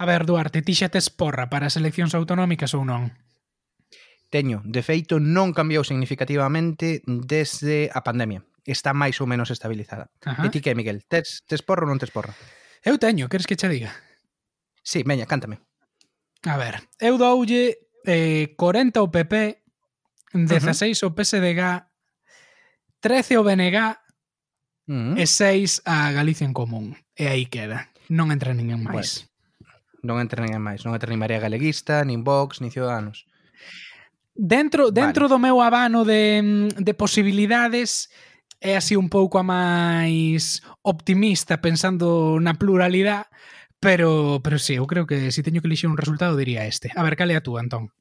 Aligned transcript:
A 0.00 0.06
ver, 0.06 0.24
Duarte, 0.24 0.64
ti 0.64 0.72
xa 0.72 0.88
tes 0.88 1.12
porra 1.12 1.52
para 1.52 1.68
as 1.68 1.76
eleccións 1.76 2.16
autonómicas 2.16 2.72
ou 2.72 2.88
non? 2.88 3.12
Teño, 4.32 4.64
de 4.64 4.80
feito 4.80 5.20
non 5.20 5.52
cambiou 5.52 5.84
significativamente 5.84 7.04
desde 7.04 7.92
a 7.92 8.00
pandemia. 8.00 8.40
Está 8.64 8.96
máis 8.96 9.20
ou 9.20 9.28
menos 9.28 9.52
estabilizada. 9.52 10.08
Ajá. 10.24 10.40
E 10.40 10.48
ti 10.48 10.64
que, 10.64 10.72
Miguel? 10.72 11.04
Tes, 11.04 11.44
tes 11.44 11.60
porra 11.60 11.84
ou 11.84 11.92
non 11.92 12.00
tes 12.00 12.08
porra? 12.08 12.32
Eu 12.80 12.96
teño, 12.96 13.28
queres 13.28 13.44
que 13.44 13.60
che 13.60 13.68
diga? 13.68 13.92
Sí, 14.80 15.04
veña, 15.04 15.28
cántame. 15.28 15.60
A 16.48 16.56
ver, 16.56 16.80
eu 16.96 17.20
doulle 17.20 17.92
eh, 18.08 18.56
40 18.56 19.04
o 19.04 19.12
PP, 19.12 19.60
16 20.32 20.96
uh 20.96 21.12
-huh. 21.12 21.12
o 21.12 21.14
PSDG, 21.14 21.60
13 23.04 23.36
o 23.36 23.44
BNG 23.44 23.76
uh 23.76 23.92
-huh. 24.88 25.20
e 25.20 25.28
6 25.28 25.84
a 25.84 26.08
Galicia 26.16 26.48
en 26.48 26.56
Común. 26.56 26.96
E 27.12 27.28
aí 27.28 27.44
queda. 27.52 27.92
Non 28.08 28.32
entra 28.32 28.56
ninguén 28.56 28.80
máis. 28.80 29.29
Non 30.02 30.16
entren 30.20 30.48
máis, 30.62 30.84
non 30.84 30.96
entren 30.96 31.16
nin 31.16 31.40
Galeguista, 31.40 32.04
nin 32.04 32.24
Vox, 32.24 32.60
nin 32.60 32.72
Ciudadanos. 32.72 33.28
Dentro 34.34 34.90
dentro 34.90 35.28
vale. 35.28 35.32
do 35.36 35.38
meu 35.38 35.60
abano 35.60 36.04
de, 36.04 36.72
de 36.72 36.92
posibilidades 36.94 38.08
é 38.60 38.76
así 38.76 38.96
un 38.96 39.08
pouco 39.08 39.40
a 39.40 39.44
máis 39.44 40.60
optimista 40.80 41.60
pensando 41.60 42.36
na 42.40 42.56
pluralidade, 42.56 43.28
pero 43.80 44.40
pero 44.44 44.56
sí, 44.60 44.76
eu 44.76 44.86
creo 44.86 45.04
que 45.08 45.32
se 45.32 45.40
si 45.40 45.40
teño 45.42 45.60
que 45.60 45.68
elixir 45.68 45.88
un 45.88 46.00
resultado 46.00 46.36
diría 46.36 46.68
este. 46.68 46.92
A 46.96 47.02
ver, 47.02 47.16
cal 47.16 47.32
é 47.32 47.36
a 47.36 47.44
tú, 47.44 47.56
Antón? 47.56 47.92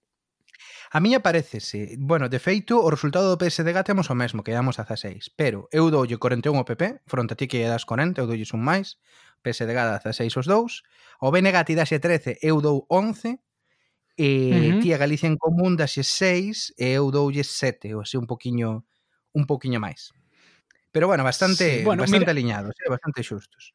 A 0.91 0.99
miña 0.99 1.21
parecese, 1.21 1.95
bueno, 1.99 2.29
de 2.29 2.39
feito, 2.39 2.81
o 2.81 2.89
resultado 2.89 3.29
do 3.29 3.37
PSDG 3.37 3.85
temos 3.85 4.09
o 4.09 4.15
mesmo, 4.17 4.41
quedamos 4.41 4.81
a 4.81 4.89
16, 4.89 5.37
pero 5.37 5.69
eu 5.69 5.93
doulle 5.93 6.17
41 6.17 6.57
ao 6.57 6.65
PP, 6.65 7.05
fronte 7.05 7.33
a 7.33 7.37
ti 7.37 7.45
que 7.45 7.61
das 7.69 7.85
40, 7.85 8.19
eu 8.19 8.27
doulle 8.27 8.49
un 8.57 8.65
máis, 8.65 8.97
PSDG 9.41 9.75
dá 9.75 9.97
16 9.99 10.37
os 10.37 10.47
dous, 10.47 10.83
o 11.19 11.31
BNG 11.31 11.57
tirase 11.65 11.99
13, 11.99 12.39
eu 12.41 12.61
dou 12.61 12.85
11, 12.89 13.39
e 14.19 14.29
uh 14.51 14.55
-huh. 14.75 14.81
ti 14.83 14.91
a 14.91 14.99
Galicia 14.99 15.31
en 15.31 15.39
Común 15.39 15.79
dase 15.79 16.03
6 16.03 16.75
e 16.75 16.91
eu 16.99 17.07
doulle 17.07 17.43
7, 17.43 17.95
ou 17.95 18.03
así 18.03 18.19
un 18.19 18.27
poquiño 18.27 18.83
un 19.31 19.43
poquiño 19.47 19.79
máis. 19.79 20.11
Pero 20.91 21.07
bueno, 21.07 21.23
bastante 21.23 21.79
sí, 21.79 21.83
bueno, 21.85 22.03
bastante 22.03 22.27
mira... 22.27 22.35
aliñados, 22.35 22.75
eh, 22.83 22.89
bastante 22.89 23.23
xustos. 23.23 23.73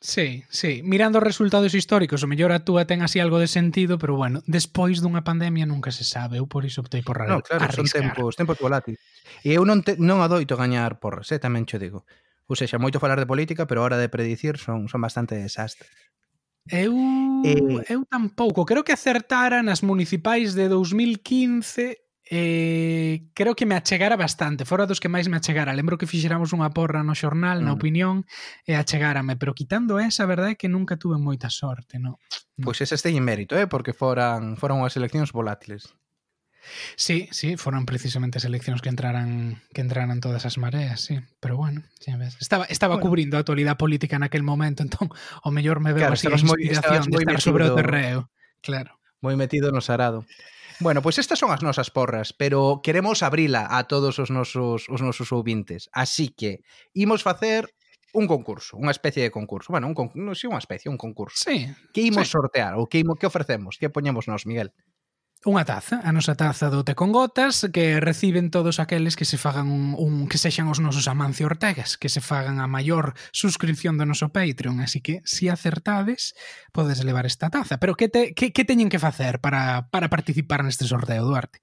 Sí, 0.00 0.44
sí. 0.48 0.80
Mirando 0.84 1.18
os 1.18 1.24
resultados 1.24 1.74
históricos, 1.74 2.22
o 2.22 2.30
mellor 2.30 2.54
a 2.54 2.62
túa 2.62 2.86
ten 2.86 3.02
así 3.02 3.18
algo 3.18 3.42
de 3.42 3.50
sentido, 3.50 3.98
pero 3.98 4.14
bueno, 4.14 4.46
despois 4.46 5.02
dunha 5.02 5.26
pandemia 5.26 5.66
nunca 5.66 5.90
se 5.90 6.06
sabe. 6.06 6.38
Eu 6.38 6.46
por 6.46 6.62
iso 6.62 6.80
optei 6.86 7.02
por 7.02 7.18
no, 7.26 7.42
claro, 7.42 7.66
arriscar. 7.66 7.74
son 7.74 8.14
tempos, 8.14 8.38
tempos 8.38 8.56
volátiles. 8.62 9.02
E 9.42 9.50
eu 9.52 9.66
non, 9.66 9.82
te, 9.82 9.98
non 9.98 10.22
adoito 10.22 10.54
gañar 10.54 11.02
porras, 11.02 11.34
eh, 11.34 11.42
tamén 11.42 11.66
cho 11.66 11.82
digo 11.82 12.06
ou 12.48 12.56
sexa, 12.56 12.80
moito 12.80 12.98
falar 12.98 13.20
de 13.20 13.28
política, 13.28 13.68
pero 13.68 13.84
a 13.84 13.86
hora 13.86 14.00
de 14.00 14.08
predicir 14.08 14.56
son, 14.56 14.88
son 14.88 15.04
bastante 15.04 15.36
desastres. 15.36 15.92
Eu, 16.68 16.96
eh, 17.44 17.84
eu 17.88 18.04
tampouco. 18.08 18.64
Creo 18.64 18.84
que 18.84 18.92
acertara 18.92 19.62
nas 19.62 19.84
municipais 19.84 20.56
de 20.56 20.68
2015 20.68 22.08
eh, 22.30 23.30
creo 23.32 23.56
que 23.56 23.64
me 23.64 23.74
achegara 23.74 24.16
bastante, 24.16 24.64
fora 24.64 24.86
dos 24.86 25.00
que 25.00 25.08
máis 25.08 25.28
me 25.28 25.36
achegara. 25.36 25.72
Lembro 25.72 25.96
que 25.96 26.04
fixéramos 26.04 26.52
unha 26.52 26.68
porra 26.68 27.00
no 27.00 27.16
xornal, 27.16 27.64
na 27.64 27.72
mm. 27.72 27.78
opinión, 27.80 28.14
e 28.68 28.76
achegárame, 28.76 29.40
pero 29.40 29.56
quitando 29.56 29.96
esa, 29.96 30.28
a 30.28 30.30
verdade 30.30 30.52
é 30.52 30.60
que 30.60 30.68
nunca 30.68 31.00
tuve 31.00 31.16
moita 31.16 31.48
sorte, 31.48 31.96
no. 31.96 32.20
Pois 32.60 32.76
pues 32.76 32.84
esas 32.84 33.00
teñen 33.00 33.24
mérito, 33.24 33.56
eh, 33.56 33.64
porque 33.64 33.96
foran 33.96 34.60
foran 34.60 34.84
unhas 34.84 34.96
eleccións 35.00 35.32
volátiles. 35.32 35.88
Sí, 36.96 37.28
sí, 37.30 37.56
foron 37.56 37.86
precisamente 37.86 38.38
as 38.38 38.44
eleccións 38.44 38.80
que 38.82 38.88
entraran 38.88 39.62
que 39.72 39.80
entraran 39.80 40.20
todas 40.20 40.44
as 40.46 40.56
mareas, 40.58 41.00
sí, 41.00 41.20
pero 41.40 41.56
bueno, 41.56 41.82
xa 42.00 42.16
ves. 42.16 42.36
Estaba 42.40 42.64
estaba 42.66 42.96
bueno. 42.96 43.08
cubrindo 43.08 43.34
a 43.36 43.44
actualidade 43.44 43.80
política 43.80 44.18
naquel 44.18 44.42
momento, 44.42 44.82
entón 44.82 45.08
o 45.42 45.48
mellor 45.50 45.80
me 45.80 45.92
veo 45.92 46.08
claro, 46.08 46.16
así 46.16 46.28
a 46.28 46.36
inspiración 46.36 46.48
moi, 46.48 46.64
de 46.64 46.76
estar 46.76 47.02
metido, 47.08 47.40
sobre 47.40 47.62
o 47.68 47.74
terreo, 47.74 48.20
claro. 48.60 48.98
Moi 49.18 49.34
metido 49.34 49.74
no 49.74 49.82
sarado. 49.82 50.22
Bueno, 50.78 51.02
pois 51.02 51.18
pues 51.18 51.26
estas 51.26 51.42
son 51.42 51.50
as 51.50 51.62
nosas 51.62 51.90
porras, 51.90 52.30
pero 52.30 52.80
queremos 52.86 53.26
abrila 53.26 53.66
a 53.66 53.90
todos 53.90 54.22
os 54.22 54.30
nosos 54.30 54.86
os 54.86 55.00
nosos 55.02 55.34
ouvintes. 55.34 55.90
Así 55.90 56.30
que 56.30 56.62
imos 56.94 57.26
facer 57.26 57.66
un 58.14 58.26
concurso, 58.26 58.78
unha 58.78 58.94
especie 58.94 59.20
de 59.26 59.30
concurso. 59.34 59.74
Bueno, 59.74 59.90
un 59.90 59.96
concurso, 59.98 60.22
non 60.22 60.32
sei, 60.32 60.48
sí, 60.48 60.52
unha 60.52 60.62
especie, 60.62 60.88
un 60.88 60.96
concurso. 60.96 61.36
Sí. 61.36 61.68
Que 61.92 62.06
imos 62.06 62.30
sí. 62.30 62.38
sortear 62.38 62.78
ou 62.78 62.88
que 62.88 63.02
imo, 63.02 63.18
que 63.18 63.28
ofrecemos, 63.28 63.76
que 63.76 63.92
poñemos 63.92 64.30
nós, 64.30 64.48
Miguel? 64.48 64.72
unha 65.46 65.62
taza, 65.62 66.02
a 66.02 66.10
nosa 66.10 66.34
taza 66.34 66.66
do 66.66 66.82
Té 66.82 66.98
con 66.98 67.14
Gotas, 67.14 67.70
que 67.70 68.02
reciben 68.02 68.50
todos 68.50 68.82
aqueles 68.82 69.14
que 69.14 69.22
se 69.22 69.38
fagan 69.38 69.70
un, 69.70 69.94
un 69.94 70.26
que 70.26 70.34
sexan 70.34 70.66
os 70.66 70.82
nosos 70.82 71.06
Amancio 71.06 71.46
Ortegas, 71.46 71.94
que 71.94 72.10
se 72.10 72.18
fagan 72.18 72.58
a 72.58 72.66
maior 72.66 73.14
suscripción 73.30 73.94
do 73.94 74.02
noso 74.02 74.34
Patreon, 74.34 74.82
así 74.82 74.98
que 74.98 75.22
se 75.22 75.46
si 75.46 75.52
acertades, 75.52 76.34
podes 76.74 77.06
levar 77.06 77.22
esta 77.22 77.54
taza. 77.54 77.78
Pero 77.78 77.94
que 77.94 78.10
te 78.10 78.34
que, 78.34 78.50
que 78.50 78.66
teñen 78.66 78.90
que 78.90 78.98
facer 78.98 79.38
para 79.38 79.86
para 79.94 80.10
participar 80.10 80.66
neste 80.66 80.90
sorteo, 80.90 81.22
Duarte? 81.22 81.62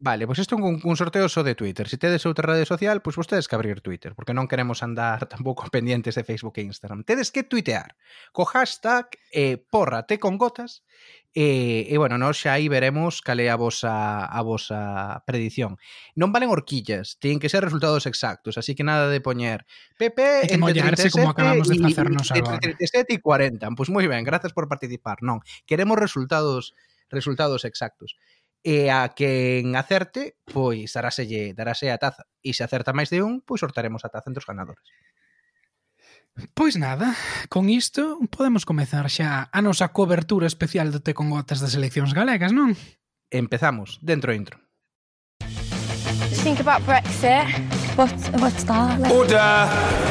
Vale, 0.00 0.30
pois 0.30 0.38
pues 0.38 0.46
isto 0.46 0.54
é 0.54 0.62
un, 0.62 0.78
un 0.84 0.96
sorteo 0.96 1.28
só 1.28 1.42
de 1.42 1.56
Twitter. 1.56 1.88
Se 1.88 1.96
si 1.96 1.98
tedes 1.98 2.22
outra 2.22 2.54
rede 2.54 2.70
social, 2.70 3.02
pois 3.02 3.18
pues 3.18 3.26
vostedes 3.26 3.48
que 3.48 3.56
abrir 3.58 3.82
Twitter, 3.82 4.14
porque 4.14 4.30
non 4.30 4.46
queremos 4.46 4.86
andar 4.86 5.26
tampouco 5.32 5.66
pendientes 5.74 6.14
de 6.14 6.22
Facebook 6.22 6.54
e 6.62 6.68
Instagram. 6.70 7.02
Tedes 7.02 7.34
que 7.34 7.42
tuitear 7.42 7.98
co 8.30 8.46
hashtag 8.46 9.10
eh, 9.34 9.58
porrate 9.58 10.22
con 10.22 10.38
gotas 10.38 10.86
E, 11.38 11.86
e 11.86 11.94
bueno, 12.02 12.18
nós 12.18 12.34
xa 12.42 12.58
aí 12.58 12.66
veremos 12.66 13.22
cal 13.22 13.38
é 13.38 13.46
a 13.46 13.54
vosa, 13.54 14.26
a 14.26 14.40
vosa 14.42 15.22
predición. 15.22 15.78
Non 16.18 16.34
valen 16.34 16.50
horquillas, 16.50 17.14
teñen 17.22 17.38
que 17.38 17.46
ser 17.46 17.62
resultados 17.62 18.10
exactos, 18.10 18.58
así 18.58 18.74
que 18.74 18.82
nada 18.82 19.06
de 19.06 19.22
poñer 19.22 19.62
PP 20.02 20.50
entre 20.50 20.82
37 20.82 21.14
como 21.14 21.30
acabamos 21.30 21.70
de 21.70 21.78
facernos 21.78 22.26
y, 22.34 22.42
agora. 22.42 22.58
37 22.58 23.14
e 23.14 23.22
40. 23.22 23.70
Pois 23.78 23.86
moi 23.86 24.02
ben, 24.10 24.26
grazas 24.26 24.50
por 24.50 24.66
participar. 24.66 25.22
Non, 25.22 25.38
queremos 25.62 25.94
resultados 25.94 26.74
resultados 27.06 27.62
exactos. 27.62 28.18
E 28.66 28.90
a 28.90 29.06
quen 29.14 29.78
acerte, 29.78 30.42
pois 30.42 30.90
daráselle, 30.90 31.54
darase 31.54 31.94
a 31.94 32.02
taza. 32.02 32.26
E 32.42 32.50
se 32.50 32.66
acerta 32.66 32.90
máis 32.90 33.14
de 33.14 33.22
un, 33.22 33.46
pois 33.46 33.62
sortaremos 33.62 34.02
a 34.02 34.10
taza 34.10 34.26
entre 34.26 34.42
os 34.42 34.48
ganadores. 34.50 34.82
Pois 36.54 36.76
nada, 36.76 37.16
con 37.48 37.68
isto 37.68 38.18
podemos 38.30 38.64
comezar 38.64 39.10
xa 39.10 39.50
a 39.50 39.60
nosa 39.62 39.90
cobertura 39.90 40.46
especial 40.46 40.94
do 40.94 41.02
Te 41.02 41.14
con 41.14 41.30
Gotas 41.30 41.58
das 41.58 41.74
eleccións 41.74 42.14
galegas, 42.14 42.54
non? 42.54 42.78
Empezamos, 43.30 43.98
dentro 43.98 44.30
intro. 44.30 44.62
Think 46.42 46.60
about 46.60 46.86
Brexit. 46.86 47.50
What, 47.98 48.14
what's 48.38 48.62
that? 48.70 49.00
Like? 49.02 49.10
Order! 49.10 49.66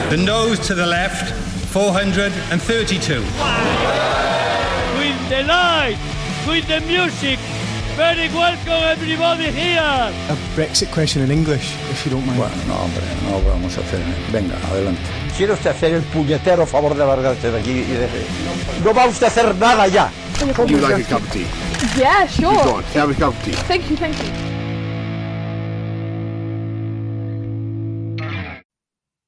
The 0.09 0.17
nose 0.17 0.59
to 0.67 0.75
the 0.75 0.85
left, 0.85 1.31
432. 1.71 3.23
With 4.99 5.19
the 5.29 5.43
light, 5.47 5.97
with 6.47 6.67
the 6.67 6.81
music, 6.81 7.39
Very 7.97 8.29
welcome 8.29 8.83
everybody 8.83 9.49
here. 9.49 9.81
a 9.81 10.35
Brexit 10.55 10.91
question 10.91 11.23
in 11.23 11.31
English, 11.31 11.73
if 11.89 12.05
you 12.05 12.11
don't 12.11 12.23
mind. 12.27 12.37
Bueno, 12.37 12.55
no, 12.67 12.75
hombre, 12.75 13.01
no 13.23 13.41
vamos 13.41 13.75
a 13.75 13.81
hacer. 13.81 13.99
Venga, 14.31 14.55
adelante. 14.69 15.01
¿Quiere 15.35 15.53
usted 15.53 15.71
hacer 15.71 15.93
el 15.95 16.03
puñetero 16.03 16.67
favor 16.67 16.95
de 16.95 17.03
largarse 17.03 17.49
de 17.49 17.59
aquí 17.59 17.71
y 17.71 17.81
de... 17.81 18.07
No 18.85 18.93
va 18.93 19.07
usted 19.07 19.25
a 19.25 19.29
hacer 19.29 19.55
nada 19.55 19.87
ya. 19.87 20.11
You 20.67 20.77
like 20.77 21.01
a 21.01 21.09
cup 21.09 21.23
of 21.23 21.31
tea? 21.31 21.47
Yeah, 21.97 22.27
sure. 22.27 22.53
Go 22.63 22.75
on, 22.75 22.83
have 22.93 23.09
a 23.09 23.15
cup 23.15 23.33
of 23.33 23.43
tea. 23.43 23.53
Thank 23.67 23.89
you, 23.89 23.97
thank 23.97 24.15
you. 24.19 24.56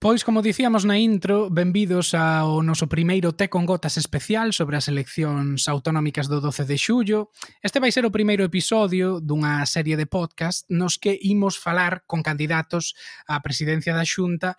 Pois, 0.01 0.23
como 0.23 0.41
dicíamos 0.41 0.87
na 0.87 0.95
intro, 0.95 1.51
benvidos 1.51 2.15
ao 2.15 2.63
noso 2.63 2.87
primeiro 2.87 3.35
Té 3.35 3.51
con 3.51 3.67
Gotas 3.67 3.99
especial 3.99 4.55
sobre 4.55 4.79
as 4.79 4.87
eleccións 4.87 5.67
autonómicas 5.67 6.31
do 6.31 6.39
12 6.39 6.63
de 6.63 6.79
xullo. 6.79 7.35
Este 7.59 7.83
vai 7.83 7.91
ser 7.91 8.07
o 8.07 8.15
primeiro 8.15 8.47
episodio 8.47 9.19
dunha 9.19 9.59
serie 9.67 9.99
de 9.99 10.07
podcast 10.07 10.63
nos 10.71 10.95
que 10.95 11.19
imos 11.19 11.59
falar 11.59 12.07
con 12.07 12.23
candidatos 12.23 12.95
á 13.27 13.43
presidencia 13.43 13.91
da 13.91 14.07
Xunta 14.07 14.55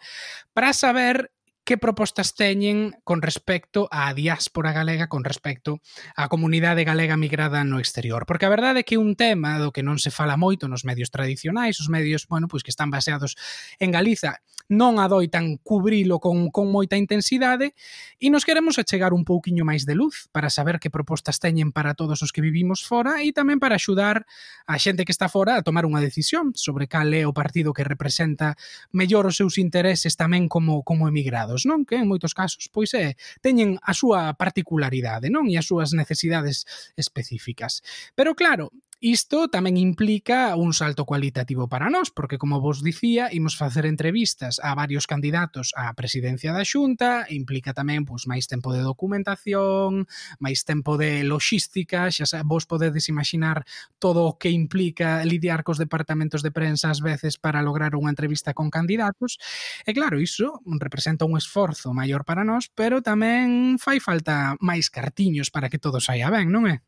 para 0.53 0.77
saber 0.77 1.33
que 1.71 1.79
propostas 1.79 2.35
teñen 2.35 2.99
con 3.07 3.23
respecto 3.23 3.87
á 3.95 4.11
diáspora 4.11 4.75
galega, 4.75 5.07
con 5.07 5.23
respecto 5.23 5.79
á 6.19 6.27
comunidade 6.27 6.83
galega 6.83 7.15
migrada 7.15 7.63
no 7.63 7.79
exterior. 7.79 8.27
Porque 8.27 8.43
a 8.43 8.51
verdade 8.51 8.83
é 8.83 8.87
que 8.91 8.99
un 8.99 9.15
tema 9.15 9.55
do 9.63 9.71
que 9.71 9.87
non 9.87 10.03
se 10.03 10.11
fala 10.11 10.35
moito 10.35 10.67
nos 10.67 10.83
medios 10.83 11.15
tradicionais, 11.15 11.79
os 11.79 11.87
medios, 11.87 12.27
bueno, 12.27 12.51
pois 12.51 12.67
que 12.67 12.75
están 12.75 12.91
baseados 12.91 13.39
en 13.79 13.95
Galiza, 13.95 14.43
non 14.71 15.03
adoitan 15.03 15.59
cubrilo 15.63 16.23
con, 16.23 16.55
con 16.55 16.71
moita 16.71 16.95
intensidade 16.95 17.75
e 18.23 18.31
nos 18.31 18.47
queremos 18.47 18.79
achegar 18.79 19.11
un 19.11 19.27
pouquiño 19.27 19.67
máis 19.67 19.83
de 19.83 19.99
luz 19.99 20.31
para 20.31 20.47
saber 20.47 20.79
que 20.79 20.95
propostas 20.95 21.43
teñen 21.43 21.75
para 21.75 21.99
todos 21.99 22.23
os 22.23 22.31
que 22.31 22.39
vivimos 22.39 22.87
fora 22.87 23.19
e 23.23 23.35
tamén 23.35 23.59
para 23.59 23.75
axudar 23.75 24.27
a 24.71 24.79
xente 24.79 25.03
que 25.03 25.11
está 25.11 25.27
fora 25.27 25.59
a 25.59 25.67
tomar 25.67 25.91
unha 25.91 25.99
decisión 25.99 26.55
sobre 26.55 26.87
cal 26.87 27.11
é 27.11 27.27
o 27.27 27.35
partido 27.35 27.75
que 27.75 27.83
representa 27.83 28.55
mellor 28.95 29.27
os 29.27 29.43
seus 29.43 29.59
intereses 29.59 30.15
tamén 30.15 30.47
como, 30.47 30.87
como 30.87 31.11
emigrados 31.11 31.60
non? 31.65 31.89
Que 31.89 31.97
en 32.01 32.07
moitos 32.07 32.37
casos 32.37 32.69
pois 32.69 32.93
é 32.95 33.17
teñen 33.41 33.81
a 33.83 33.93
súa 33.97 34.35
particularidade, 34.37 35.33
non? 35.33 35.49
E 35.49 35.57
as 35.57 35.67
súas 35.67 35.93
necesidades 35.97 36.65
específicas. 36.97 37.83
Pero 38.15 38.37
claro, 38.37 38.71
Isto 39.01 39.49
tamén 39.49 39.81
implica 39.81 40.53
un 40.61 40.77
salto 40.77 41.09
cualitativo 41.09 41.73
para 41.73 41.89
nós, 41.89 42.13
porque 42.13 42.37
como 42.37 42.61
vos 42.61 42.85
dicía, 42.85 43.33
imos 43.33 43.57
facer 43.57 43.89
entrevistas 43.89 44.61
a 44.61 44.77
varios 44.77 45.09
candidatos 45.09 45.73
á 45.73 45.89
presidencia 45.97 46.53
da 46.53 46.69
Xunta, 46.69 47.25
implica 47.33 47.73
tamén 47.73 48.05
pois 48.05 48.29
máis 48.29 48.45
tempo 48.45 48.77
de 48.77 48.85
documentación, 48.85 50.05
máis 50.37 50.69
tempo 50.69 51.01
de 51.01 51.25
logística, 51.25 52.13
xa 52.13 52.29
xa 52.29 52.45
vos 52.45 52.69
podedes 52.69 53.09
imaginar 53.09 53.65
todo 53.97 54.29
o 54.29 54.37
que 54.37 54.53
implica 54.53 55.25
lidiar 55.25 55.65
cos 55.65 55.81
departamentos 55.81 56.45
de 56.45 56.53
prensa 56.53 56.93
ás 56.93 57.01
veces 57.01 57.41
para 57.41 57.65
lograr 57.65 57.97
unha 57.97 58.13
entrevista 58.13 58.53
con 58.53 58.69
candidatos. 58.69 59.41
E 59.89 59.97
claro, 59.97 60.21
iso 60.21 60.61
representa 60.77 61.25
un 61.25 61.41
esforzo 61.41 61.97
maior 61.97 62.29
para 62.29 62.45
nós, 62.45 62.69
pero 62.77 63.01
tamén 63.01 63.81
fai 63.81 63.97
falta 63.97 64.61
máis 64.61 64.93
cartiños 64.93 65.49
para 65.49 65.73
que 65.73 65.81
todo 65.81 66.05
saia 66.05 66.29
ben, 66.29 66.53
non 66.53 66.69
é? 66.69 66.85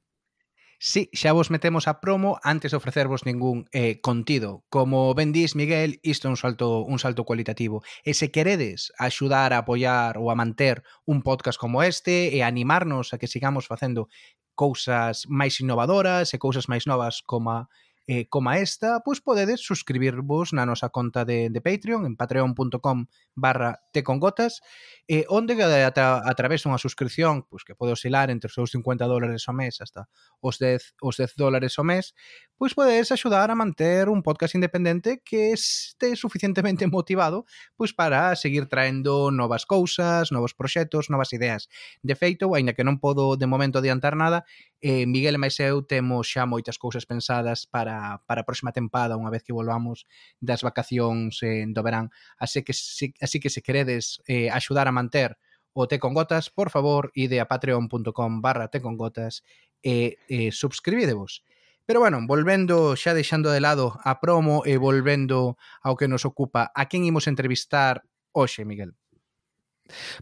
Sí, 0.85 1.09
xa 1.15 1.31
vos 1.31 1.49
metemos 1.55 1.87
a 1.87 2.01
promo 2.03 2.41
antes 2.43 2.73
de 2.73 2.77
ofrecervos 2.77 3.25
ningún 3.25 3.71
eh, 3.71 4.01
contido. 4.01 4.65
Como 4.69 5.15
ben 5.15 5.31
dís, 5.31 5.55
Miguel, 5.55 6.01
isto 6.03 6.27
é 6.27 6.31
un 6.35 6.37
salto, 6.37 6.83
un 6.83 6.99
salto 6.99 7.23
cualitativo. 7.23 7.87
E 8.03 8.19
se 8.19 8.35
queredes 8.35 8.91
axudar 8.99 9.55
a 9.55 9.63
apoiar 9.63 10.19
ou 10.19 10.27
a 10.27 10.35
manter 10.35 10.83
un 11.07 11.23
podcast 11.23 11.55
como 11.55 11.87
este 11.87 12.35
e 12.35 12.43
animarnos 12.43 13.15
a 13.15 13.23
que 13.23 13.31
sigamos 13.31 13.71
facendo 13.71 14.11
cousas 14.59 15.31
máis 15.31 15.55
innovadoras 15.63 16.35
e 16.35 16.43
cousas 16.43 16.67
máis 16.67 16.91
novas 16.91 17.23
como 17.23 17.71
eh, 18.07 18.27
coma 18.29 18.59
esta, 18.59 19.01
pois 19.05 19.23
podedes 19.23 19.63
suscribirvos 19.63 20.51
na 20.53 20.67
nosa 20.67 20.91
conta 20.91 21.23
de, 21.25 21.51
de 21.51 21.61
Patreon 21.63 22.07
en 22.07 22.19
patreon.com 22.19 23.07
barra 23.35 23.79
tecongotas 23.95 24.61
eh, 25.07 25.25
onde 25.29 25.55
a, 25.63 25.91
tra, 25.95 26.19
a 26.19 26.35
través 26.35 26.67
dunha 26.67 26.83
suscripción 26.83 27.47
pois, 27.47 27.63
que 27.63 27.79
pode 27.79 27.95
oscilar 27.95 28.31
entre 28.35 28.51
os 28.51 28.55
seus 28.55 28.75
50 28.75 29.07
dólares 29.07 29.47
ao 29.47 29.55
mes 29.55 29.79
hasta 29.79 30.11
os 30.43 30.59
10, 30.59 30.99
os 30.99 31.15
10 31.15 31.39
dólares 31.39 31.79
ao 31.79 31.87
mes 31.87 32.15
pues 32.63 32.75
puedes 32.77 33.11
ayudar 33.11 33.51
a 33.51 33.57
manter 33.57 34.09
un 34.09 34.23
podcast 34.23 34.55
independiente 34.55 35.21
que 35.25 35.51
esté 35.51 36.15
suficientemente 36.15 36.87
motivado 36.87 37.45
pues 37.75 37.93
para 37.93 38.37
seguir 38.37 38.69
traendo 38.69 39.33
novas 39.33 39.67
cousas, 39.67 40.31
novos 40.31 40.55
proxectos, 40.55 41.11
novas 41.11 41.33
ideas. 41.33 41.69
De 42.05 42.15
feito, 42.15 42.55
aínda 42.55 42.73
que 42.73 42.87
non 42.87 43.03
podo 43.03 43.35
de 43.35 43.51
momento 43.51 43.83
adiantar 43.83 44.15
nada, 44.15 44.47
eh, 44.79 45.11
Miguel 45.11 45.35
e 45.35 45.43
mais 45.43 45.59
eu 45.59 45.83
temos 45.83 46.31
xa 46.31 46.47
moitas 46.47 46.79
cousas 46.79 47.03
pensadas 47.03 47.67
para, 47.67 48.23
para 48.31 48.43
a 48.43 48.47
próxima 48.47 48.71
tempada, 48.71 49.19
unha 49.19 49.35
vez 49.35 49.43
que 49.43 49.51
volvamos 49.51 50.07
das 50.39 50.63
vacacións 50.63 51.43
eh, 51.43 51.67
do 51.67 51.83
verán. 51.83 52.15
Así 52.39 52.63
que, 52.63 52.79
si, 52.79 53.11
así 53.19 53.43
que 53.43 53.51
se 53.51 53.59
queredes 53.59 54.23
eh, 54.31 54.55
axudar 54.55 54.87
a 54.87 54.95
manter 54.95 55.35
o 55.75 55.91
Te 55.91 55.99
con 55.99 56.15
Gotas, 56.15 56.47
por 56.47 56.71
favor, 56.71 57.11
ide 57.19 57.43
a 57.43 57.51
patreon.com 57.51 58.39
barra 58.39 58.71
Te 58.71 58.79
con 58.79 58.95
Gotas 58.95 59.43
e 59.83 60.15
eh, 60.31 60.47
eh, 60.47 60.51
subscribidevos. 60.55 61.43
Pero 61.93 62.01
bueno, 62.01 62.25
volvendo 62.27 62.97
xa 62.97 63.13
deixando 63.13 63.53
de 63.53 63.61
lado 63.61 64.01
a 64.01 64.17
promo 64.17 64.65
e 64.65 64.81
volvendo 64.81 65.61
ao 65.85 65.93
que 65.93 66.09
nos 66.09 66.25
ocupa, 66.25 66.73
a 66.73 66.89
quen 66.89 67.05
imos 67.05 67.29
entrevistar 67.29 68.01
hoxe, 68.33 68.65
Miguel? 68.65 68.97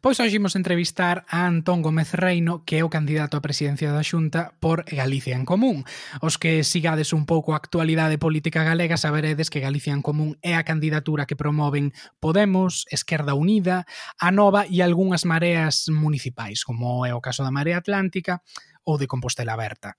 Pois 0.02 0.18
hoxe 0.18 0.34
imos 0.34 0.58
entrevistar 0.58 1.22
a 1.30 1.46
Antón 1.46 1.86
Gómez 1.86 2.10
Reino, 2.18 2.66
que 2.66 2.82
é 2.82 2.84
o 2.84 2.90
candidato 2.90 3.38
á 3.38 3.40
presidencia 3.46 3.94
da 3.94 4.02
Xunta 4.02 4.58
por 4.58 4.82
Galicia 4.82 5.38
en 5.38 5.46
Común. 5.46 5.86
Os 6.18 6.42
que 6.42 6.66
sigades 6.66 7.14
un 7.14 7.22
pouco 7.22 7.54
a 7.54 7.62
actualidade 7.62 8.18
política 8.18 8.66
galega 8.66 8.98
saberedes 8.98 9.46
que 9.46 9.62
Galicia 9.62 9.94
en 9.94 10.02
Común 10.02 10.42
é 10.42 10.58
a 10.58 10.66
candidatura 10.66 11.22
que 11.22 11.38
promoven 11.38 11.94
Podemos, 12.18 12.82
Esquerda 12.90 13.38
Unida, 13.38 13.86
a 14.18 14.34
Nova 14.34 14.66
e 14.66 14.82
algunhas 14.82 15.22
mareas 15.22 15.86
municipais, 15.86 16.66
como 16.66 17.06
é 17.06 17.14
o 17.14 17.22
caso 17.22 17.46
da 17.46 17.54
Marea 17.54 17.78
Atlántica 17.78 18.42
ou 18.82 18.98
de 18.98 19.06
Compostela 19.06 19.54
Aberta. 19.54 19.94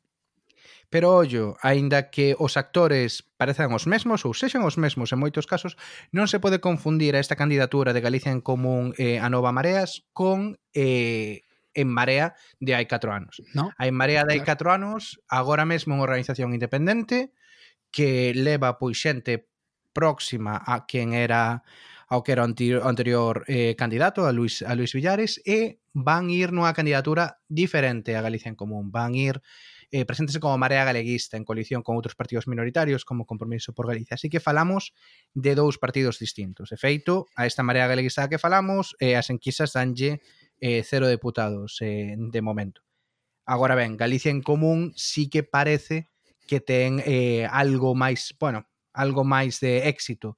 Pero 0.92 1.16
ollo, 1.16 1.56
aínda 1.64 2.12
que 2.12 2.36
os 2.36 2.60
actores 2.60 3.24
parezan 3.40 3.72
os 3.72 3.88
mesmos 3.88 4.28
ou 4.28 4.36
sexan 4.36 4.68
os 4.68 4.76
mesmos 4.76 5.16
en 5.16 5.24
moitos 5.24 5.48
casos, 5.48 5.80
non 6.12 6.28
se 6.28 6.44
pode 6.44 6.60
confundir 6.60 7.16
a 7.16 7.24
esta 7.24 7.40
candidatura 7.40 7.96
de 7.96 8.04
Galicia 8.04 8.36
en 8.36 8.44
Común 8.44 8.92
eh, 9.00 9.16
a 9.16 9.32
Nova 9.32 9.56
Mareas 9.56 10.04
con 10.12 10.60
eh, 10.76 11.48
en 11.72 11.88
Marea 11.88 12.36
de 12.60 12.76
hai 12.76 12.92
4 12.92 13.08
anos. 13.08 13.40
No? 13.56 13.72
A 13.80 13.88
en 13.88 13.96
Marea 13.96 14.28
de 14.28 14.36
hai 14.36 14.44
4 14.44 14.68
anos, 14.68 15.24
agora 15.32 15.64
mesmo 15.64 15.96
unha 15.96 16.04
organización 16.04 16.52
independente 16.52 17.32
que 17.88 18.36
leva 18.36 18.76
pois 18.76 19.00
xente 19.00 19.48
próxima 19.96 20.60
a 20.60 20.84
quen 20.92 21.16
era 21.16 21.64
ao 22.12 22.20
que 22.28 22.36
era 22.36 22.44
o 22.44 22.48
anterior, 22.52 22.84
anterior 22.84 23.48
eh, 23.48 23.80
candidato, 23.80 24.28
a 24.28 24.36
Luis, 24.36 24.60
a 24.60 24.76
Luis 24.76 24.92
Villares, 24.92 25.40
e 25.48 25.80
van 25.96 26.28
ir 26.28 26.52
nunha 26.52 26.76
candidatura 26.76 27.40
diferente 27.48 28.20
a 28.20 28.24
Galicia 28.24 28.52
en 28.52 28.60
Común. 28.60 28.92
Van 28.92 29.16
ir 29.16 29.40
eh, 29.92 30.06
preséntese 30.06 30.40
como 30.40 30.58
Marea 30.58 30.86
Galeguista 30.86 31.38
en 31.38 31.44
coalición 31.44 31.84
con 31.84 32.00
outros 32.00 32.16
partidos 32.16 32.48
minoritarios 32.48 33.04
como 33.04 33.28
Compromiso 33.28 33.76
por 33.76 33.88
Galicia. 33.88 34.16
Así 34.16 34.32
que 34.32 34.40
falamos 34.40 34.96
de 35.36 35.54
dous 35.54 35.78
partidos 35.78 36.18
distintos. 36.18 36.72
De 36.72 36.80
feito, 36.80 37.28
a 37.36 37.46
esta 37.46 37.62
Marea 37.62 37.88
Galeguista 37.88 38.32
que 38.32 38.40
falamos, 38.40 38.96
eh, 39.04 39.20
as 39.20 39.28
enquisas 39.30 39.76
danlle 39.76 40.24
eh, 40.64 40.82
cero 40.88 41.12
deputados 41.12 41.78
eh, 41.82 42.16
de 42.18 42.42
momento. 42.42 42.82
Agora 43.46 43.76
ben, 43.76 43.98
Galicia 43.98 44.32
en 44.32 44.42
Común 44.42 44.94
sí 44.96 45.28
que 45.28 45.44
parece 45.44 46.08
que 46.48 46.62
ten 46.62 47.04
eh, 47.06 47.48
algo 47.52 47.96
máis, 47.96 48.36
bueno, 48.40 48.68
algo 48.94 49.24
máis 49.24 49.60
de 49.60 49.88
éxito 49.88 50.38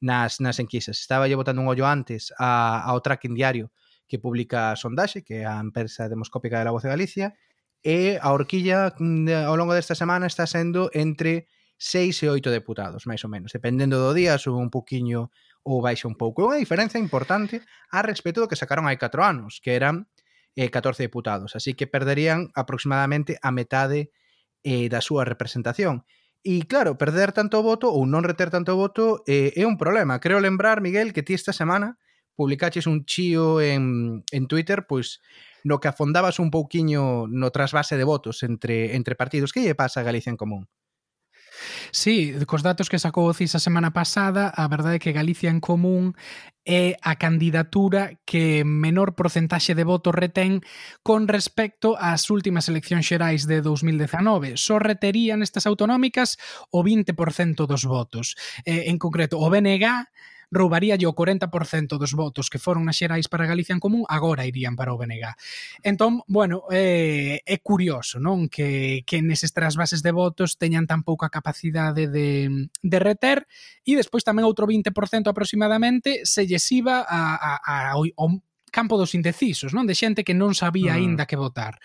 nas, 0.00 0.40
nas 0.40 0.58
enquisas. 0.58 1.00
Estaba 1.00 1.28
lle 1.28 1.36
botando 1.36 1.60
un 1.62 1.68
ollo 1.68 1.86
antes 1.86 2.32
a, 2.36 2.80
ao 2.84 3.00
tracking 3.00 3.36
diario 3.36 3.72
que 4.08 4.18
publica 4.18 4.74
Sondaxe, 4.74 5.22
que 5.22 5.40
é 5.40 5.46
a 5.46 5.60
empresa 5.62 6.08
demoscópica 6.08 6.58
de 6.58 6.64
la 6.64 6.74
Voz 6.74 6.82
de 6.82 6.90
Galicia, 6.90 7.36
e 7.82 8.18
a 8.20 8.32
horquilla 8.32 8.92
mm, 8.98 9.48
ao 9.48 9.56
longo 9.56 9.72
desta 9.72 9.94
semana 9.94 10.26
está 10.26 10.46
sendo 10.46 10.90
entre 10.92 11.48
6 11.80 12.24
e 12.24 12.26
8 12.28 12.50
deputados, 12.52 13.08
máis 13.08 13.24
ou 13.24 13.32
menos. 13.32 13.52
Dependendo 13.52 13.96
do 13.96 14.12
día, 14.12 14.36
sube 14.36 14.60
un 14.60 14.68
poquinho 14.68 15.32
ou 15.64 15.80
baixa 15.80 16.08
un 16.08 16.16
pouco. 16.16 16.44
É 16.44 16.56
unha 16.56 16.62
diferenza 16.62 17.00
importante 17.00 17.64
a 17.92 18.00
respecto 18.04 18.40
do 18.44 18.48
que 18.48 18.56
sacaron 18.56 18.88
hai 18.88 19.00
4 19.00 19.20
anos, 19.24 19.60
que 19.60 19.76
eran 19.76 20.08
eh, 20.56 20.68
14 20.68 21.00
deputados. 21.04 21.56
Así 21.56 21.72
que 21.76 21.88
perderían 21.88 22.52
aproximadamente 22.56 23.36
a 23.40 23.52
metade 23.52 24.12
eh, 24.64 24.88
da 24.88 25.00
súa 25.00 25.24
representación. 25.24 26.04
E 26.40 26.64
claro, 26.64 26.96
perder 26.96 27.36
tanto 27.36 27.60
voto 27.60 27.92
ou 27.92 28.08
non 28.08 28.24
reter 28.24 28.48
tanto 28.48 28.72
voto 28.72 29.20
eh, 29.28 29.52
é 29.52 29.68
un 29.68 29.76
problema. 29.76 30.20
Creo 30.24 30.40
lembrar, 30.40 30.80
Miguel, 30.80 31.12
que 31.12 31.20
ti 31.20 31.36
esta 31.36 31.52
semana 31.52 31.99
publicaches 32.40 32.86
un 32.86 33.04
chío 33.04 33.60
en, 33.60 34.24
en 34.32 34.46
Twitter, 34.48 34.86
pois 34.88 35.20
no 35.62 35.76
que 35.76 35.92
afondabas 35.92 36.40
un 36.40 36.48
pouquiño 36.48 37.28
no 37.28 37.52
trasvase 37.52 38.00
de 38.00 38.08
votos 38.08 38.40
entre, 38.42 38.96
entre 38.96 39.12
partidos. 39.12 39.52
Que 39.52 39.60
lle 39.60 39.76
pasa 39.76 40.00
a 40.00 40.08
Galicia 40.08 40.32
en 40.32 40.40
Común? 40.40 40.64
Sí, 41.92 42.32
cos 42.48 42.64
datos 42.64 42.88
que 42.88 42.96
sacou 42.96 43.28
o 43.28 43.36
CIS 43.36 43.60
a 43.60 43.60
semana 43.60 43.92
pasada, 43.92 44.48
a 44.48 44.64
verdade 44.72 44.96
é 44.96 45.02
que 45.04 45.12
Galicia 45.12 45.52
en 45.52 45.60
Común 45.60 46.16
é 46.64 46.96
a 47.04 47.20
candidatura 47.20 48.16
que 48.24 48.64
menor 48.64 49.12
porcentaxe 49.12 49.76
de 49.76 49.84
votos 49.84 50.16
retén 50.16 50.64
con 51.04 51.28
respecto 51.28 52.00
ás 52.00 52.32
últimas 52.32 52.72
eleccións 52.72 53.04
xerais 53.04 53.44
de 53.44 53.60
2019. 53.60 54.56
Só 54.56 54.80
reterían 54.80 55.44
estas 55.44 55.68
autonómicas 55.68 56.40
o 56.72 56.80
20% 56.80 57.68
dos 57.68 57.84
votos. 57.84 58.40
Eh, 58.64 58.88
en 58.88 58.96
concreto, 58.96 59.36
o 59.36 59.52
BNG 59.52 60.08
roubaríalle 60.50 61.06
o 61.06 61.14
40% 61.14 61.96
dos 61.96 62.12
votos 62.12 62.50
que 62.50 62.58
foron 62.58 62.84
nas 62.84 62.98
xerais 62.98 63.30
para 63.30 63.46
Galicia 63.46 63.72
en 63.72 63.80
Común, 63.80 64.02
agora 64.10 64.44
irían 64.44 64.74
para 64.74 64.92
o 64.92 64.98
BNG. 64.98 65.30
Entón, 65.86 66.26
bueno, 66.26 66.66
eh, 66.74 67.40
é 67.46 67.56
curioso, 67.62 68.18
non? 68.18 68.50
Que, 68.50 69.06
que 69.06 69.22
neses 69.22 69.54
trasvases 69.54 70.02
de 70.02 70.10
votos 70.10 70.58
teñan 70.58 70.90
tan 70.90 71.06
pouca 71.06 71.30
capacidade 71.30 72.10
de, 72.10 72.68
de 72.82 72.98
reter 72.98 73.46
e 73.86 73.94
despois 73.94 74.26
tamén 74.26 74.44
outro 74.44 74.66
20% 74.66 74.90
aproximadamente 75.30 76.26
se 76.26 76.44
llesiva 76.44 77.06
a, 77.06 77.38
a, 77.38 77.52
a, 77.62 77.74
ao, 77.94 78.04
campo 78.70 78.96
dos 78.96 79.14
indecisos, 79.14 79.74
non? 79.74 79.84
De 79.84 79.98
xente 79.98 80.24
que 80.24 80.32
non 80.32 80.54
sabía 80.54 80.94
mm. 80.94 80.96
aínda 80.96 81.24
que 81.26 81.36
votar. 81.36 81.82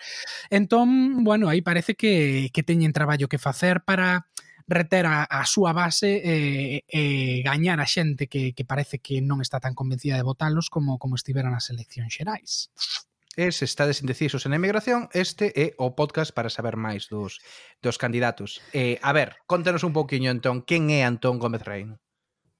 Entón, 0.48 1.22
bueno, 1.26 1.50
aí 1.50 1.60
parece 1.60 1.98
que, 1.98 2.48
que 2.54 2.62
teñen 2.62 2.94
traballo 2.94 3.28
que 3.28 3.42
facer 3.42 3.82
para 3.82 4.30
reter 4.68 5.06
a, 5.06 5.24
a 5.24 5.46
súa 5.46 5.72
base 5.72 6.18
e, 6.22 6.82
e 6.90 7.02
gañar 7.46 7.78
a 7.78 7.86
xente 7.86 8.26
que, 8.26 8.52
que 8.52 8.64
parece 8.66 8.98
que 8.98 9.22
non 9.22 9.38
está 9.38 9.62
tan 9.62 9.78
convencida 9.78 10.18
de 10.18 10.26
votalos 10.26 10.70
como 10.70 10.98
como 10.98 11.14
estiveran 11.14 11.54
as 11.54 11.70
eleccións 11.70 12.10
xerais. 12.10 12.70
E 13.36 13.52
se 13.52 13.68
estades 13.68 14.00
indecisos 14.00 14.48
en 14.48 14.56
emigración, 14.56 15.12
este 15.12 15.52
é 15.52 15.76
o 15.76 15.92
podcast 15.92 16.32
para 16.32 16.48
saber 16.48 16.80
máis 16.80 17.12
dos, 17.12 17.44
dos 17.84 18.00
candidatos. 18.00 18.64
Eh, 18.72 18.96
a 19.04 19.12
ver, 19.12 19.36
contanos 19.44 19.84
un 19.84 19.92
pouquiño, 19.92 20.32
entón, 20.32 20.64
quen 20.64 20.88
é 20.88 21.04
Antón 21.04 21.36
Gómez 21.36 21.60
Reino? 21.60 22.00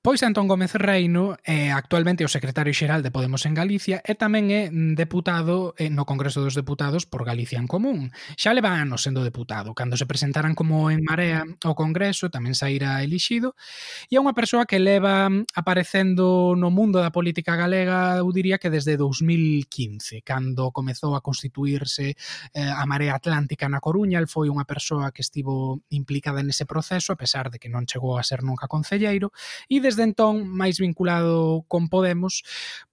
Pois 0.07 0.23
Antón 0.23 0.47
Gómez 0.47 0.71
Reino 0.79 1.35
é 1.43 1.75
actualmente 1.75 2.23
o 2.23 2.31
secretario 2.31 2.71
xeral 2.71 3.03
de 3.03 3.11
Podemos 3.11 3.43
en 3.43 3.59
Galicia 3.59 3.99
e 4.07 4.15
tamén 4.15 4.55
é 4.55 4.71
mm, 4.71 4.95
deputado 4.95 5.75
eh, 5.83 5.91
no 5.91 6.07
Congreso 6.07 6.39
dos 6.39 6.55
Deputados 6.55 7.11
por 7.11 7.27
Galicia 7.27 7.59
en 7.59 7.67
Común. 7.67 8.15
Xa 8.39 8.55
leva 8.55 8.79
anos 8.79 9.03
sendo 9.03 9.27
deputado. 9.27 9.75
Cando 9.75 9.99
se 9.99 10.07
presentaran 10.07 10.55
como 10.55 10.95
en 10.95 11.03
Marea 11.03 11.43
ao 11.43 11.75
Congreso 11.75 12.31
tamén 12.31 12.55
saíra 12.55 13.03
elixido 13.03 13.59
e 14.07 14.15
é 14.15 14.23
unha 14.23 14.31
persoa 14.31 14.63
que 14.63 14.79
leva 14.79 15.27
mm, 15.27 15.59
aparecendo 15.59 16.55
no 16.55 16.71
mundo 16.71 17.03
da 17.03 17.11
política 17.11 17.59
galega 17.59 18.23
eu 18.23 18.31
diría 18.31 18.63
que 18.63 18.71
desde 18.71 18.95
2015 18.95 20.23
cando 20.23 20.71
comezou 20.71 21.19
a 21.19 21.25
constituirse 21.27 22.15
eh, 22.55 22.63
a 22.63 22.87
Marea 22.87 23.19
Atlántica 23.19 23.67
na 23.67 23.83
Coruña 23.83 24.23
el 24.23 24.31
foi 24.31 24.47
unha 24.55 24.71
persoa 24.71 25.11
que 25.11 25.27
estivo 25.27 25.83
implicada 25.91 26.47
nese 26.47 26.63
proceso 26.63 27.11
a 27.11 27.19
pesar 27.19 27.51
de 27.51 27.59
que 27.59 27.67
non 27.67 27.91
chegou 27.91 28.15
a 28.15 28.23
ser 28.23 28.47
nunca 28.47 28.71
concelleiro 28.71 29.35
e 29.67 29.83
desde 29.83 29.96
desde 29.97 30.13
entón 30.13 30.45
máis 30.45 30.77
vinculado 30.77 31.65
con 31.73 31.89
Podemos, 31.89 32.45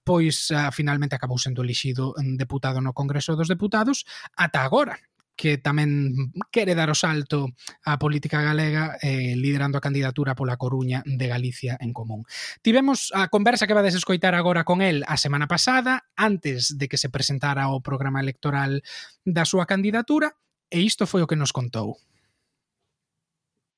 pois 0.07 0.47
uh, 0.55 0.71
finalmente 0.71 1.19
acabou 1.19 1.35
sendo 1.35 1.59
elixido 1.59 2.15
mm, 2.15 2.39
deputado 2.39 2.79
no 2.79 2.95
Congreso 2.95 3.35
dos 3.35 3.51
Deputados 3.51 4.07
ata 4.39 4.63
agora, 4.63 4.95
que 5.35 5.59
tamén 5.59 6.15
quere 6.47 6.79
dar 6.79 6.87
o 6.87 6.95
salto 6.95 7.51
á 7.83 7.99
política 7.99 8.39
galega 8.39 8.95
eh, 9.03 9.35
liderando 9.35 9.75
a 9.75 9.83
candidatura 9.83 10.31
pola 10.31 10.55
Coruña 10.55 11.03
de 11.03 11.27
Galicia 11.27 11.75
en 11.83 11.91
Común. 11.91 12.23
Tivemos 12.63 13.11
a 13.11 13.27
conversa 13.27 13.67
que 13.67 13.75
vades 13.75 13.99
escoitar 13.99 14.31
agora 14.31 14.63
con 14.63 14.79
el 14.79 15.03
a 15.03 15.19
semana 15.19 15.51
pasada, 15.51 16.07
antes 16.15 16.79
de 16.79 16.87
que 16.87 16.95
se 16.95 17.11
presentara 17.11 17.67
o 17.67 17.83
programa 17.83 18.23
electoral 18.23 18.79
da 19.27 19.43
súa 19.43 19.67
candidatura, 19.67 20.39
e 20.71 20.79
isto 20.79 21.03
foi 21.03 21.19
o 21.19 21.27
que 21.27 21.35
nos 21.35 21.51
contou. 21.51 21.99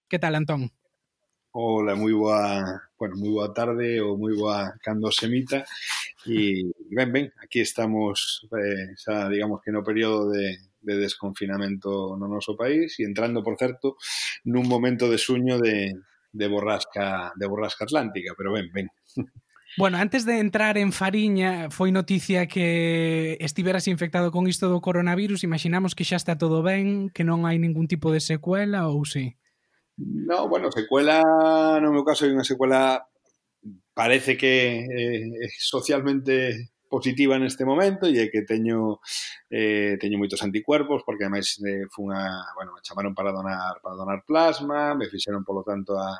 Que 0.05 0.21
tal, 0.21 0.37
Antón? 0.37 0.69
Hola, 1.57 1.95
moi 1.95 2.11
boa, 2.11 2.83
bueno, 2.99 3.15
moi 3.15 3.31
boa 3.31 3.47
tarde 3.55 4.03
ou 4.03 4.19
moi 4.19 4.35
boa 4.35 4.75
cando 4.83 5.07
se 5.07 5.31
emita 5.31 5.63
e 6.27 6.67
ben, 6.91 7.07
ben, 7.15 7.31
aquí 7.39 7.63
estamos 7.63 8.43
eh, 8.51 8.91
xa, 8.99 9.31
digamos 9.31 9.63
que 9.63 9.71
no 9.71 9.79
período 9.79 10.35
de, 10.35 10.59
de 10.83 10.95
desconfinamento 10.99 12.19
no 12.19 12.27
noso 12.27 12.59
país 12.59 12.99
e 12.99 13.07
entrando, 13.07 13.39
por 13.39 13.55
certo, 13.55 13.95
nun 14.43 14.67
momento 14.67 15.07
de 15.07 15.15
suño 15.15 15.55
de, 15.55 15.95
de 16.35 16.47
borrasca 16.51 17.31
de 17.39 17.47
borrasca 17.47 17.87
atlántica, 17.87 18.35
pero 18.35 18.51
ben, 18.51 18.67
ben. 18.75 18.91
Bueno, 19.79 19.95
antes 19.95 20.27
de 20.27 20.43
entrar 20.43 20.75
en 20.75 20.91
Fariña, 20.91 21.71
foi 21.71 21.87
noticia 21.95 22.51
que 22.51 23.39
estiveras 23.39 23.87
infectado 23.87 24.27
con 24.27 24.51
isto 24.51 24.67
do 24.67 24.83
coronavirus, 24.83 25.47
imaginamos 25.47 25.95
que 25.95 26.03
xa 26.03 26.19
está 26.19 26.35
todo 26.35 26.67
ben, 26.67 27.07
que 27.15 27.23
non 27.23 27.47
hai 27.47 27.55
ningún 27.63 27.87
tipo 27.87 28.11
de 28.11 28.19
secuela 28.19 28.91
ou 28.91 29.07
si? 29.07 29.31
Sí? 29.31 29.44
No, 29.97 30.49
bueno, 30.49 30.71
secuela, 30.71 31.23
no 31.81 31.91
meu 31.95 32.03
caso, 32.03 32.27
hai 32.27 32.31
unha 32.35 32.43
secuela 32.43 33.07
parece 33.95 34.35
que 34.35 34.83
eh, 34.83 35.47
socialmente 35.55 36.75
positiva 36.91 37.39
neste 37.39 37.63
momento 37.63 38.03
e 38.11 38.27
que 38.27 38.43
teño 38.43 38.99
eh, 39.47 39.95
teño 39.95 40.19
anticuerpos 40.19 41.07
porque 41.07 41.23
ademais 41.25 41.55
eh, 41.63 41.87
fun 41.95 42.11
bueno, 42.59 42.75
me 42.75 42.83
chamaron 42.83 43.15
para 43.15 43.31
donar 43.31 43.79
para 43.79 43.95
donar 43.95 44.19
plasma, 44.27 44.93
me 44.99 45.07
fixeron 45.07 45.47
polo 45.47 45.63
tanto 45.63 45.95
a, 45.95 46.11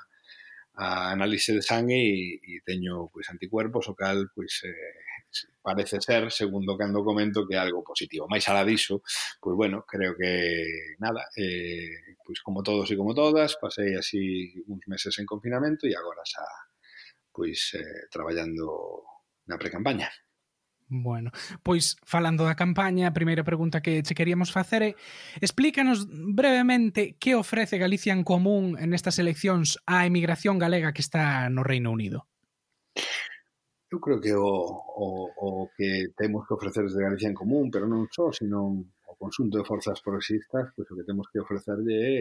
a 0.79 1.11
análise 1.11 1.51
de 1.51 1.61
sangue 1.61 1.99
e, 1.99 2.39
e 2.39 2.53
teño 2.63 3.11
anticuerpos 3.27 3.91
o 3.91 3.93
cal 3.95 4.31
pois 4.31 4.63
eh, 4.63 5.14
parece 5.61 6.01
ser, 6.01 6.31
segundo 6.31 6.77
cando 6.77 7.03
comento, 7.03 7.47
que 7.47 7.55
é 7.55 7.59
algo 7.59 7.83
positivo. 7.83 8.27
Mais 8.27 8.47
alá 8.47 8.63
diso, 8.63 9.01
pois 9.41 9.55
bueno, 9.55 9.85
creo 9.87 10.15
que 10.15 10.95
nada, 10.99 11.27
eh, 11.37 12.15
pois 12.23 12.41
como 12.41 12.63
todos 12.63 12.89
e 12.91 12.95
como 12.95 13.13
todas, 13.13 13.57
pasei 13.57 13.95
así 13.95 14.53
uns 14.67 14.83
meses 14.87 15.17
en 15.19 15.25
confinamento 15.25 15.87
e 15.87 15.93
agora 15.95 16.23
xa 16.23 16.45
pois 17.35 17.75
eh, 17.75 18.07
traballando 18.09 19.03
na 19.47 19.59
precampaña. 19.59 20.07
Bueno, 20.87 21.31
pois 21.63 21.97
falando 22.05 22.45
da 22.45 22.53
campaña, 22.53 23.09
a 23.09 23.17
primeira 23.17 23.41
pregunta 23.41 23.81
que 23.81 24.05
che 24.05 24.13
queríamos 24.13 24.53
facer 24.53 24.81
é 24.85 24.91
explícanos 25.41 26.05
brevemente 26.09 27.17
que 27.17 27.33
ofrece 27.33 27.81
Galicia 27.81 28.13
en 28.13 28.21
común 28.21 28.77
en 28.77 28.93
estas 28.93 29.17
eleccións 29.17 29.81
á 29.89 30.05
emigración 30.05 30.61
galega 30.61 30.93
que 30.93 31.01
está 31.01 31.49
no 31.49 31.65
Reino 31.65 31.89
Unido 31.89 32.29
eu 33.95 33.99
creo 33.99 34.19
que 34.19 34.33
o, 34.33 34.43
o, 34.43 35.07
o 35.37 35.69
que 35.75 36.11
temos 36.17 36.45
que 36.47 36.53
ofrecer 36.53 36.83
desde 36.83 37.01
Galicia 37.01 37.29
en 37.29 37.33
común, 37.33 37.71
pero 37.71 37.87
non 37.87 38.11
só, 38.11 38.31
sino 38.35 38.83
o 39.07 39.13
consunto 39.15 39.57
de 39.57 39.67
forzas 39.67 40.03
progresistas, 40.03 40.75
pois 40.75 40.87
o 40.91 40.95
que 40.99 41.07
temos 41.07 41.31
que 41.31 41.39
ofrecerlle 41.39 41.95
é 41.95 42.19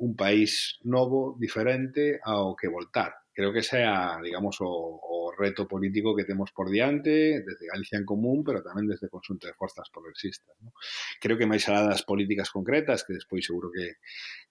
un 0.00 0.16
país 0.16 0.80
novo, 0.82 1.36
diferente, 1.38 2.18
ao 2.24 2.56
que 2.56 2.72
voltar. 2.72 3.21
Creo 3.32 3.52
que 3.52 3.62
sea, 3.62 4.18
digamos, 4.22 4.60
o, 4.60 4.68
o 4.68 5.32
reto 5.32 5.66
político 5.66 6.14
que 6.14 6.24
temos 6.24 6.52
por 6.52 6.70
diante, 6.70 7.42
desde 7.44 7.66
Galicia 7.66 7.98
en 7.98 8.04
común, 8.04 8.44
pero 8.44 8.62
tamén 8.62 8.84
desde 8.84 9.08
consunto 9.08 9.48
de 9.48 9.56
forzas 9.56 9.88
progresistas. 9.88 10.52
¿no? 10.60 10.76
Creo 11.18 11.40
que 11.40 11.48
máis 11.48 11.64
alá 11.68 11.88
das 11.88 12.04
políticas 12.04 12.52
concretas, 12.52 13.04
que 13.04 13.16
despois 13.16 13.44
seguro 13.44 13.72
que, 13.72 13.98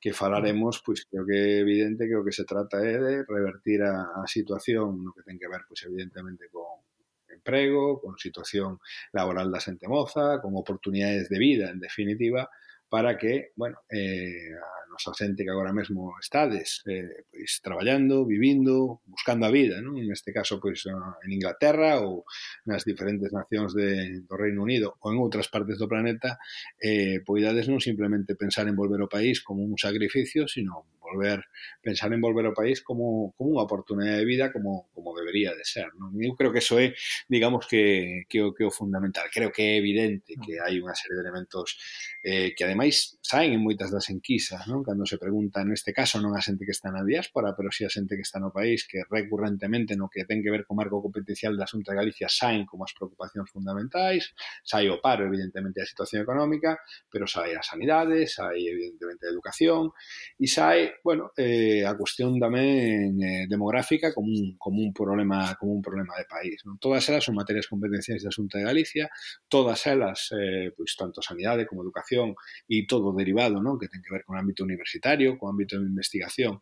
que 0.01 0.11
falaremos, 0.11 0.81
pois 0.81 1.05
creo 1.05 1.23
que 1.25 1.37
é 1.37 1.61
evidente 1.61 2.09
que 2.09 2.17
o 2.17 2.25
que 2.25 2.33
se 2.33 2.43
trata 2.43 2.81
é 2.81 2.97
de 2.97 3.13
revertir 3.29 3.85
a, 3.85 4.21
a 4.21 4.25
situación 4.25 5.05
no 5.05 5.13
que 5.13 5.21
ten 5.21 5.37
que 5.37 5.49
ver, 5.49 5.63
pois 5.69 5.85
evidentemente, 5.85 6.49
con 6.49 6.81
emprego, 7.29 8.01
con 8.01 8.17
situación 8.17 8.77
laboral 9.13 9.49
da 9.49 9.61
xente 9.61 9.89
moza, 9.89 10.41
con 10.41 10.53
oportunidades 10.57 11.29
de 11.29 11.37
vida, 11.39 11.69
en 11.69 11.79
definitiva, 11.79 12.49
para 12.91 13.17
que, 13.17 13.51
bueno, 13.55 13.77
eh, 13.89 14.51
a 14.51 14.91
nosa 14.91 15.15
xente 15.15 15.47
que 15.47 15.49
agora 15.49 15.71
mesmo 15.71 16.11
estades 16.19 16.83
eh, 16.91 17.23
pois, 17.31 17.63
traballando, 17.63 18.27
vivindo, 18.27 18.99
buscando 19.07 19.47
a 19.47 19.53
vida, 19.55 19.79
non? 19.79 19.95
Neste 19.95 20.35
caso, 20.35 20.59
pois, 20.59 20.83
en 20.91 21.31
Inglaterra 21.31 22.03
ou 22.03 22.27
nas 22.67 22.83
diferentes 22.83 23.31
nacións 23.31 23.71
de, 23.71 24.19
do 24.27 24.35
Reino 24.35 24.59
Unido 24.59 24.99
ou 24.99 25.15
en 25.15 25.23
outras 25.23 25.47
partes 25.47 25.79
do 25.79 25.87
planeta, 25.87 26.35
eh, 26.83 27.23
poidades 27.23 27.71
non 27.71 27.79
simplemente 27.79 28.35
pensar 28.35 28.67
en 28.67 28.75
volver 28.75 28.99
ao 28.99 29.07
país 29.07 29.39
como 29.39 29.63
un 29.63 29.79
sacrificio, 29.79 30.51
sino 30.51 30.91
volver, 31.11 31.43
pensar 31.83 32.13
en 32.13 32.23
volver 32.23 32.47
ao 32.47 32.55
país 32.55 32.79
como, 32.79 33.35
como 33.35 33.59
unha 33.59 33.67
oportunidade 33.67 34.23
de 34.23 34.27
vida 34.27 34.47
como, 34.55 34.87
como 34.95 35.11
debería 35.11 35.51
de 35.51 35.67
ser. 35.67 35.91
Non? 35.99 36.15
Eu 36.23 36.39
creo 36.39 36.55
que 36.55 36.63
eso 36.63 36.79
é, 36.79 36.95
digamos, 37.27 37.67
que, 37.67 38.23
que, 38.31 38.39
o, 38.39 38.55
que 38.55 38.63
o 38.63 38.71
fundamental. 38.71 39.27
Creo 39.27 39.51
que 39.51 39.75
é 39.75 39.83
evidente 39.83 40.39
que 40.39 40.63
hai 40.63 40.79
unha 40.79 40.95
serie 40.95 41.19
de 41.19 41.23
elementos 41.27 41.75
eh, 42.23 42.55
que 42.55 42.63
ademais 42.63 43.19
saen 43.19 43.51
en 43.51 43.61
moitas 43.61 43.91
das 43.91 44.07
enquisas, 44.07 44.63
non? 44.71 44.81
cando 44.87 45.03
se 45.03 45.19
pregunta 45.19 45.59
neste 45.67 45.91
caso 45.91 46.23
non 46.23 46.31
a 46.33 46.41
xente 46.41 46.63
que 46.63 46.75
está 46.75 46.87
na 46.89 47.03
diáspora, 47.03 47.51
pero 47.57 47.67
si 47.69 47.83
a 47.83 47.91
xente 47.91 48.15
que 48.15 48.25
está 48.25 48.39
no 48.39 48.55
país, 48.55 48.87
que 48.87 49.03
recurrentemente 49.09 49.99
no 49.99 50.07
que 50.07 50.23
ten 50.23 50.39
que 50.39 50.51
ver 50.53 50.63
co 50.63 50.77
marco 50.77 51.03
competencial 51.03 51.57
da 51.59 51.67
Xunta 51.67 51.91
de 51.91 51.99
Galicia 51.99 52.27
saen 52.31 52.63
como 52.63 52.87
as 52.87 52.93
preocupacións 52.95 53.49
fundamentais, 53.51 54.31
sai 54.63 54.87
o 54.87 55.01
paro, 55.01 55.25
evidentemente, 55.25 55.81
a 55.81 55.87
situación 55.87 56.23
económica, 56.23 56.79
pero 57.09 57.25
sai 57.25 57.57
a 57.57 57.63
sanidade, 57.63 58.27
sai, 58.27 58.67
evidentemente, 58.67 59.25
a 59.27 59.33
educación, 59.33 59.91
e 60.37 60.47
sai 60.47 60.93
bueno, 61.03 61.31
eh, 61.37 61.85
a 61.85 61.97
cuestión 61.97 62.37
tamén 62.37 63.17
eh, 63.21 63.45
demográfica 63.49 64.13
como 64.13 64.29
un, 64.29 64.57
como 64.57 64.81
un 64.81 64.91
problema 64.93 65.55
como 65.59 65.73
un 65.73 65.81
problema 65.81 66.17
de 66.17 66.25
país. 66.25 66.61
Non? 66.65 66.77
Todas 66.77 67.05
elas 67.09 67.23
son 67.25 67.37
materias 67.37 67.67
competenciais 67.69 68.21
da 68.23 68.33
Xunta 68.33 68.57
de 68.59 68.67
Galicia, 68.69 69.09
todas 69.49 69.85
elas, 69.87 70.29
eh, 70.33 70.73
pois, 70.75 70.93
tanto 70.97 71.21
sanidade 71.21 71.65
como 71.65 71.83
educación 71.85 72.35
e 72.69 72.85
todo 72.85 73.13
derivado 73.13 73.61
non? 73.61 73.77
que 73.79 73.89
ten 73.89 74.01
que 74.01 74.13
ver 74.13 74.23
con 74.25 74.37
ámbito 74.37 74.63
universitario, 74.63 75.37
con 75.37 75.53
ámbito 75.53 75.77
de 75.77 75.87
investigación, 75.89 76.59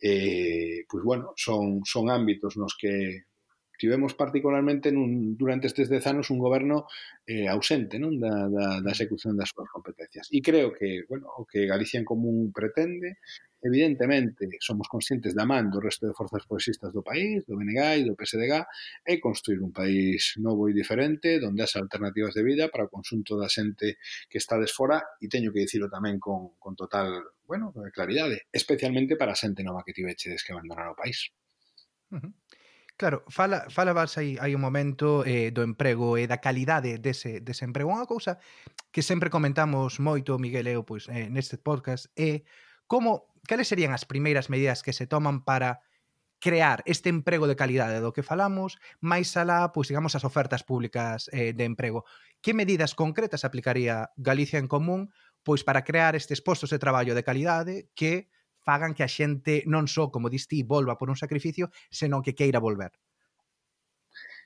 eh, 0.00 0.84
pois, 0.88 1.04
bueno, 1.04 1.32
son, 1.36 1.82
son 1.84 2.10
ámbitos 2.10 2.56
nos 2.56 2.76
que 2.78 3.29
tivemos 3.80 4.12
particularmente 4.12 4.92
nun, 4.92 5.40
durante 5.40 5.64
estes 5.64 5.88
dez 5.88 6.04
anos 6.04 6.28
un 6.28 6.36
goberno 6.36 6.84
eh, 7.24 7.48
ausente 7.48 7.96
non 7.96 8.20
da, 8.20 8.44
da, 8.52 8.84
da 8.84 8.92
execución 8.92 9.40
das 9.40 9.48
súas 9.48 9.72
competencias. 9.72 10.28
E 10.28 10.44
creo 10.44 10.68
que, 10.76 11.08
bueno, 11.08 11.32
o 11.40 11.48
que 11.48 11.64
Galicia 11.64 11.96
en 11.96 12.04
Común 12.04 12.52
pretende, 12.52 13.16
evidentemente, 13.64 14.60
somos 14.60 14.84
conscientes 14.84 15.32
da 15.32 15.48
man 15.48 15.72
do 15.72 15.80
resto 15.80 16.04
de 16.04 16.12
forzas 16.12 16.44
progresistas 16.44 16.92
do 16.92 17.00
país, 17.00 17.40
do 17.48 17.56
BNG 17.56 18.04
e 18.04 18.04
do 18.04 18.12
PSDG, 18.12 18.68
é 19.08 19.16
construir 19.16 19.64
un 19.64 19.72
país 19.72 20.36
novo 20.36 20.68
e 20.68 20.76
diferente, 20.76 21.40
onde 21.40 21.64
as 21.64 21.72
alternativas 21.80 22.36
de 22.36 22.44
vida 22.44 22.68
para 22.68 22.84
o 22.84 22.92
consunto 22.92 23.40
da 23.40 23.48
xente 23.48 23.96
que 24.28 24.36
está 24.36 24.60
desfora, 24.60 25.00
e 25.24 25.32
teño 25.32 25.56
que 25.56 25.64
dicilo 25.64 25.88
tamén 25.88 26.20
con, 26.20 26.60
con 26.60 26.76
total, 26.76 27.16
bueno, 27.48 27.72
claridade, 27.96 28.44
especialmente 28.52 29.16
para 29.16 29.32
a 29.32 29.40
xente 29.40 29.64
nova 29.64 29.80
que 29.88 29.96
tivechedes 29.96 30.44
que 30.44 30.52
abandonar 30.52 30.92
o 30.92 31.00
país. 31.00 31.32
Uh 32.12 32.20
-huh. 32.20 32.32
Claro, 33.00 33.24
fala, 33.28 33.64
fala 33.70 33.94
vas 33.94 34.18
aí, 34.20 34.36
hai 34.36 34.52
un 34.52 34.60
momento 34.60 35.24
eh, 35.24 35.48
do 35.56 35.64
emprego 35.64 36.20
e 36.20 36.24
eh, 36.24 36.26
da 36.28 36.36
calidade 36.36 37.00
dese, 37.00 37.40
dese 37.40 37.64
emprego. 37.64 37.88
Unha 37.88 38.04
cousa 38.04 38.36
que 38.92 39.00
sempre 39.00 39.32
comentamos 39.32 39.96
moito, 40.04 40.36
Miguel 40.36 40.68
e 40.68 40.76
eu, 40.76 40.84
pois, 40.84 41.08
eh, 41.08 41.32
neste 41.32 41.56
podcast, 41.56 42.12
é 42.12 42.44
como, 42.84 43.32
cales 43.48 43.72
serían 43.72 43.96
as 43.96 44.04
primeiras 44.04 44.52
medidas 44.52 44.84
que 44.84 44.92
se 44.92 45.08
toman 45.08 45.48
para 45.48 45.80
crear 46.44 46.84
este 46.84 47.08
emprego 47.08 47.48
de 47.48 47.56
calidade 47.56 48.04
do 48.04 48.12
que 48.12 48.20
falamos, 48.20 48.76
máis 49.00 49.32
alá, 49.32 49.72
pois, 49.72 49.88
digamos, 49.88 50.12
as 50.12 50.28
ofertas 50.28 50.60
públicas 50.60 51.32
eh, 51.32 51.56
de 51.56 51.64
emprego. 51.64 52.04
Que 52.44 52.52
medidas 52.52 52.92
concretas 52.92 53.48
aplicaría 53.48 54.12
Galicia 54.20 54.60
en 54.60 54.68
Común 54.68 55.08
pois 55.40 55.64
para 55.64 55.88
crear 55.88 56.12
estes 56.20 56.44
postos 56.44 56.68
de 56.68 56.76
traballo 56.76 57.16
de 57.16 57.24
calidade 57.24 57.88
que 57.96 58.28
fagan 58.64 58.94
que 58.94 59.04
a 59.04 59.10
xente 59.10 59.64
non 59.66 59.88
só, 59.88 60.08
como 60.12 60.32
dis 60.32 60.46
ti, 60.50 60.62
volva 60.62 60.96
por 61.00 61.08
un 61.10 61.18
sacrificio, 61.18 61.72
senón 61.90 62.24
que 62.24 62.36
queira 62.36 62.60
volver. 62.60 62.92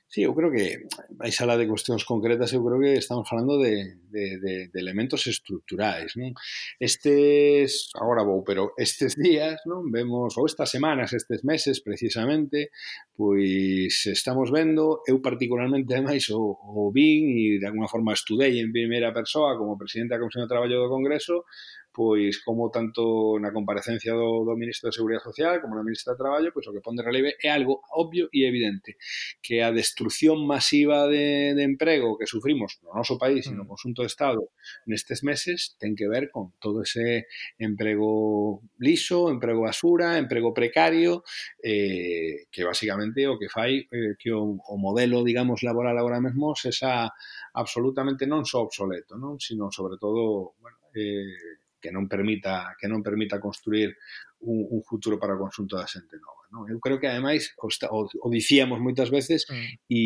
Sí, 0.07 0.21
eu 0.21 0.35
creo 0.35 0.51
que 0.51 0.85
hai 1.19 1.31
sala 1.33 1.57
de 1.57 1.67
cuestións 1.67 2.05
concretas, 2.05 2.53
eu 2.53 2.63
creo 2.63 2.79
que 2.79 2.93
estamos 2.93 3.27
falando 3.27 3.57
de, 3.57 3.99
de, 4.07 4.39
de, 4.39 4.53
de 4.69 4.79
elementos 4.79 5.25
estructurais, 5.27 6.13
non? 6.15 6.31
Estes, 6.79 7.89
agora 7.97 8.21
vou, 8.23 8.45
pero 8.45 8.71
estes 8.77 9.17
días, 9.17 9.59
non? 9.65 9.89
Vemos, 9.89 10.37
ou 10.37 10.45
estas 10.45 10.69
semanas, 10.69 11.11
estes 11.11 11.41
meses, 11.43 11.81
precisamente, 11.81 12.69
pois 13.17 14.05
estamos 14.05 14.53
vendo, 14.53 15.01
eu 15.09 15.19
particularmente, 15.25 15.91
ademais, 15.91 16.29
o, 16.29 16.53
o 16.53 16.93
vin 16.93 17.35
e 17.35 17.59
de 17.59 17.65
alguna 17.65 17.89
forma 17.89 18.13
estudei 18.13 18.61
en 18.61 18.71
primeira 18.71 19.11
persoa 19.11 19.57
como 19.57 19.75
presidente 19.75 20.15
da 20.15 20.21
Comisión 20.21 20.45
de 20.45 20.53
Traballo 20.53 20.79
do 20.79 20.87
Congreso, 20.87 21.49
pois 21.95 22.43
como 22.43 22.67
tanto 22.67 23.39
na 23.39 23.55
comparecencia 23.55 24.11
do, 24.11 24.43
do 24.43 24.59
Ministro 24.59 24.91
de 24.91 24.99
Seguridade 24.99 25.23
Social 25.23 25.63
como 25.63 25.79
na 25.79 25.87
Ministra 25.87 26.11
de 26.11 26.19
Traballo, 26.19 26.51
pois 26.51 26.67
o 26.67 26.75
que 26.75 26.83
pon 26.83 26.99
de 26.99 27.07
relieve 27.07 27.39
é 27.39 27.47
algo 27.47 27.79
obvio 27.95 28.27
e 28.35 28.43
evidente, 28.43 28.99
que 29.39 29.63
a 29.63 29.71
destrucción 29.71 30.43
masiva 30.43 31.07
de, 31.07 31.55
de 31.55 31.63
emprego 31.63 32.19
que 32.19 32.27
sufrimos 32.27 32.83
no 32.83 32.91
noso 32.91 33.15
país 33.15 33.47
e 33.47 33.55
no 33.55 33.63
mm. 33.63 33.71
consunto 33.71 34.03
do 34.03 34.09
Estado 34.11 34.51
nestes 34.83 35.23
meses 35.23 35.79
ten 35.79 35.95
que 35.95 36.11
ver 36.11 36.27
con 36.27 36.51
todo 36.59 36.83
ese 36.83 37.31
emprego 37.55 38.59
liso, 38.83 39.31
emprego 39.31 39.63
basura, 39.63 40.19
emprego 40.19 40.51
precario, 40.51 41.23
eh, 41.63 42.51
que 42.51 42.67
basicamente 42.67 43.23
o 43.31 43.39
que 43.39 43.47
fai 43.47 43.87
eh, 43.87 44.19
que 44.19 44.35
o, 44.35 44.59
o 44.59 44.75
modelo, 44.75 45.23
digamos, 45.23 45.63
laboral 45.63 45.95
agora 45.95 46.19
mesmo 46.19 46.59
se 46.59 46.75
xa 46.75 47.07
absolutamente 47.55 48.27
non 48.27 48.43
só 48.43 48.67
obsoleto, 48.67 49.15
non? 49.15 49.39
sino 49.39 49.71
sobre 49.71 49.95
todo, 49.95 50.59
bueno, 50.59 50.91
eh, 50.91 51.63
que 51.85 51.93
non 51.93 52.09
permita 52.09 52.73
que 52.81 52.89
non 52.89 53.05
permita 53.05 53.37
construir 53.37 53.93
un, 54.41 54.65
un 54.73 54.81
futuro 54.81 55.21
para 55.21 55.37
o 55.37 55.41
consunto 55.45 55.77
da 55.77 55.85
xente 55.85 56.17
nova. 56.17 56.49
Non? 56.49 56.65
Eu 56.65 56.81
creo 56.81 56.97
que, 56.97 57.05
ademais, 57.05 57.53
o, 57.61 57.69
o, 57.69 57.99
o 58.09 58.27
dicíamos 58.33 58.81
moitas 58.81 59.13
veces 59.13 59.45
mm. 59.45 59.85
e, 59.93 60.01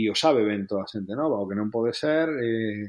e 0.00 0.02
o 0.08 0.16
sabe 0.16 0.40
ben 0.48 0.64
toda 0.64 0.88
a 0.88 0.90
xente 0.90 1.12
nova, 1.12 1.36
o 1.36 1.44
que 1.44 1.58
non 1.60 1.68
pode 1.68 1.92
ser... 1.92 2.32
Eh, 2.40 2.88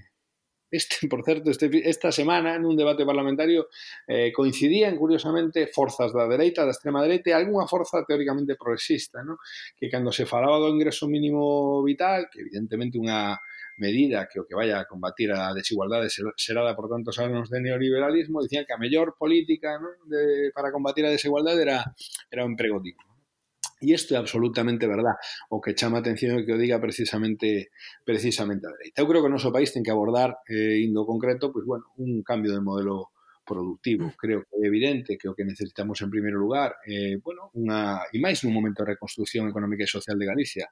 Este, 0.71 0.95
por 1.09 1.23
certo, 1.23 1.51
este, 1.51 1.67
esta 1.83 2.11
semana 2.15 2.55
nun 2.55 2.79
debate 2.79 3.03
parlamentario 3.03 3.67
eh, 4.07 4.31
coincidían 4.31 4.95
curiosamente 4.95 5.67
forzas 5.67 6.15
da 6.15 6.23
dereita, 6.31 6.63
da 6.63 6.71
extrema 6.71 7.03
dereita 7.03 7.27
e 7.29 7.35
algunha 7.35 7.67
forza 7.67 8.07
teóricamente 8.07 8.55
progresista, 8.55 9.19
no? 9.19 9.43
que 9.75 9.91
cando 9.91 10.15
se 10.15 10.23
falaba 10.23 10.63
do 10.63 10.71
ingreso 10.71 11.11
mínimo 11.11 11.83
vital, 11.83 12.31
que 12.31 12.47
evidentemente 12.47 12.95
unha 12.95 13.35
medida 13.77 14.27
que 14.31 14.39
o 14.39 14.45
que 14.45 14.55
vaya 14.55 14.79
a 14.79 14.85
combatir 14.85 15.31
a 15.31 15.53
desigualdade 15.53 16.09
será 16.37 16.63
da 16.63 16.75
por 16.75 16.89
tantos 16.89 17.19
anos 17.19 17.49
de 17.49 17.61
neoliberalismo, 17.61 18.41
dicían 18.41 18.65
que 18.65 18.73
a 18.73 18.81
mellor 18.81 19.15
política 19.17 19.79
¿no? 19.79 19.89
de, 20.07 20.51
para 20.53 20.71
combatir 20.71 21.05
a 21.05 21.13
desigualdade 21.13 21.61
era, 21.61 21.85
era 22.31 22.43
o 22.43 22.49
emprego 22.49 22.79
digno. 22.79 23.11
E 23.81 23.97
isto 23.97 24.13
é 24.13 24.17
absolutamente 24.21 24.85
verdad. 24.85 25.17
O 25.49 25.57
que 25.57 25.73
chama 25.73 25.97
a 25.97 26.01
atención 26.05 26.37
é 26.37 26.45
que 26.45 26.53
o 26.53 26.61
diga 26.61 26.77
precisamente 26.77 27.73
precisamente 28.05 28.69
a 28.69 28.73
dereita. 28.77 29.01
Eu 29.01 29.09
creo 29.09 29.25
que 29.25 29.29
o 29.29 29.33
noso 29.33 29.49
país 29.49 29.73
ten 29.73 29.81
que 29.81 29.89
abordar, 29.89 30.37
eh, 30.45 30.85
indo 30.85 31.01
concreto, 31.01 31.49
pois, 31.49 31.65
bueno, 31.65 31.89
un 31.97 32.21
cambio 32.21 32.53
de 32.53 32.61
modelo 32.61 33.09
productivo. 33.41 34.13
Mm. 34.13 34.15
Creo 34.21 34.39
que 34.45 34.53
é 34.61 34.69
evidente 34.69 35.17
que 35.17 35.25
o 35.25 35.33
que 35.33 35.41
necesitamos 35.43 35.97
en 36.05 36.13
primeiro 36.13 36.37
lugar, 36.37 36.77
eh, 36.85 37.17
bueno, 37.25 37.49
unha, 37.57 38.05
e 38.13 38.21
máis 38.21 38.45
nun 38.45 38.53
momento 38.53 38.85
de 38.85 38.93
reconstrucción 38.93 39.49
económica 39.49 39.81
e 39.81 39.89
social 39.89 40.13
de 40.13 40.29
Galicia, 40.29 40.69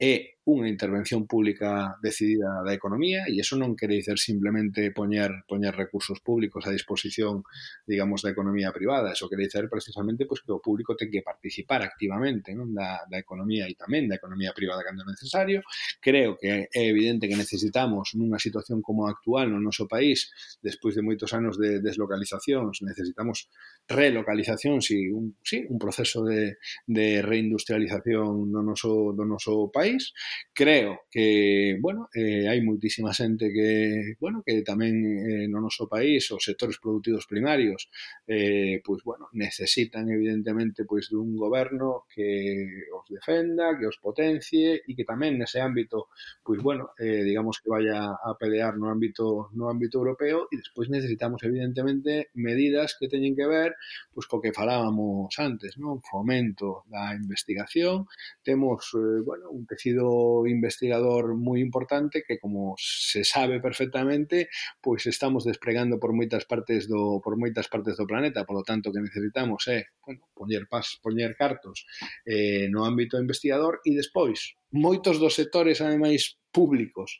é 0.00 0.39
unha 0.48 0.72
intervención 0.72 1.28
pública 1.28 2.00
decidida 2.00 2.64
da 2.64 2.72
economía 2.72 3.28
e 3.28 3.36
iso 3.36 3.60
non 3.60 3.76
quere 3.76 4.00
dizer 4.00 4.16
simplemente 4.16 4.88
poñer 4.88 5.44
poñer 5.44 5.76
recursos 5.76 6.24
públicos 6.24 6.64
a 6.64 6.72
disposición, 6.72 7.44
digamos, 7.84 8.24
da 8.24 8.32
economía 8.32 8.72
privada, 8.72 9.12
eso 9.12 9.28
quere 9.28 9.44
dizer 9.44 9.68
precisamente 9.68 10.24
pois 10.24 10.40
que 10.40 10.56
o 10.56 10.64
público 10.64 10.96
ten 10.96 11.12
que 11.12 11.20
participar 11.20 11.84
activamente 11.84 12.56
non? 12.56 12.72
Da, 12.72 13.04
da 13.04 13.20
economía 13.20 13.68
e 13.68 13.76
tamén 13.76 14.08
da 14.08 14.16
economía 14.16 14.56
privada 14.56 14.80
cando 14.80 15.04
é 15.04 15.12
necesario. 15.12 15.60
Creo 16.00 16.40
que 16.40 16.72
é 16.72 16.82
evidente 16.88 17.28
que 17.28 17.36
necesitamos 17.36 18.16
nunha 18.16 18.40
situación 18.40 18.80
como 18.80 19.04
a 19.04 19.12
actual 19.12 19.52
no 19.52 19.60
noso 19.60 19.84
país, 19.84 20.32
despois 20.64 20.96
de 20.96 21.04
moitos 21.04 21.36
anos 21.36 21.60
de 21.60 21.84
deslocalizacións, 21.84 22.80
necesitamos 22.80 23.52
relocalizacións 23.86 24.88
e 24.96 25.12
un, 25.12 25.36
sí, 25.44 25.68
un 25.68 25.76
proceso 25.76 26.24
de, 26.24 26.56
de 26.88 27.20
reindustrialización 27.20 28.48
no 28.48 28.64
noso, 28.64 29.12
do 29.12 29.28
noso 29.28 29.68
país, 29.68 30.16
Creo 30.52 31.06
que, 31.10 31.76
bueno, 31.80 32.08
eh, 32.14 32.46
hai 32.50 32.60
moitísima 32.60 33.14
xente 33.16 33.48
que, 33.54 34.14
bueno, 34.20 34.42
que 34.44 34.60
tamén 34.66 34.94
eh, 35.24 35.46
no 35.48 35.58
noso 35.64 35.88
país 35.88 36.28
os 36.34 36.44
sectores 36.44 36.76
productivos 36.82 37.24
primarios 37.24 37.88
eh, 38.26 38.82
pois, 38.84 39.00
bueno, 39.02 39.28
necesitan 39.32 40.10
evidentemente 40.10 40.84
pois 40.84 41.08
dun 41.08 41.32
goberno 41.38 42.04
que 42.12 42.66
os 42.92 43.06
defenda, 43.08 43.78
que 43.78 43.86
os 43.88 43.98
potencie 43.98 44.82
e 44.84 44.92
que 44.96 45.08
tamén 45.08 45.40
nese 45.40 45.58
ámbito, 45.64 46.12
pois, 46.44 46.60
bueno, 46.60 46.92
eh, 47.00 47.22
digamos 47.24 47.58
que 47.62 47.72
vaya 47.72 48.12
a 48.12 48.30
pelear 48.36 48.76
no 48.76 48.92
ámbito 48.92 49.48
no 49.56 49.70
ámbito 49.72 49.98
europeo 50.02 50.46
e 50.52 50.60
despois 50.60 50.92
necesitamos 50.92 51.40
evidentemente 51.46 52.30
medidas 52.36 52.96
que 52.98 53.08
teñen 53.08 53.34
que 53.38 53.46
ver 53.48 53.70
pois 54.12 54.26
co 54.30 54.42
que 54.42 54.52
falábamos 54.52 55.32
antes, 55.38 55.76
non? 55.80 56.02
Fomento 56.04 56.84
da 56.92 57.14
investigación, 57.16 58.06
temos, 58.42 58.92
eh, 58.94 59.20
bueno, 59.24 59.50
un 59.50 59.64
tecido 59.66 60.04
investigador 60.46 61.36
moi 61.36 61.60
importante 61.60 62.22
que 62.26 62.38
como 62.38 62.74
se 62.78 63.22
sabe 63.24 63.60
perfectamente, 63.60 64.48
pois 64.80 65.04
estamos 65.06 65.44
despregando 65.44 65.98
por 66.00 66.12
moitas 66.12 66.44
partes 66.44 66.88
do 66.88 67.20
por 67.24 67.36
moitas 67.36 67.68
partes 67.68 67.96
do 67.96 68.08
planeta, 68.08 68.46
polo 68.48 68.62
tanto 68.62 68.92
que 68.92 69.04
necesitamos 69.04 69.68
é, 69.68 69.78
eh, 69.80 69.84
bueno, 70.04 70.22
poñer 70.34 70.64
pas, 70.70 70.98
poñer 71.02 71.36
cartos 71.36 71.86
eh, 72.24 72.68
no 72.72 72.84
ámbito 72.84 73.20
investigador. 73.20 73.80
E 73.84 73.94
despois 73.94 74.56
moitos 74.70 75.18
dos 75.18 75.34
sectores 75.34 75.80
ademais 75.80 76.40
públicos 76.50 77.18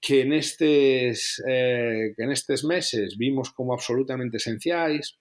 que 0.00 0.24
nestes 0.24 1.42
eh, 1.46 2.14
que 2.14 2.24
nestes 2.26 2.62
meses 2.62 3.18
vimos 3.18 3.50
como 3.50 3.74
absolutamente 3.74 4.38
esenciais, 4.38 5.18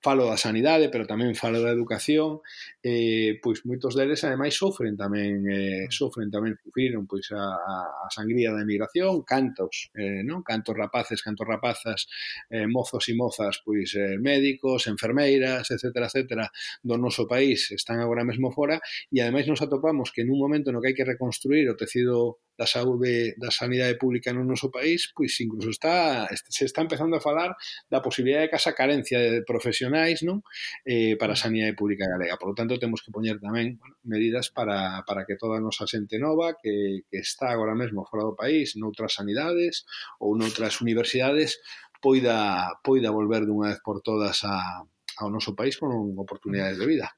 falo 0.00 0.30
da 0.30 0.38
sanidade, 0.38 0.88
pero 0.88 1.10
tamén 1.10 1.34
falo 1.34 1.58
da 1.58 1.74
educación, 1.74 2.38
eh, 2.82 3.42
pois 3.42 3.66
moitos 3.66 3.98
deles 3.98 4.22
ademais 4.22 4.54
sofren 4.54 4.94
tamén, 4.94 5.42
eh, 5.50 5.90
sofren 5.90 6.30
tamén, 6.30 6.54
sufriron 6.62 7.04
pois 7.10 7.26
a, 7.34 7.42
a 7.58 8.06
sangría 8.08 8.54
da 8.54 8.62
emigración, 8.62 9.26
cantos, 9.26 9.90
eh, 9.98 10.22
non? 10.22 10.46
Cantos 10.46 10.78
rapaces, 10.78 11.18
cantos 11.18 11.46
rapazas, 11.46 12.06
eh, 12.46 12.70
mozos 12.70 13.10
e 13.10 13.14
mozas, 13.18 13.58
pois 13.66 13.90
eh, 13.98 14.16
médicos, 14.22 14.86
enfermeiras, 14.86 15.66
etcétera, 15.74 16.06
etcétera, 16.06 16.46
do 16.82 16.94
noso 16.94 17.26
país 17.26 17.70
están 17.74 17.98
agora 17.98 18.22
mesmo 18.22 18.54
fora 18.54 18.78
e 19.10 19.18
ademais 19.18 19.50
nos 19.50 19.62
atopamos 19.62 20.14
que 20.14 20.22
nun 20.22 20.38
momento 20.38 20.70
no 20.70 20.78
que 20.78 20.94
hai 20.94 20.96
que 20.96 21.06
reconstruir 21.06 21.66
o 21.66 21.78
tecido 21.78 22.38
da 22.58 22.66
saúde 22.66 23.38
da 23.38 23.54
sanidade 23.54 23.94
pública 23.94 24.34
no 24.34 24.42
noso 24.42 24.66
país, 24.74 25.06
pois 25.14 25.38
incluso 25.38 25.70
está 25.70 26.26
se 26.50 26.66
está 26.66 26.82
empezando 26.82 27.14
a 27.14 27.22
falar 27.22 27.54
da 27.86 28.02
posibilidade 28.02 28.46
de 28.46 28.50
que 28.50 28.58
esa 28.58 28.74
carencia 28.74 29.22
de 29.22 29.46
profesionais 29.46 30.26
non 30.26 30.42
eh, 30.82 31.14
para 31.14 31.32
mm. 31.32 31.38
a 31.38 31.42
sanidade 31.46 31.78
pública 31.78 32.10
galega. 32.10 32.34
Por 32.34 32.50
lo 32.50 32.56
tanto, 32.58 32.82
temos 32.82 32.98
que 33.06 33.14
poñer 33.14 33.38
tamén 33.38 33.78
bueno, 33.78 33.94
medidas 34.02 34.50
para, 34.50 35.06
para 35.06 35.22
que 35.22 35.38
toda 35.38 35.62
a 35.62 35.62
nosa 35.62 35.86
xente 35.86 36.18
nova 36.18 36.58
que, 36.58 37.06
que 37.06 37.18
está 37.22 37.54
agora 37.54 37.78
mesmo 37.78 38.02
fora 38.02 38.26
do 38.26 38.34
país, 38.34 38.74
noutras 38.74 39.14
sanidades 39.14 39.86
ou 40.18 40.34
noutras 40.34 40.82
universidades, 40.82 41.62
poida, 42.02 42.74
poida 42.82 43.14
volver 43.14 43.46
dunha 43.46 43.70
vez 43.70 43.78
por 43.86 44.02
todas 44.02 44.42
a, 44.42 44.82
ao 45.18 45.30
noso 45.30 45.54
país 45.54 45.78
con 45.78 45.90
oportunidades 46.18 46.78
de 46.78 46.86
vida. 46.86 47.17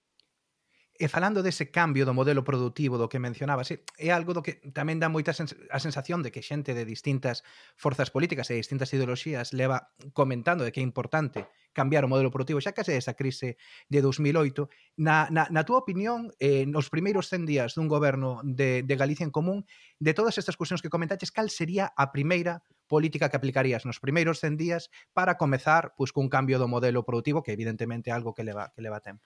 E 1.00 1.08
falando 1.08 1.40
dese 1.40 1.72
cambio 1.72 2.04
do 2.04 2.12
modelo 2.12 2.44
produtivo 2.44 3.00
do 3.00 3.08
que 3.08 3.16
mencionabas, 3.16 3.72
é 3.72 4.08
algo 4.12 4.36
do 4.36 4.44
que 4.44 4.60
tamén 4.76 5.00
dá 5.00 5.08
moita 5.08 5.32
sens 5.32 5.56
a 5.72 5.80
sensación 5.80 6.20
de 6.20 6.28
que 6.28 6.44
xente 6.44 6.76
de 6.76 6.84
distintas 6.84 7.40
forzas 7.72 8.12
políticas 8.12 8.52
e 8.52 8.60
distintas 8.60 8.92
ideoloxías 8.92 9.56
leva 9.56 9.96
comentando 10.12 10.60
de 10.60 10.76
que 10.76 10.84
é 10.84 10.84
importante 10.84 11.48
cambiar 11.72 12.04
o 12.04 12.12
modelo 12.12 12.28
produtivo 12.28 12.60
xa 12.60 12.76
case 12.76 12.92
esa 13.00 13.16
crise 13.16 13.56
de 13.88 14.04
2008. 14.04 14.68
Na, 15.00 15.32
na, 15.32 15.48
na 15.48 15.64
túa 15.64 15.80
opinión, 15.80 16.36
eh, 16.36 16.68
nos 16.68 16.92
primeiros 16.92 17.32
100 17.32 17.48
días 17.48 17.72
dun 17.72 17.88
goberno 17.88 18.44
de, 18.44 18.84
de 18.84 18.94
Galicia 19.00 19.24
en 19.24 19.32
común, 19.32 19.64
de 19.96 20.12
todas 20.12 20.36
estas 20.36 20.60
cuestións 20.60 20.84
que 20.84 20.92
comentaches, 20.92 21.32
cal 21.32 21.48
sería 21.48 21.88
a 21.96 22.12
primeira 22.12 22.60
política 22.92 23.32
que 23.32 23.40
aplicarías 23.40 23.88
nos 23.88 24.04
primeiros 24.04 24.44
100 24.44 24.60
días 24.60 24.82
para 25.16 25.40
comezar 25.40 25.96
pois, 25.96 26.12
cun 26.12 26.28
cambio 26.28 26.60
do 26.60 26.68
modelo 26.68 27.08
produtivo, 27.08 27.40
que 27.40 27.56
evidentemente 27.56 28.12
é 28.12 28.12
algo 28.12 28.36
que 28.36 28.44
leva, 28.44 28.68
que 28.76 28.84
leva 28.84 29.00
tempo? 29.00 29.24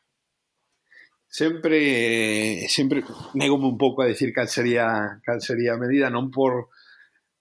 sempre 1.28 2.66
sempre 2.68 3.04
negome 3.34 3.66
un 3.66 3.78
pouco 3.78 4.02
a 4.02 4.10
decir 4.10 4.32
cal 4.32 4.48
sería 4.48 5.20
cal 5.24 5.40
sería 5.40 5.74
a 5.74 5.80
medida, 5.80 6.10
non 6.10 6.30
por 6.30 6.70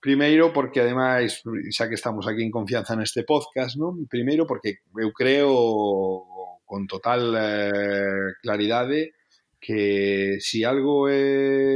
primeiro 0.04 0.52
porque 0.52 0.84
ademais 0.84 1.42
xa 1.72 1.88
que 1.88 1.96
estamos 1.96 2.28
aquí 2.28 2.44
en 2.44 2.52
confianza 2.52 2.98
neste 3.00 3.24
podcast, 3.24 3.80
non? 3.80 4.04
Primeiro 4.12 4.44
porque 4.44 4.84
eu 5.00 5.10
creo 5.16 5.52
con 6.68 6.88
total 6.88 7.32
eh, 7.38 8.36
claridade 8.42 9.14
que 9.64 10.38
si 10.44 10.68
algo 10.68 11.08
é 11.08 11.73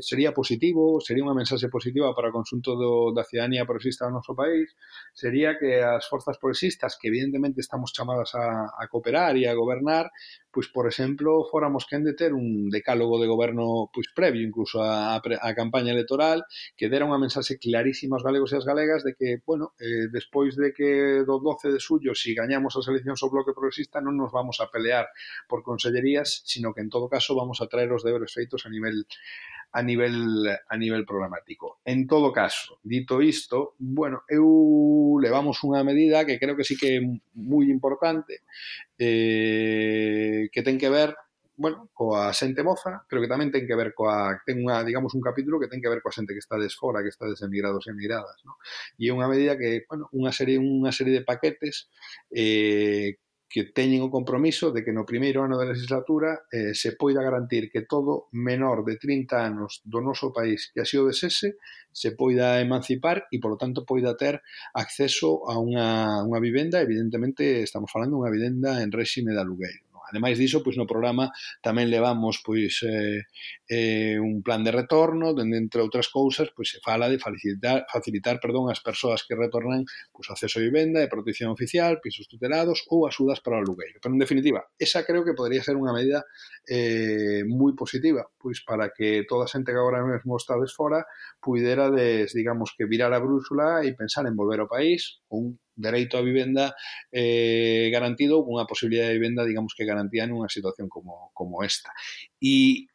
sería 0.00 0.32
positivo, 0.32 0.98
sería 0.98 1.26
unha 1.26 1.36
mensaxe 1.36 1.68
positiva 1.68 2.14
para 2.16 2.32
o 2.32 2.36
consunto 2.36 2.74
do, 2.74 3.12
da 3.12 3.22
cidadanía 3.22 3.68
progresista 3.68 4.08
do 4.08 4.16
noso 4.16 4.32
país, 4.32 4.72
sería 5.12 5.58
que 5.60 5.82
as 5.82 6.08
forzas 6.08 6.40
progresistas, 6.40 6.96
que 6.96 7.12
evidentemente 7.12 7.60
estamos 7.60 7.92
chamadas 7.92 8.34
a, 8.34 8.74
a 8.74 8.84
cooperar 8.88 9.36
e 9.38 9.46
a 9.46 9.54
gobernar, 9.54 10.10
pois, 10.54 10.70
por 10.70 10.86
exemplo, 10.86 11.44
fóramos 11.50 11.84
quen 11.90 12.06
de 12.06 12.14
ter 12.14 12.30
un 12.32 12.70
decálogo 12.70 13.18
de 13.18 13.26
goberno 13.26 13.90
pois, 13.90 14.06
previo 14.14 14.46
incluso 14.46 14.82
a, 14.82 15.18
a 15.18 15.50
campaña 15.54 15.90
electoral 15.90 16.46
que 16.78 16.86
dera 16.86 17.04
unha 17.08 17.18
mensaxe 17.18 17.58
clarísima 17.58 18.14
aos 18.14 18.22
galegos 18.22 18.54
e 18.54 18.62
as 18.62 18.64
galegas 18.64 19.02
de 19.02 19.18
que, 19.18 19.42
bueno, 19.42 19.74
eh, 19.82 20.06
despois 20.14 20.54
de 20.54 20.70
que 20.70 21.26
do 21.26 21.42
12 21.42 21.74
de 21.74 21.80
suyo, 21.82 22.14
si 22.14 22.38
gañamos 22.38 22.78
as 22.78 22.86
eleccións 22.86 23.18
ao 23.26 23.34
bloque 23.34 23.50
progresista, 23.50 23.98
non 23.98 24.14
nos 24.14 24.30
vamos 24.30 24.62
a 24.62 24.70
pelear 24.70 25.10
por 25.50 25.66
consellerías, 25.66 26.46
sino 26.46 26.70
que 26.70 26.86
en 26.86 26.88
todo 26.88 27.10
caso 27.10 27.34
vamos 27.34 27.58
a 27.58 27.66
traer 27.66 27.90
os 27.90 28.06
deberes 28.06 28.30
feitos 28.30 28.62
a 28.62 28.70
nivel 28.70 29.02
a 29.74 29.82
nivel, 29.82 30.46
a 30.68 30.76
nivel 30.76 31.04
programático. 31.04 31.80
En 31.84 32.06
todo 32.06 32.32
caso, 32.32 32.78
dito 32.84 33.20
isto, 33.20 33.74
bueno, 33.78 34.22
eu 34.30 35.18
levamos 35.18 35.58
unha 35.66 35.82
medida 35.82 36.22
que 36.22 36.38
creo 36.38 36.54
que 36.54 36.62
sí 36.62 36.78
que 36.78 37.02
é 37.02 37.04
moi 37.34 37.66
importante, 37.66 38.46
eh, 38.94 40.46
que 40.54 40.62
ten 40.62 40.78
que 40.78 40.86
ver 40.86 41.18
bueno, 41.56 41.90
coa 41.94 42.34
xente 42.34 42.66
moza, 42.66 43.06
pero 43.06 43.22
que 43.22 43.30
tamén 43.30 43.50
ten 43.50 43.66
que 43.66 43.78
ver 43.78 43.94
coa, 43.94 44.42
ten 44.46 44.58
unha, 44.62 44.82
digamos, 44.82 45.14
un 45.14 45.22
capítulo 45.22 45.58
que 45.58 45.70
ten 45.70 45.82
que 45.82 45.90
ver 45.90 46.02
coa 46.02 46.14
xente 46.14 46.34
que 46.34 46.42
está 46.42 46.58
desfora, 46.58 47.02
que 47.02 47.10
está 47.10 47.26
desemigrados 47.26 47.86
e 47.86 47.94
emigradas, 47.94 48.42
no? 48.46 48.58
E 48.98 49.10
é 49.10 49.14
unha 49.14 49.30
medida 49.30 49.58
que, 49.58 49.86
bueno, 49.90 50.10
unha 50.14 50.34
serie, 50.34 50.58
unha 50.58 50.90
serie 50.90 51.14
de 51.18 51.26
paquetes 51.26 51.90
eh, 52.30 53.18
que 53.54 53.70
teñen 53.70 54.02
o 54.02 54.10
compromiso 54.10 54.74
de 54.74 54.82
que 54.82 54.90
no 54.90 55.06
primeiro 55.06 55.46
ano 55.46 55.54
da 55.54 55.70
legislatura 55.70 56.42
eh, 56.50 56.74
se 56.74 56.98
poida 56.98 57.22
garantir 57.22 57.70
que 57.70 57.86
todo 57.86 58.26
menor 58.34 58.82
de 58.82 58.98
30 58.98 59.46
anos 59.46 59.78
do 59.86 60.02
noso 60.02 60.34
país 60.34 60.74
que 60.74 60.82
así 60.82 60.98
o 60.98 61.06
desese 61.06 61.54
se 61.94 62.18
poida 62.18 62.58
emancipar 62.58 63.30
e, 63.30 63.38
polo 63.38 63.54
tanto, 63.54 63.86
poida 63.86 64.18
ter 64.18 64.42
acceso 64.74 65.46
a 65.46 65.54
unha, 65.62 66.26
unha 66.26 66.42
vivenda, 66.42 66.82
evidentemente, 66.82 67.62
estamos 67.62 67.94
falando 67.94 68.18
unha 68.18 68.34
vivenda 68.34 68.82
en 68.82 68.90
réxime 68.90 69.30
de 69.30 69.38
alugueiro. 69.46 69.83
Ademais 70.14 70.38
diso, 70.38 70.62
pois 70.62 70.78
no 70.78 70.86
programa 70.86 71.34
tamén 71.58 71.90
levamos 71.90 72.38
pois 72.38 72.78
eh, 72.86 73.26
eh, 73.66 74.14
un 74.22 74.46
plan 74.46 74.62
de 74.62 74.70
retorno, 74.70 75.34
dende 75.34 75.58
entre 75.58 75.82
outras 75.82 76.06
cousas, 76.06 76.54
pois 76.54 76.70
se 76.70 76.78
fala 76.78 77.10
de 77.10 77.18
facilitar, 77.18 77.82
facilitar 77.90 78.38
perdón, 78.38 78.70
as 78.70 78.78
persoas 78.78 79.26
que 79.26 79.34
retornan 79.34 79.82
pois 80.14 80.30
acceso 80.30 80.62
a 80.62 80.66
vivenda 80.70 81.02
e 81.02 81.10
protección 81.10 81.50
oficial, 81.50 81.98
pisos 81.98 82.30
tutelados 82.30 82.86
ou 82.94 83.10
axudas 83.10 83.42
para 83.42 83.58
o 83.58 83.60
alugueiro. 83.66 83.98
Pero 83.98 84.14
en 84.14 84.22
definitiva, 84.22 84.62
esa 84.78 85.02
creo 85.02 85.26
que 85.26 85.34
podría 85.34 85.66
ser 85.66 85.74
unha 85.74 85.90
medida 85.90 86.22
eh, 86.70 87.42
moi 87.42 87.74
positiva, 87.74 88.22
pois 88.38 88.62
para 88.62 88.94
que 88.94 89.26
toda 89.26 89.44
a 89.44 89.50
xente 89.50 89.74
que 89.74 89.82
agora 89.82 90.06
mesmo 90.06 90.38
está 90.38 90.54
fora 90.70 91.02
puidera 91.42 91.90
des, 91.90 92.30
digamos 92.32 92.70
que 92.78 92.86
virar 92.86 93.10
a 93.10 93.18
brúxula 93.18 93.82
e 93.82 93.98
pensar 93.98 94.30
en 94.30 94.38
volver 94.38 94.62
ao 94.62 94.70
país, 94.70 95.18
un 95.34 95.58
dereito 95.74 96.16
á 96.16 96.22
vivenda 96.22 96.74
eh, 97.10 97.90
garantido 97.90 98.38
ou 98.38 98.46
cunha 98.46 98.66
posibilidade 98.66 99.12
de 99.12 99.18
vivenda, 99.18 99.46
digamos 99.46 99.74
que 99.74 99.86
garantía 99.86 100.26
nunha 100.26 100.48
situación 100.48 100.88
como, 100.88 101.34
como 101.34 101.62
esta. 101.66 101.90
E 102.38 102.86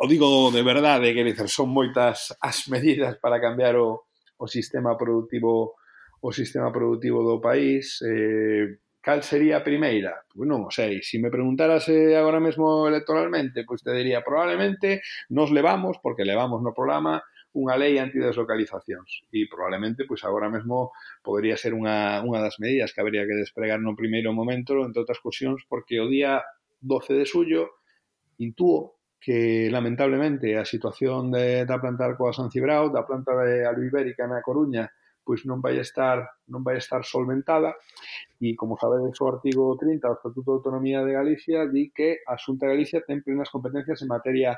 o 0.00 0.08
digo 0.08 0.48
de 0.48 0.62
verdade, 0.64 1.12
que 1.12 1.24
dizer, 1.24 1.48
son 1.48 1.72
moitas 1.72 2.32
as 2.40 2.68
medidas 2.72 3.16
para 3.20 3.40
cambiar 3.40 3.76
o, 3.76 4.08
o 4.40 4.46
sistema 4.48 4.96
productivo 4.96 5.76
o 6.20 6.32
sistema 6.32 6.68
productivo 6.68 7.24
do 7.24 7.40
país, 7.40 7.96
eh, 8.04 8.76
cal 9.00 9.24
sería 9.24 9.56
a 9.56 9.64
primeira? 9.64 10.20
Pois 10.28 10.44
non 10.44 10.68
o 10.68 10.70
sei. 10.72 11.00
Se 11.00 11.16
me 11.16 11.32
preguntaras 11.32 11.88
eh, 11.88 12.12
agora 12.12 12.36
mesmo 12.36 12.84
electoralmente, 12.84 13.64
pois 13.64 13.80
te 13.80 13.92
diría 13.96 14.20
probablemente 14.20 15.00
nos 15.32 15.48
levamos, 15.48 15.96
porque 16.04 16.28
levamos 16.28 16.60
no 16.60 16.76
programa, 16.76 17.24
unha 17.54 17.74
lei 17.74 17.98
antideslocalizacións. 17.98 19.26
E 19.34 19.50
probablemente 19.50 20.06
pois 20.06 20.22
agora 20.22 20.46
mesmo 20.46 20.94
podría 21.22 21.58
ser 21.58 21.74
unha, 21.74 22.22
unha 22.22 22.38
das 22.38 22.62
medidas 22.62 22.94
que 22.94 23.02
habría 23.02 23.26
que 23.26 23.34
despregar 23.34 23.82
no 23.82 23.98
primeiro 23.98 24.30
momento 24.30 24.78
entre 24.86 25.02
outras 25.02 25.18
cuestións 25.18 25.66
porque 25.66 25.98
o 25.98 26.06
día 26.06 26.42
12 26.80 27.18
de 27.18 27.24
xullo 27.26 27.62
intúo 28.38 29.00
que 29.20 29.68
lamentablemente 29.68 30.56
a 30.56 30.64
situación 30.64 31.28
de, 31.30 31.68
da 31.68 31.76
planta 31.76 32.08
de 32.08 32.16
Arcoa 32.16 32.32
San 32.32 32.48
Cibrao, 32.48 32.88
da 32.88 33.04
planta 33.04 33.36
de 33.36 33.68
Aluibérica 33.68 34.24
na 34.24 34.40
Coruña, 34.40 34.88
pois 35.20 35.44
non 35.44 35.60
vai 35.60 35.76
estar 35.76 36.24
non 36.48 36.64
vai 36.64 36.80
estar 36.80 37.04
solventada. 37.04 37.76
E 38.40 38.56
como 38.56 38.80
sabedes 38.80 39.20
o 39.20 39.28
artigo 39.28 39.76
30 39.76 40.08
do 40.08 40.16
Estatuto 40.16 40.48
de 40.50 40.56
Autonomía 40.64 41.04
de 41.04 41.12
Galicia 41.12 41.68
di 41.68 41.92
que 41.92 42.24
a 42.24 42.40
Xunta 42.40 42.64
de 42.64 42.72
Galicia 42.72 43.04
ten 43.04 43.20
plenas 43.20 43.52
competencias 43.52 44.00
en 44.00 44.08
materia 44.08 44.56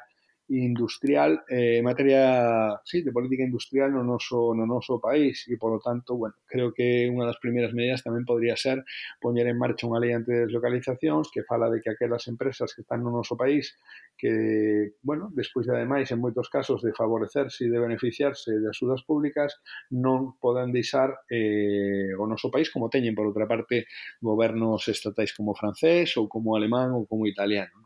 industrial 0.53 1.45
eh, 1.49 1.79
en 1.79 1.85
materia 1.85 2.81
sí, 2.85 3.03
de 3.03 3.13
política 3.13 3.43
industrial 3.43 3.93
no 3.93 4.05
noso, 4.05 4.55
no 4.55 4.67
noso 4.67 5.01
país 5.01 5.49
e, 5.49 5.57
polo 5.57 5.81
tanto, 5.81 6.17
bueno, 6.21 6.37
creo 6.45 6.77
que 6.77 7.09
unha 7.09 7.25
das 7.25 7.41
primeiras 7.41 7.73
medidas 7.73 8.05
tamén 8.05 8.29
podría 8.29 8.53
ser 8.61 8.85
poñer 9.17 9.49
en 9.49 9.57
marcha 9.57 9.89
unha 9.89 9.97
lei 9.97 10.13
ante 10.13 10.45
deslocalizacións 10.45 11.33
que 11.33 11.49
fala 11.49 11.73
de 11.73 11.81
que 11.81 11.89
aquelas 11.89 12.29
empresas 12.29 12.77
que 12.77 12.85
están 12.85 13.01
no 13.01 13.09
noso 13.09 13.33
país 13.33 13.73
que, 14.21 14.95
bueno, 15.01 15.33
despois 15.33 15.65
de 15.65 15.73
ademais 15.73 16.13
en 16.13 16.21
moitos 16.21 16.53
casos 16.53 16.85
de 16.85 16.93
favorecerse 16.93 17.65
e 17.65 17.73
de 17.73 17.81
beneficiarse 17.81 18.53
de 18.61 18.69
axudas 18.69 19.01
públicas 19.09 19.57
non 19.89 20.37
podan 20.37 20.69
deixar 20.69 21.17
eh, 21.33 22.13
o 22.21 22.29
noso 22.29 22.53
país 22.53 22.69
como 22.69 22.93
teñen, 22.93 23.17
por 23.17 23.25
outra 23.25 23.49
parte, 23.49 23.89
gobernos 24.21 24.85
estatais 24.93 25.33
como 25.33 25.57
francés 25.57 26.13
ou 26.21 26.29
como 26.29 26.53
alemán 26.53 26.93
ou 26.93 27.09
como 27.09 27.25
italiano. 27.25 27.82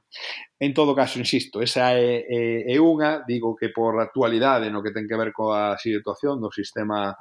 En 0.58 0.72
todo 0.72 0.94
caso, 0.94 1.18
insisto, 1.18 1.60
esa 1.60 1.92
é, 1.92 2.24
é, 2.24 2.42
é 2.72 2.76
unha, 2.80 3.22
digo 3.28 3.52
que 3.52 3.68
por 3.68 4.00
actualidade 4.00 4.72
no 4.72 4.80
que 4.80 4.94
ten 4.94 5.04
que 5.04 5.18
ver 5.20 5.36
coa 5.36 5.76
situación 5.76 6.40
do 6.40 6.48
sistema 6.48 7.12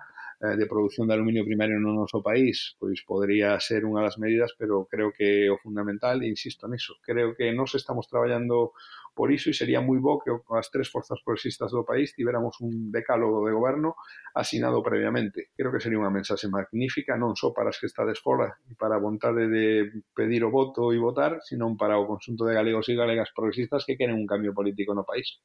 Eh, 0.41 0.57
de 0.57 0.65
produción 0.67 1.07
de 1.07 1.13
aluminio 1.13 1.45
primario 1.45 1.79
no 1.79 1.95
noso 1.95 2.19
país, 2.19 2.75
pois 2.75 2.99
podría 3.07 3.55
ser 3.63 3.87
unha 3.87 4.03
das 4.03 4.19
medidas, 4.19 4.51
pero 4.59 4.83
creo 4.83 5.15
que 5.15 5.47
o 5.47 5.55
fundamental, 5.63 6.19
insisto 6.27 6.67
niso, 6.67 6.99
creo 6.99 7.39
que 7.39 7.55
nos 7.55 7.71
estamos 7.71 8.11
traballando 8.11 8.75
por 9.15 9.31
iso 9.31 9.47
e 9.47 9.55
sería 9.55 9.79
moi 9.79 10.03
bo 10.03 10.19
que 10.19 10.35
as 10.59 10.67
tres 10.67 10.91
forzas 10.91 11.23
progresistas 11.23 11.71
do 11.71 11.87
país 11.87 12.11
tiveramos 12.11 12.59
un 12.59 12.91
decálogo 12.91 13.47
de 13.47 13.55
goberno 13.55 13.95
asinado 14.35 14.83
previamente. 14.83 15.55
Creo 15.55 15.71
que 15.71 15.79
sería 15.79 16.03
unha 16.03 16.11
mensaxe 16.11 16.51
magnífica, 16.51 17.15
non 17.15 17.31
só 17.39 17.55
para 17.55 17.71
as 17.71 17.79
que 17.79 17.87
estades 17.87 18.19
fora 18.19 18.59
e 18.67 18.75
para 18.75 18.99
a 18.99 19.03
vontade 19.07 19.47
de 19.47 19.87
pedir 20.11 20.43
o 20.43 20.51
voto 20.51 20.91
e 20.91 20.99
votar, 20.99 21.39
sino 21.47 21.71
para 21.79 21.95
o 21.95 22.03
consunto 22.03 22.43
de 22.43 22.59
galegos 22.59 22.91
e 22.91 22.99
galegas 22.99 23.31
progresistas 23.31 23.87
que 23.87 23.95
queren 23.95 24.19
un 24.19 24.27
cambio 24.27 24.51
político 24.51 24.91
no 24.91 25.07
país. 25.07 25.39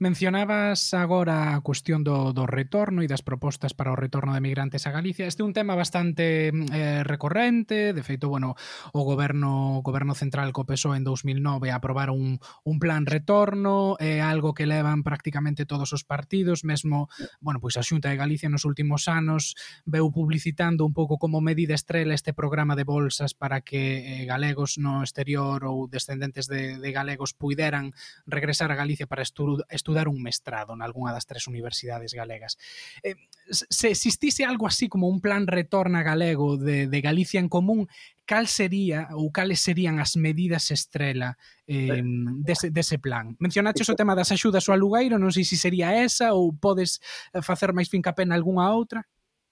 Mencionabas 0.00 0.94
agora 0.94 1.54
a 1.54 1.60
cuestión 1.60 2.00
do, 2.00 2.32
do 2.32 2.48
retorno 2.48 3.04
e 3.04 3.10
das 3.12 3.20
propostas 3.20 3.76
para 3.76 3.92
o 3.92 4.00
retorno 4.00 4.32
de 4.32 4.40
migrantes 4.40 4.88
a 4.88 4.96
Galicia. 4.96 5.28
Este 5.28 5.44
é 5.44 5.44
un 5.44 5.52
tema 5.52 5.76
bastante 5.76 6.48
eh, 6.48 7.04
recorrente, 7.04 7.92
de 7.92 8.00
feito, 8.00 8.32
bueno, 8.32 8.56
o 8.96 9.04
goberno 9.04 9.76
o 9.76 9.84
goberno 9.84 10.16
central 10.16 10.56
co 10.56 10.64
PSOE 10.64 10.96
en 10.96 11.04
2009 11.04 11.68
aprobaron 11.68 12.16
un, 12.16 12.32
un 12.64 12.76
plan 12.80 13.04
retorno, 13.04 14.00
é 14.00 14.16
eh, 14.16 14.20
algo 14.24 14.56
que 14.56 14.64
levan 14.64 15.04
prácticamente 15.04 15.68
todos 15.68 15.92
os 15.92 16.00
partidos, 16.08 16.64
mesmo, 16.64 17.12
bueno, 17.44 17.60
pois 17.60 17.76
a 17.76 17.84
Xunta 17.84 18.08
de 18.08 18.16
Galicia 18.16 18.48
nos 18.48 18.64
últimos 18.64 19.04
anos 19.04 19.52
veu 19.84 20.08
publicitando 20.08 20.88
un 20.88 20.96
pouco 20.96 21.20
como 21.20 21.44
medida 21.44 21.76
estrela 21.76 22.16
este 22.16 22.32
programa 22.32 22.72
de 22.72 22.88
bolsas 22.88 23.36
para 23.36 23.60
que 23.60 24.00
eh, 24.00 24.24
galegos 24.24 24.80
no 24.80 25.04
exterior 25.04 25.60
ou 25.68 25.92
descendentes 25.92 26.48
de, 26.48 26.80
de 26.80 26.88
galegos 26.88 27.36
puideran 27.36 27.92
regresar 28.24 28.72
a 28.72 28.80
Galicia 28.80 29.04
para 29.04 29.20
estudiar 29.20 29.89
estudar 29.90 30.08
un 30.08 30.22
mestrado 30.22 30.78
nalgúnha 30.78 31.10
das 31.10 31.26
tres 31.26 31.50
universidades 31.50 32.14
galegas. 32.14 32.54
Eh, 33.02 33.18
se 33.50 33.90
existise 33.90 34.46
algo 34.46 34.70
así 34.70 34.88
como 34.88 35.10
un 35.10 35.20
plan 35.20 35.50
retorna 35.50 36.06
galego 36.06 36.56
de, 36.56 36.86
de 36.86 37.00
Galicia 37.00 37.40
en 37.40 37.48
común, 37.50 37.90
cal 38.24 38.46
sería 38.46 39.10
ou 39.18 39.34
cales 39.34 39.58
serían 39.58 39.98
as 39.98 40.14
medidas 40.14 40.70
estrela 40.70 41.34
eh, 41.66 42.06
dese, 42.46 42.70
dese 42.70 43.02
plan? 43.02 43.34
Mencionaches 43.42 43.90
o 43.90 43.98
tema 43.98 44.14
das 44.14 44.30
axudas 44.30 44.70
ao 44.70 44.78
alugueiro, 44.78 45.18
non 45.18 45.34
sei 45.34 45.42
se 45.42 45.58
sería 45.58 45.98
esa 45.98 46.30
ou 46.38 46.54
podes 46.54 47.02
eh, 47.34 47.42
facer 47.42 47.74
máis 47.74 47.90
fincapé 47.90 48.22
en 48.22 48.30
algunha 48.30 48.70
outra? 48.70 49.02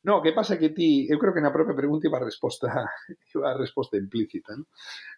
No, 0.06 0.22
que 0.22 0.30
pasa 0.30 0.54
que 0.54 0.70
ti, 0.70 1.10
eu 1.10 1.18
creo 1.18 1.34
que 1.34 1.42
na 1.42 1.50
propia 1.50 1.74
pregunta 1.74 2.06
iba 2.06 2.22
a 2.22 2.24
resposta, 2.24 2.70
iba 3.34 3.50
a 3.50 3.58
resposta 3.58 3.98
implícita, 3.98 4.54
¿no? 4.54 4.70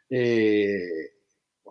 Eh, 0.08 1.19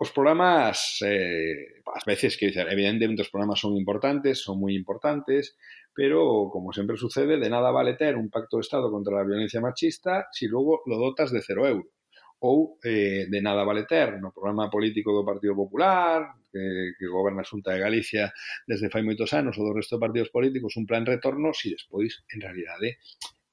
Os 0.02 0.10
programas, 0.16 0.96
eh, 1.04 1.84
as 1.92 2.04
veces 2.08 2.38
que 2.38 2.48
dizer, 2.48 2.66
evidentemente 2.72 3.20
os 3.20 3.28
programas 3.28 3.60
son 3.60 3.76
importantes, 3.76 4.40
son 4.40 4.56
moi 4.56 4.72
importantes, 4.72 5.60
pero, 5.92 6.48
como 6.48 6.72
sempre 6.72 6.96
sucede, 6.96 7.36
de 7.36 7.52
nada 7.52 7.68
vale 7.68 8.00
ter 8.00 8.16
un 8.16 8.32
pacto 8.32 8.56
de 8.56 8.64
Estado 8.64 8.88
contra 8.88 9.20
a 9.20 9.28
violencia 9.28 9.60
machista 9.60 10.24
se 10.32 10.48
si 10.48 10.52
logo 10.54 10.80
lo 10.88 10.96
dotas 10.96 11.28
de 11.36 11.44
cero 11.44 11.68
euros. 11.68 11.92
Ou 12.40 12.80
eh, 12.80 13.28
de 13.28 13.40
nada 13.44 13.60
vale 13.68 13.84
ter 13.84 14.16
no 14.16 14.32
programa 14.32 14.72
político 14.72 15.12
do 15.12 15.20
Partido 15.20 15.52
Popular, 15.52 16.32
que, 16.48 16.96
que 16.96 17.04
goberna 17.04 17.44
a 17.44 17.50
Xunta 17.50 17.76
de 17.76 17.84
Galicia 17.84 18.32
desde 18.64 18.88
fai 18.88 19.04
moitos 19.04 19.36
anos, 19.36 19.60
ou 19.60 19.68
do 19.68 19.76
resto 19.76 20.00
de 20.00 20.04
partidos 20.08 20.32
políticos, 20.32 20.80
un 20.80 20.88
plan 20.88 21.04
retorno, 21.04 21.52
se 21.52 21.68
si 21.68 21.76
despois, 21.76 22.24
en 22.32 22.40
realidade, 22.40 22.96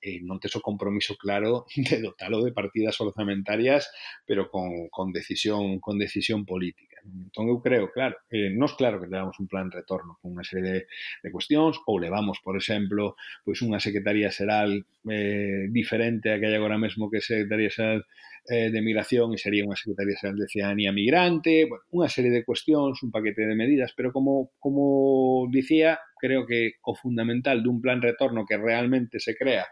eh, 0.02 0.22
non 0.22 0.38
tes 0.38 0.54
o 0.56 0.62
compromiso 0.62 1.18
claro 1.18 1.66
de 1.76 1.98
dotalo 2.02 2.46
de 2.46 2.54
partidas 2.54 3.00
orzamentarias, 3.02 3.90
pero 4.26 4.50
con, 4.50 4.90
con 4.90 5.12
decisión 5.12 5.80
con 5.80 5.98
decisión 5.98 6.46
política. 6.46 7.02
Entón, 7.08 7.48
eu 7.48 7.64
creo, 7.64 7.88
claro, 7.92 8.20
eh, 8.30 8.52
nos 8.52 8.76
claro 8.76 9.00
que 9.00 9.08
levamos 9.08 9.40
un 9.40 9.48
plan 9.48 9.72
de 9.72 9.80
retorno 9.80 10.20
con 10.20 10.36
unha 10.36 10.46
serie 10.46 10.64
de, 10.66 10.80
de 11.24 11.30
cuestións, 11.32 11.80
ou 11.88 11.98
levamos, 11.98 12.44
por 12.44 12.60
exemplo, 12.60 13.16
pois 13.48 13.64
unha 13.64 13.80
secretaría 13.80 14.30
xeral 14.30 14.84
eh, 15.08 15.72
diferente 15.72 16.30
a 16.30 16.38
que 16.38 16.52
hai 16.52 16.56
agora 16.60 16.76
mesmo 16.78 17.08
que 17.08 17.24
secretaría 17.24 17.72
xeral 17.72 18.04
eh, 18.48 18.72
de 18.72 18.82
migración 18.82 19.36
e 19.36 19.38
sería 19.38 19.68
unha 19.68 19.76
Secretaría 19.76 20.16
Xeral 20.16 20.40
de 20.40 20.48
Cidadanía 20.48 20.96
Migrante, 20.96 21.68
bueno, 21.68 21.84
unha 21.92 22.08
serie 22.08 22.32
de 22.32 22.48
cuestións, 22.48 23.04
un 23.04 23.12
paquete 23.12 23.44
de 23.44 23.60
medidas, 23.60 23.92
pero 23.92 24.16
como, 24.16 24.56
como 24.58 25.46
dicía, 25.52 26.00
creo 26.18 26.46
que 26.46 26.82
o 26.84 26.96
fundamental 26.96 27.62
dun 27.62 27.80
plan 27.80 28.02
retorno 28.02 28.46
que 28.46 28.58
realmente 28.58 29.20
se 29.20 29.36
crea, 29.36 29.68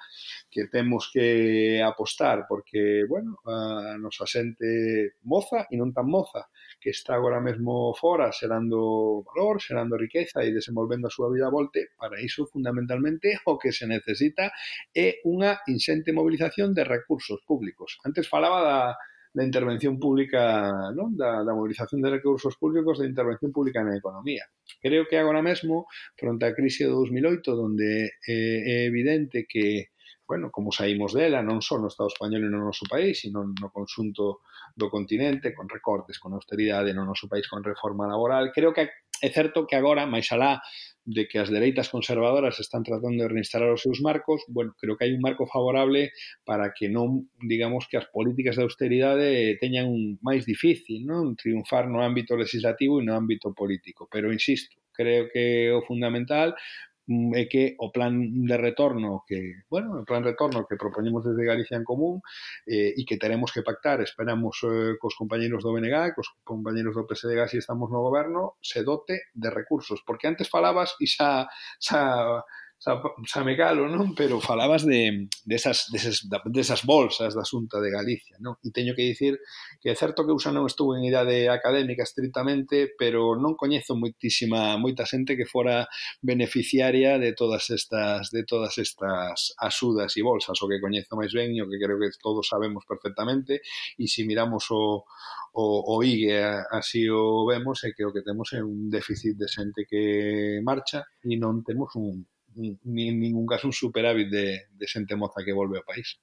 que 0.49 0.67
temos 0.67 1.09
que 1.11 1.81
apostar, 1.81 2.45
porque, 2.47 3.03
bueno, 3.09 3.39
a 3.45 3.97
nosa 3.97 4.29
xente 4.29 5.17
moza 5.25 5.65
e 5.71 5.75
non 5.75 5.91
tan 5.91 6.05
moza, 6.05 6.47
que 6.77 6.93
está 6.93 7.17
agora 7.17 7.41
mesmo 7.41 7.97
fora 7.97 8.29
xerando 8.29 9.25
valor, 9.25 9.57
xerando 9.57 9.97
riqueza 9.97 10.45
e 10.45 10.53
desenvolvendo 10.53 11.09
a 11.09 11.13
súa 11.13 11.33
vida 11.33 11.49
a 11.49 11.53
volte, 11.53 11.95
para 11.97 12.21
iso 12.21 12.45
fundamentalmente 12.45 13.41
o 13.49 13.57
que 13.57 13.73
se 13.73 13.89
necesita 13.89 14.53
é 14.93 15.19
unha 15.25 15.59
inxente 15.65 16.13
mobilización 16.13 16.77
de 16.77 16.85
recursos 16.85 17.41
públicos. 17.43 17.97
Antes 18.05 18.29
falaba 18.29 18.64
da, 18.65 18.97
da 19.35 19.43
intervención 19.43 19.99
pública, 20.01 20.41
non? 20.97 21.13
Da, 21.13 21.45
da 21.45 21.53
mobilización 21.53 22.01
de 22.01 22.09
recursos 22.17 22.57
públicos 22.57 22.97
da 22.97 23.05
intervención 23.05 23.51
pública 23.53 23.85
na 23.85 23.93
economía. 23.93 24.47
Creo 24.81 25.05
que 25.05 25.21
agora 25.21 25.45
mesmo, 25.45 25.85
fronte 26.17 26.49
á 26.49 26.55
crise 26.57 26.89
de 26.89 26.95
2008, 26.95 27.53
onde 27.53 28.15
eh, 28.25 28.59
é 28.65 28.77
evidente 28.89 29.45
que 29.45 29.93
bueno, 30.27 30.49
como 30.51 30.71
saímos 30.71 31.13
dela, 31.13 31.45
non 31.45 31.61
só 31.61 31.77
no 31.77 31.87
Estado 31.87 32.09
español 32.09 32.43
e 32.45 32.49
no 32.49 32.65
noso 32.65 32.89
país, 32.89 33.21
sino 33.21 33.45
no 33.45 33.69
consunto 33.69 34.41
do 34.73 34.89
continente, 34.89 35.53
con 35.53 35.69
recortes, 35.69 36.17
con 36.17 36.33
austeridade 36.33 36.93
no 36.97 37.05
noso 37.05 37.29
país, 37.29 37.45
con 37.45 37.61
reforma 37.61 38.09
laboral. 38.09 38.49
Creo 38.49 38.73
que 38.73 38.89
é 39.21 39.29
certo 39.29 39.69
que 39.69 39.77
agora, 39.77 40.09
máis 40.09 40.27
alá 40.33 40.59
de 41.05 41.29
que 41.29 41.37
as 41.37 41.53
dereitas 41.53 41.93
conservadoras 41.93 42.57
están 42.59 42.81
tratando 42.81 43.21
de 43.23 43.29
reinstalar 43.29 43.69
os 43.69 43.85
seus 43.85 44.01
marcos, 44.01 44.41
bueno, 44.49 44.73
creo 44.81 44.97
que 44.97 45.05
hai 45.05 45.13
un 45.13 45.21
marco 45.21 45.45
favorable 45.45 46.09
para 46.41 46.73
que 46.73 46.89
non, 46.89 47.29
digamos, 47.45 47.85
que 47.85 48.01
as 48.01 48.09
políticas 48.09 48.57
de 48.57 48.65
austeridade 48.65 49.61
teñan 49.61 49.85
un 49.85 50.17
máis 50.25 50.49
difícil, 50.49 51.05
non? 51.05 51.37
Triunfar 51.37 51.85
no 51.85 52.01
ámbito 52.01 52.33
legislativo 52.33 52.97
e 52.97 53.05
no 53.05 53.13
ámbito 53.13 53.53
político. 53.53 54.09
Pero, 54.09 54.33
insisto, 54.33 54.81
creo 54.89 55.29
que 55.29 55.69
o 55.69 55.85
fundamental 55.85 56.57
Mm, 57.07 57.35
é 57.37 57.45
que 57.45 57.75
o 57.77 57.91
plan 57.93 58.17
de 58.17 58.57
retorno 58.57 59.23
que, 59.27 59.61
bueno, 59.69 60.01
o 60.01 60.05
plan 60.09 60.25
de 60.25 60.33
retorno 60.33 60.65
que 60.65 60.75
propoñemos 60.75 61.21
desde 61.21 61.45
Galicia 61.45 61.77
en 61.77 61.85
Común 61.85 62.21
eh, 62.65 62.97
e 62.97 63.01
que 63.05 63.21
teremos 63.21 63.53
que 63.53 63.61
pactar, 63.61 64.01
esperamos 64.01 64.57
eh, 64.65 64.97
cos 64.97 65.13
compañeros 65.13 65.61
do 65.61 65.69
BNG, 65.69 66.17
cos 66.17 66.33
compañeros 66.41 66.97
do 66.97 67.05
PSDG 67.05 67.45
se 67.45 67.49
si 67.49 67.57
estamos 67.61 67.93
no 67.93 68.01
goberno, 68.01 68.57
se 68.57 68.81
dote 68.81 69.29
de 69.37 69.49
recursos, 69.53 70.01
porque 70.01 70.25
antes 70.25 70.49
falabas 70.49 70.97
e 70.97 71.05
xa, 71.05 71.45
xa 71.77 72.41
Same 72.77 73.55
Galo, 73.55 73.87
non? 73.87 74.13
Pero 74.19 74.37
falabas 74.41 74.85
de, 74.85 75.27
desas, 75.45 75.87
de 75.91 75.97
esas, 75.97 76.27
de 76.29 76.61
esas 76.61 76.83
bolsas 76.83 77.33
da 77.33 77.47
Xunta 77.47 77.79
de 77.81 77.89
Galicia, 77.89 78.37
non? 78.43 78.59
E 78.61 78.69
teño 78.69 78.93
que 78.93 79.07
dicir 79.07 79.39
que 79.81 79.89
é 79.89 79.95
certo 79.95 80.27
que 80.27 80.31
eu 80.35 80.37
xa 80.37 80.51
non 80.53 80.67
estuve 80.69 80.99
en 80.99 81.07
idade 81.07 81.49
académica 81.49 82.03
estritamente, 82.03 82.93
pero 82.99 83.33
non 83.39 83.57
coñezo 83.57 83.97
moitísima, 83.97 84.77
moita 84.77 85.07
xente 85.07 85.33
que 85.39 85.49
fora 85.49 85.87
beneficiaria 86.21 87.17
de 87.17 87.33
todas 87.33 87.71
estas 87.71 88.29
de 88.29 88.43
todas 88.45 88.77
estas 88.77 89.55
axudas 89.57 90.13
e 90.19 90.21
bolsas, 90.21 90.59
o 90.61 90.69
que 90.69 90.83
coñezo 90.83 91.17
máis 91.17 91.33
ben 91.33 91.55
e 91.57 91.63
o 91.63 91.69
que 91.71 91.81
creo 91.81 91.97
que 91.97 92.13
todos 92.21 92.45
sabemos 92.45 92.85
perfectamente, 92.85 93.65
e 93.97 94.05
se 94.05 94.27
miramos 94.27 94.69
o, 94.69 95.07
o, 95.57 95.65
o 95.95 95.95
IGE 96.03 96.67
así 96.69 97.09
o 97.09 97.47
vemos, 97.47 97.81
é 97.87 97.95
que 97.95 98.03
o 98.05 98.13
que 98.13 98.21
temos 98.21 98.51
é 98.53 98.61
un 98.61 98.91
déficit 98.91 99.39
de 99.39 99.47
xente 99.47 99.87
que 99.89 100.59
marcha 100.61 101.07
e 101.23 101.39
non 101.39 101.63
temos 101.63 101.89
un, 101.95 102.27
ni 102.55 103.03
en 103.09 103.19
ningún 103.19 103.45
caso 103.45 103.67
un 103.67 103.73
superávit 103.73 104.29
de, 104.31 104.47
de 104.71 104.85
xente 104.87 105.15
moza 105.15 105.43
que 105.43 105.53
volve 105.53 105.77
ao 105.77 105.87
país. 105.87 106.17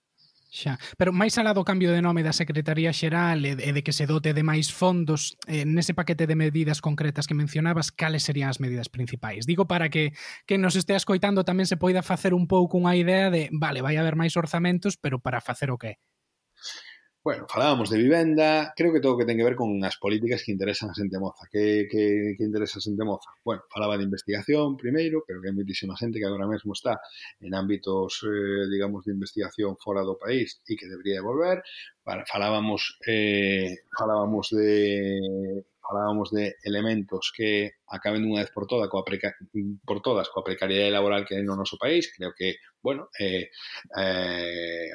Xa, 0.53 0.77
pero 1.01 1.17
máis 1.17 1.41
alá 1.41 1.57
do 1.57 1.65
cambio 1.65 1.97
de 1.97 2.05
nome 2.05 2.21
da 2.21 2.37
Secretaría 2.37 2.93
Xeral 2.93 3.41
e 3.49 3.57
de 3.57 3.81
que 3.81 3.97
se 3.97 4.05
dote 4.05 4.37
de 4.37 4.45
máis 4.45 4.69
fondos, 4.69 5.33
eh, 5.49 5.65
nese 5.65 5.97
paquete 5.97 6.29
de 6.29 6.37
medidas 6.37 6.85
concretas 6.85 7.25
que 7.25 7.33
mencionabas, 7.33 7.89
cales 7.89 8.29
serían 8.29 8.53
as 8.53 8.61
medidas 8.61 8.93
principais? 8.93 9.49
Digo 9.49 9.65
para 9.65 9.89
que 9.89 10.13
que 10.45 10.61
nos 10.61 10.77
estea 10.77 11.01
escoitando 11.01 11.49
tamén 11.49 11.65
se 11.65 11.81
poida 11.81 12.05
facer 12.05 12.37
un 12.37 12.45
pouco 12.45 12.77
unha 12.77 12.93
idea 12.93 13.33
de, 13.33 13.49
vale, 13.49 13.81
vai 13.81 13.97
haber 13.97 14.13
máis 14.13 14.37
orzamentos, 14.37 15.01
pero 15.01 15.25
para 15.25 15.41
facer 15.41 15.73
o 15.73 15.81
que? 15.81 15.97
Bueno, 17.25 17.47
falábamos 17.49 17.89
de 17.89 17.99
vivenda, 17.99 18.73
creo 18.77 18.93
que 18.93 18.99
todo 18.99 19.15
o 19.15 19.19
que 19.19 19.25
ten 19.25 19.39
que 19.39 19.47
ver 19.47 19.55
con 19.55 19.71
as 19.87 19.95
políticas 19.95 20.43
que 20.43 20.51
interesan 20.51 20.91
a 20.91 20.99
xente 20.99 21.23
moza. 21.23 21.47
Que, 21.55 21.87
que, 21.87 22.35
que 22.35 22.43
interesa 22.43 22.83
a 22.83 22.85
xente 22.87 23.07
moza? 23.07 23.31
Bueno, 23.47 23.63
falaba 23.71 23.95
de 23.95 24.03
investigación 24.11 24.75
primeiro, 24.75 25.23
pero 25.23 25.39
que 25.39 25.47
hai 25.47 25.55
moitísima 25.55 25.95
xente 25.95 26.19
que 26.19 26.27
agora 26.27 26.51
mesmo 26.51 26.75
está 26.75 26.99
en 27.39 27.55
ámbitos, 27.55 28.27
eh, 28.27 28.67
digamos, 28.75 29.07
de 29.07 29.15
investigación 29.15 29.79
fora 29.79 30.03
do 30.03 30.19
país 30.19 30.49
e 30.67 30.75
que 30.75 30.91
debería 30.91 31.23
de 31.23 31.27
volver. 31.31 31.63
Para, 32.03 32.27
falábamos, 32.27 32.99
eh, 33.07 33.87
falábamos 33.95 34.51
de 34.51 35.63
falábamos 35.83 36.31
de 36.31 36.57
elementos 36.63 37.35
que 37.35 37.83
acaben 37.91 38.23
unha 38.25 38.47
vez 38.47 38.55
por, 38.55 38.71
toda 38.71 38.87
coa 38.87 39.03
preca 39.03 39.35
por 39.83 39.99
todas 39.99 40.31
coa 40.31 40.47
precariedade 40.47 40.95
laboral 40.95 41.27
que 41.27 41.35
hai 41.35 41.45
no 41.45 41.59
noso 41.59 41.77
país, 41.77 42.09
creo 42.15 42.33
que, 42.33 42.63
bueno, 42.79 43.11
eh, 43.19 43.51
eh, 43.99 44.89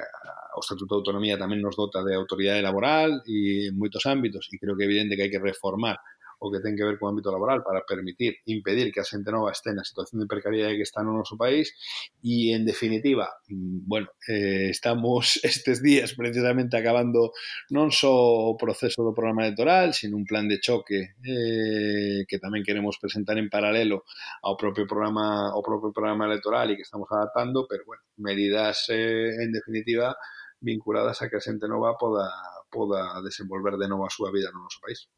o 0.56 0.64
Estatuto 0.64 0.96
de 0.96 1.00
Autonomía 1.04 1.36
tamén 1.38 1.60
nos 1.60 1.76
dota 1.76 2.02
de 2.02 2.16
autoridade 2.16 2.64
laboral 2.64 3.22
e 3.28 3.70
en 3.70 3.76
moitos 3.76 4.08
ámbitos, 4.08 4.48
e 4.50 4.58
creo 4.58 4.74
que 4.74 4.88
é 4.88 4.90
evidente 4.90 5.20
que 5.20 5.28
hai 5.28 5.34
que 5.34 5.44
reformar 5.44 6.00
o 6.40 6.52
que 6.52 6.60
ten 6.60 6.78
que 6.78 6.86
ver 6.86 6.98
co 6.98 7.10
ámbito 7.10 7.32
laboral 7.32 7.64
para 7.64 7.86
permitir, 7.86 8.42
impedir 8.46 8.94
que 8.94 9.02
a 9.02 9.08
xente 9.08 9.30
nova 9.30 9.54
este 9.54 9.74
na 9.74 9.86
situación 9.86 10.22
de 10.22 10.30
precariedade 10.30 10.78
que 10.78 10.86
está 10.86 11.02
no 11.02 11.14
noso 11.14 11.38
país 11.38 11.74
e, 12.22 12.54
en 12.54 12.66
definitiva, 12.66 13.30
mm, 13.50 13.86
bueno, 13.86 14.10
eh, 14.30 14.70
estamos 14.70 15.38
estes 15.46 15.82
días 15.82 16.14
precisamente 16.14 16.78
acabando 16.78 17.34
non 17.74 17.90
só 17.94 18.12
o 18.50 18.58
proceso 18.58 19.06
do 19.06 19.14
programa 19.18 19.46
electoral, 19.46 19.94
sino 19.94 20.18
un 20.18 20.26
plan 20.26 20.50
de 20.50 20.58
choque 20.62 21.18
eh, 21.22 22.26
que 22.30 22.38
tamén 22.42 22.66
queremos 22.66 22.98
presentar 22.98 23.38
en 23.38 23.50
paralelo 23.50 24.06
ao 24.42 24.58
propio 24.58 24.86
programa 24.90 25.54
propio 25.68 25.92
programa 25.92 26.26
electoral 26.26 26.72
e 26.72 26.78
que 26.80 26.88
estamos 26.88 27.12
adaptando, 27.12 27.68
pero, 27.68 27.84
bueno, 27.86 28.04
medidas, 28.18 28.88
eh, 28.90 29.36
en 29.44 29.52
definitiva, 29.52 30.16
vinculadas 30.62 31.22
a 31.22 31.30
que 31.30 31.38
a 31.38 31.68
nova 31.68 31.98
poda, 31.98 32.32
poda 32.72 33.22
desenvolver 33.22 33.76
de 33.78 33.88
novo 33.88 34.06
a 34.06 34.10
súa 34.10 34.32
vida 34.32 34.50
no 34.52 34.64
noso 34.64 34.80
país. 34.82 35.10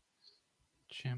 Sí. 0.90 1.10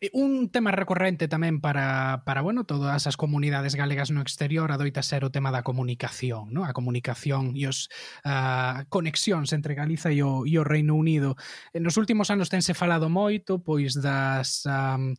E 0.00 0.08
un 0.14 0.48
tema 0.54 0.70
recorrente 0.70 1.26
tamén 1.26 1.58
para, 1.58 2.22
para 2.22 2.46
bueno, 2.46 2.62
todas 2.62 3.10
as 3.10 3.18
comunidades 3.18 3.74
galegas 3.74 4.14
no 4.14 4.22
exterior 4.22 4.70
adoita 4.70 5.02
ser 5.02 5.26
o 5.26 5.34
tema 5.34 5.50
da 5.50 5.66
comunicación, 5.66 6.54
no? 6.54 6.62
a 6.62 6.70
comunicación 6.70 7.58
e 7.58 7.66
os 7.66 7.90
uh, 8.22 8.86
conexións 8.86 9.50
entre 9.50 9.74
Galiza 9.74 10.14
e 10.14 10.22
o, 10.22 10.46
e 10.46 10.56
o 10.56 10.64
Reino 10.64 10.94
Unido. 10.94 11.34
Nos 11.74 11.98
últimos 11.98 12.30
anos 12.30 12.48
tense 12.48 12.72
falado 12.72 13.10
moito 13.10 13.58
pois 13.60 13.98
das 13.98 14.62
um, 14.64 15.18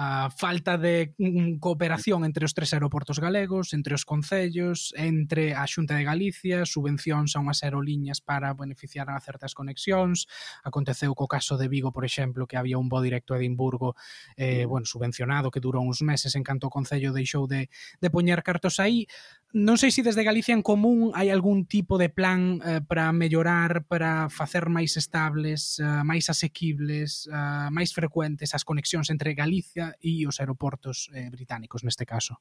a 0.00 0.30
falta 0.30 0.78
de 0.78 1.18
cooperación 1.58 2.22
entre 2.22 2.46
os 2.46 2.54
tres 2.54 2.70
aeroportos 2.70 3.18
galegos, 3.18 3.74
entre 3.74 3.98
os 3.98 4.06
concellos, 4.06 4.94
entre 4.94 5.58
a 5.58 5.66
Xunta 5.66 5.98
de 5.98 6.06
Galicia, 6.06 6.62
subvencións 6.62 7.34
a 7.34 7.42
unhas 7.42 7.66
aerolíneas 7.66 8.22
para 8.22 8.54
beneficiar 8.54 9.10
a 9.10 9.18
certas 9.18 9.58
conexións. 9.58 10.30
Aconteceu 10.62 11.18
co 11.18 11.26
caso 11.26 11.58
de 11.58 11.66
Vigo, 11.66 11.90
por 11.90 12.06
exemplo, 12.06 12.46
que 12.46 12.54
había 12.54 12.78
un 12.78 12.86
voo 12.86 13.02
directo 13.02 13.34
a 13.34 13.42
Edimburgo 13.42 13.98
eh, 14.38 14.62
mm. 14.62 14.70
bueno, 14.70 14.86
subvencionado 14.86 15.50
que 15.50 15.58
durou 15.58 15.82
uns 15.82 15.98
meses 16.06 16.38
en 16.38 16.46
canto 16.46 16.70
o 16.70 16.74
concello 16.74 17.10
deixou 17.10 17.50
de, 17.50 17.66
de 17.98 18.08
poñer 18.14 18.46
cartos 18.46 18.78
aí. 18.78 19.10
Non 19.56 19.80
sei 19.80 19.88
se 19.88 20.04
desde 20.04 20.28
Galicia 20.28 20.52
en 20.52 20.60
común 20.60 21.16
hai 21.16 21.32
algún 21.32 21.64
tipo 21.64 21.96
de 21.96 22.12
plan 22.12 22.60
eh, 22.60 22.84
para 22.84 23.08
mellorar, 23.16 23.80
para 23.88 24.28
facer 24.28 24.68
máis 24.68 25.00
estables, 25.00 25.80
eh, 25.80 26.04
máis 26.04 26.28
asequibles, 26.28 27.24
eh, 27.32 27.68
máis 27.72 27.96
frecuentes 27.96 28.52
as 28.52 28.60
conexións 28.60 29.08
entre 29.08 29.32
Galicia 29.32 29.96
e 30.04 30.28
os 30.28 30.36
aeroportos 30.44 31.08
eh, 31.16 31.32
británicos 31.32 31.80
neste 31.80 32.04
caso. 32.04 32.36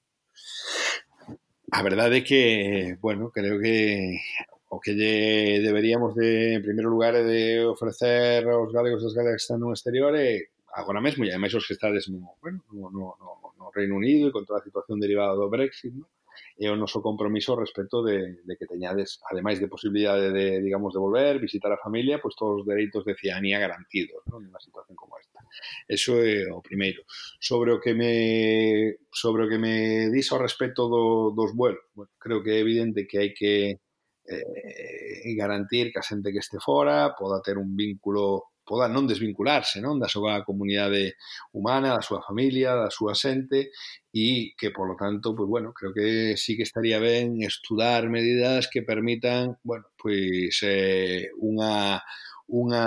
A 1.71 1.79
verdade 1.79 2.19
é 2.19 2.25
que, 2.27 2.99
bueno, 2.99 3.31
creo 3.31 3.55
que 3.63 4.19
o 4.67 4.83
que 4.83 4.91
lle 4.91 5.63
deberíamos 5.63 6.11
de, 6.11 6.59
en 6.59 6.63
primeiro 6.63 6.91
lugar, 6.91 7.15
de 7.23 7.63
ofrecer 7.63 8.43
aos 8.51 8.75
galegos 8.75 8.99
e 8.99 9.07
as 9.07 9.15
galegas 9.15 9.39
que 9.39 9.45
están 9.47 9.63
no 9.63 9.71
exterior 9.71 10.11
é 10.11 10.51
agora 10.75 10.99
mesmo, 10.99 11.23
e 11.23 11.31
ademais 11.31 11.55
os 11.55 11.63
que 11.63 11.71
estades 11.71 12.11
no, 12.11 12.35
bueno, 12.43 12.67
no, 12.75 12.91
no, 12.91 13.15
no, 13.15 13.31
no 13.55 13.65
Reino 13.71 13.95
Unido 13.95 14.27
e 14.27 14.35
con 14.35 14.43
toda 14.43 14.59
a 14.59 14.67
situación 14.67 14.99
derivada 14.99 15.39
do 15.39 15.47
Brexit, 15.47 15.95
non? 15.95 16.11
é 16.57 16.67
o 16.69 16.75
noso 16.75 17.01
compromiso 17.01 17.55
respecto 17.55 18.01
de, 18.03 18.41
de 18.43 18.53
que 18.57 18.65
teñades, 18.65 19.21
ademais 19.29 19.59
de 19.59 19.67
posibilidade 19.67 20.31
de, 20.31 20.61
digamos, 20.61 20.93
de 20.93 20.99
volver, 20.99 21.39
visitar 21.39 21.71
a 21.71 21.81
familia, 21.81 22.19
pois 22.21 22.35
todos 22.35 22.61
os 22.61 22.65
dereitos 22.65 23.05
de 23.05 23.15
cianía 23.15 23.61
garantidos, 23.61 24.23
non? 24.27 24.43
Nunha 24.43 24.61
situación 24.61 24.95
como 24.97 25.17
esta. 25.21 25.39
Eso 25.87 26.17
é 26.19 26.49
o 26.49 26.61
primeiro. 26.61 27.03
Sobre 27.39 27.71
o 27.71 27.79
que 27.79 27.93
me 27.93 28.97
sobre 29.13 29.45
o 29.45 29.49
que 29.49 29.59
me 29.61 30.09
dis 30.09 30.29
ao 30.31 30.41
respecto 30.41 30.89
do, 30.89 31.31
dos 31.31 31.53
vuelos, 31.53 31.83
bueno, 31.93 32.11
creo 32.17 32.41
que 32.43 32.57
é 32.57 32.63
evidente 32.63 33.07
que 33.07 33.17
hai 33.21 33.31
que 33.33 33.81
eh, 34.27 35.35
garantir 35.35 35.91
que 35.91 35.99
a 35.99 36.05
xente 36.05 36.31
que 36.33 36.43
este 36.43 36.59
fora 36.59 37.15
poda 37.15 37.41
ter 37.41 37.57
un 37.57 37.75
vínculo 37.75 38.56
poda 38.67 38.91
non 38.91 39.07
desvincularse 39.07 39.79
non 39.79 39.95
da 39.95 40.11
súa 40.11 40.43
comunidade 40.43 41.15
humana, 41.55 41.95
da 41.95 42.03
súa 42.03 42.19
familia, 42.19 42.75
da 42.75 42.91
súa 42.91 43.15
xente 43.15 43.71
e 44.11 44.51
que, 44.59 44.75
polo 44.75 44.99
tanto, 44.99 45.31
pues, 45.31 45.47
bueno, 45.47 45.71
creo 45.71 45.95
que 45.95 46.35
sí 46.35 46.59
que 46.59 46.67
estaría 46.67 46.99
ben 46.99 47.39
estudar 47.41 48.11
medidas 48.11 48.67
que 48.67 48.83
permitan 48.83 49.55
bueno, 49.63 49.87
pues, 49.95 50.59
eh, 50.67 51.31
unha, 51.39 52.03
unha 52.51 52.85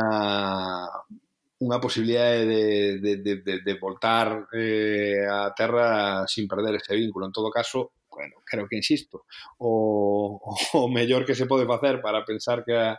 unha 1.60 1.76
posibilidade 1.76 2.48
de, 2.48 2.64
de, 3.04 3.12
de, 3.20 3.32
de, 3.44 3.54
de 3.60 3.74
voltar 3.76 4.48
eh, 4.56 5.28
a 5.28 5.52
terra 5.52 6.24
sin 6.24 6.48
perder 6.48 6.80
ese 6.80 6.96
vínculo. 6.96 7.28
En 7.28 7.36
todo 7.36 7.52
caso, 7.52 7.92
bueno, 8.08 8.40
creo 8.48 8.64
que 8.66 8.80
insisto, 8.80 9.28
o, 9.60 10.40
o 10.72 10.88
mellor 10.88 11.28
que 11.28 11.36
se 11.36 11.44
pode 11.44 11.68
facer 11.68 12.00
para 12.00 12.24
pensar 12.24 12.64
que 12.64 12.72
a, 12.72 12.96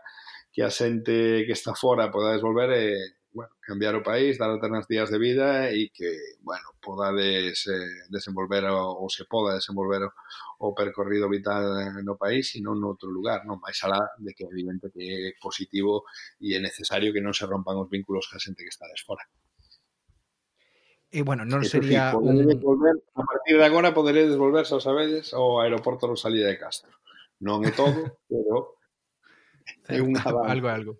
que 0.52 0.62
a 0.64 0.70
xente 0.70 1.48
que 1.48 1.56
está 1.56 1.74
fora 1.74 2.12
podades 2.12 2.44
volver 2.44 2.70
e 2.76 2.86
bueno, 3.34 3.52
cambiar 3.62 3.96
o 3.96 4.04
país, 4.04 4.38
dar 4.38 4.50
alternativas 4.50 5.10
de 5.10 5.18
vida 5.18 5.72
e 5.72 5.88
que, 5.96 6.36
bueno, 6.44 6.76
podades 6.84 7.64
eh, 7.68 8.12
desenvolver 8.12 8.68
o, 8.68 9.00
ou 9.00 9.08
se 9.08 9.24
poda 9.24 9.56
desenvolver 9.56 10.04
o, 10.04 10.12
o 10.68 10.76
percorrido 10.76 11.32
vital 11.32 11.64
no 12.04 12.20
país 12.20 12.52
e 12.56 12.60
non 12.60 12.76
noutro 12.76 13.08
lugar, 13.08 13.48
non 13.48 13.64
máis 13.64 13.80
alá 13.88 14.04
de 14.20 14.36
que 14.36 14.44
evidente 14.44 14.92
que 14.92 15.32
é 15.32 15.40
positivo 15.40 16.04
e 16.44 16.54
é 16.56 16.60
necesario 16.60 17.16
que 17.16 17.24
non 17.24 17.32
se 17.32 17.48
rompan 17.48 17.80
os 17.80 17.88
vínculos 17.88 18.28
ca 18.28 18.36
xente 18.36 18.68
que 18.68 18.74
está 18.74 18.84
desfora. 18.92 19.24
E, 21.12 21.24
bueno, 21.24 21.48
non 21.48 21.64
sería... 21.64 22.12
Sí, 22.12 22.20
un... 22.20 22.44
volver, 22.60 23.00
a 23.16 23.24
partir 23.24 23.56
de 23.56 23.64
agora 23.64 23.96
poderedes 23.96 24.36
volverse 24.36 24.76
aos 24.76 24.84
sabedes 24.84 25.32
ao 25.32 25.64
aeroporto 25.64 26.08
Rosalía 26.08 26.52
de 26.52 26.60
Castro. 26.60 26.92
Non 27.40 27.64
é 27.64 27.72
todo, 27.72 27.96
pero 28.28 28.76
é 29.88 30.00
unha 30.02 30.22
algo 30.24 30.68
algo. 30.68 30.94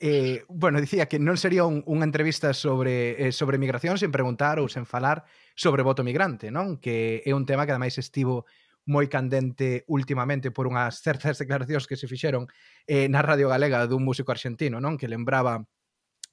Eh, 0.00 0.44
bueno, 0.48 0.80
dicía 0.80 1.10
que 1.10 1.18
non 1.18 1.34
sería 1.34 1.66
un, 1.66 1.82
unha 1.82 2.06
entrevista 2.06 2.54
sobre 2.54 3.18
eh, 3.18 3.34
sobre 3.34 3.58
migración 3.58 3.98
sen 3.98 4.14
preguntar 4.14 4.62
ou 4.62 4.70
sen 4.70 4.86
falar 4.86 5.26
sobre 5.58 5.82
voto 5.82 6.06
migrante, 6.06 6.54
non? 6.54 6.78
Que 6.78 7.26
é 7.26 7.34
un 7.34 7.42
tema 7.42 7.66
que 7.66 7.74
ademais 7.74 7.98
estivo 7.98 8.46
moi 8.86 9.10
candente 9.10 9.82
últimamente 9.90 10.54
por 10.54 10.70
unhas 10.70 11.02
certas 11.06 11.42
declaracións 11.42 11.90
que 11.90 11.98
se 11.98 12.06
fixeron 12.06 12.46
eh, 12.86 13.10
na 13.10 13.26
Radio 13.26 13.50
Galega 13.50 13.90
dun 13.90 14.06
músico 14.06 14.30
argentino, 14.30 14.78
non? 14.78 14.94
Que 14.94 15.10
lembraba 15.10 15.66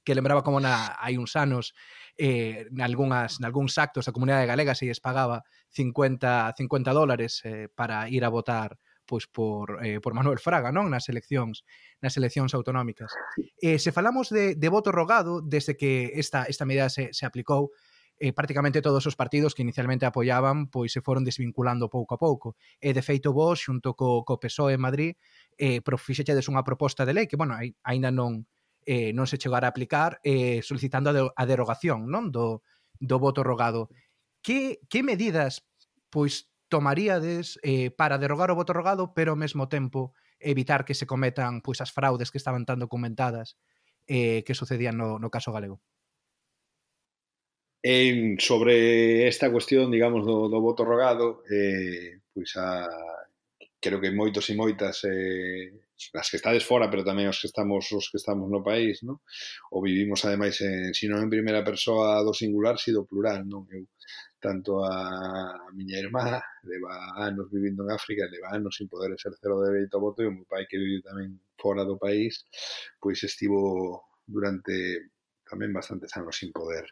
que 0.05 0.13
lembraba 0.13 0.45
como 0.45 0.61
na, 0.61 0.93
hai 1.01 1.17
uns 1.17 1.33
anos 1.33 1.73
eh, 2.21 2.69
nalgúnas, 2.69 3.41
nalgúns 3.41 3.75
actos 3.81 4.05
a 4.05 4.13
comunidade 4.13 4.45
galega 4.45 4.77
se 4.77 4.85
lles 4.85 5.01
pagaba 5.01 5.41
50, 5.73 6.53
50 6.53 6.93
dólares 6.93 7.41
eh, 7.43 7.67
para 7.73 8.05
ir 8.13 8.21
a 8.23 8.29
votar 8.29 8.77
pois 9.05 9.29
por, 9.29 9.79
eh, 9.85 10.01
por 10.01 10.13
Manuel 10.13 10.41
Fraga, 10.41 10.73
non? 10.73 10.89
Nas 10.89 11.07
eleccións 11.07 11.63
nas 12.01 12.17
eleccións 12.17 12.51
autonómicas. 12.57 13.13
Eh, 13.61 13.79
se 13.79 13.93
falamos 13.93 14.33
de, 14.33 14.57
de 14.57 14.69
voto 14.69 14.91
rogado, 14.91 15.39
desde 15.39 15.77
que 15.77 16.17
esta, 16.17 16.49
esta 16.49 16.65
medida 16.65 16.89
se, 16.89 17.13
se 17.13 17.25
aplicou, 17.25 17.71
eh, 18.17 18.33
prácticamente 18.33 18.81
todos 18.81 19.05
os 19.05 19.15
partidos 19.15 19.53
que 19.53 19.61
inicialmente 19.61 20.05
apoiaban 20.05 20.67
pois 20.71 20.91
se 20.91 21.03
foron 21.03 21.23
desvinculando 21.27 21.91
pouco 21.91 22.15
a 22.15 22.19
pouco. 22.19 22.55
E 22.79 22.91
eh, 22.91 22.93
de 22.95 23.03
feito 23.03 23.35
vos, 23.35 23.59
xunto 23.59 23.93
co, 23.93 24.23
co 24.23 24.39
PSOE 24.39 24.79
en 24.79 24.83
Madrid, 24.83 25.11
eh, 25.59 25.83
profixetedes 25.83 26.47
unha 26.47 26.63
proposta 26.63 27.03
de 27.03 27.13
lei 27.15 27.25
que, 27.27 27.39
bueno, 27.39 27.59
aínda 27.59 28.09
non 28.11 28.47
eh, 28.85 29.11
non 29.11 29.27
se 29.27 29.41
chegara 29.41 29.67
a 29.67 29.73
aplicar 29.73 30.21
eh, 30.23 30.61
solicitando 30.61 31.11
a 31.11 31.43
derogación 31.43 32.07
non 32.07 32.31
do, 32.31 32.63
do 33.01 33.17
voto 33.19 33.43
rogado. 33.43 33.91
Que, 34.45 34.79
que 34.87 35.01
medidas 35.01 35.65
pois 36.13 36.47
tomaríades 36.75 37.55
eh, 37.63 37.88
para 37.88 38.19
derrogar 38.19 38.51
o 38.51 38.59
voto 38.59 38.75
rogado, 38.75 39.15
pero 39.15 39.31
ao 39.31 39.39
mesmo 39.39 39.71
tempo 39.71 40.11
evitar 40.43 40.83
que 40.83 40.91
se 40.91 41.07
cometan 41.07 41.63
pois 41.63 41.79
as 41.79 41.95
fraudes 41.95 42.35
que 42.35 42.39
estaban 42.41 42.67
tan 42.67 42.83
documentadas 42.83 43.55
eh, 44.11 44.43
que 44.43 44.59
sucedían 44.59 44.99
no, 44.99 45.15
no 45.15 45.31
caso 45.31 45.55
galego? 45.55 45.79
En, 47.79 48.35
sobre 48.43 49.29
esta 49.31 49.47
cuestión, 49.47 49.88
digamos, 49.88 50.27
do, 50.27 50.51
do 50.51 50.59
voto 50.59 50.83
rogado, 50.83 51.45
eh, 51.47 52.19
pois 52.33 52.51
a, 52.59 52.91
creo 53.79 54.01
que 54.01 54.11
moitos 54.11 54.49
e 54.49 54.57
moitas 54.57 55.05
eh, 55.07 55.71
as 56.17 56.27
que 56.27 56.41
estades 56.41 56.65
fora, 56.65 56.89
pero 56.91 57.05
tamén 57.07 57.31
os 57.31 57.39
que 57.39 57.47
estamos 57.47 57.88
os 57.93 58.11
que 58.11 58.19
estamos 58.19 58.51
no 58.51 58.65
país, 58.65 58.99
non? 59.05 59.23
O 59.71 59.79
vivimos 59.79 60.25
ademais 60.25 60.59
en, 60.59 60.91
se 60.91 61.07
non 61.07 61.23
en 61.23 61.31
primeira 61.31 61.63
persoa 61.63 62.19
do 62.25 62.33
singular, 62.33 62.75
si 62.81 62.91
do 62.91 63.07
plural, 63.07 63.45
non? 63.45 63.63
Eu 63.71 63.85
tanto 64.45 64.86
a 64.86 64.93
miña 65.73 65.97
irmá 66.05 66.38
leva 66.69 66.93
anos 67.17 67.49
vivindo 67.49 67.81
en 67.84 67.91
África, 67.97 68.29
leva 68.29 68.53
anos 68.53 68.77
sin 68.77 68.88
poder 68.88 69.10
exercer 69.17 69.49
o 69.49 69.63
dereito 69.65 69.97
ao 69.97 70.05
voto 70.05 70.21
e 70.21 70.29
o 70.29 70.36
meu 70.38 70.45
pai 70.45 70.69
que 70.69 70.77
viviu 70.77 71.01
tamén 71.01 71.41
fora 71.58 71.81
do 71.81 71.97
país, 71.97 72.45
pois 73.01 73.17
estivo 73.25 73.60
durante 74.29 75.10
tamén 75.45 75.69
bastantes 75.69 76.10
anos 76.17 76.41
sin 76.41 76.49
poder 76.49 76.89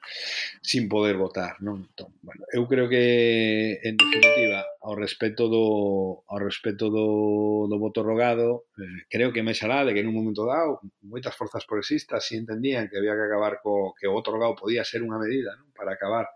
sin 0.61 0.85
poder 0.85 1.17
votar, 1.17 1.57
non? 1.65 1.89
Entón, 1.89 2.13
bueno, 2.21 2.45
eu 2.53 2.69
creo 2.69 2.85
que 2.85 3.81
en 3.81 3.97
definitiva 3.97 4.61
ao 4.85 4.93
respecto 4.93 5.49
do 5.49 6.21
ao 6.29 6.39
respecto 6.39 6.93
do, 6.93 7.65
do 7.65 7.77
voto 7.81 8.05
rogado, 8.05 8.69
eh, 8.77 9.09
creo 9.09 9.33
que 9.33 9.41
me 9.41 9.57
xalá 9.57 9.81
de 9.81 9.97
que 9.97 10.05
en 10.05 10.09
un 10.09 10.17
momento 10.17 10.45
dado 10.45 10.79
moitas 11.01 11.33
forzas 11.33 11.65
progresistas 11.65 12.21
si 12.21 12.37
entendían 12.37 12.87
que 12.87 13.01
había 13.01 13.17
que 13.17 13.25
acabar 13.25 13.57
co 13.65 13.97
que 13.97 14.05
o 14.05 14.13
voto 14.13 14.29
rogado 14.29 14.53
podía 14.53 14.85
ser 14.85 15.01
unha 15.01 15.17
medida, 15.17 15.57
non? 15.57 15.73
Para 15.73 15.97
acabar 15.97 16.29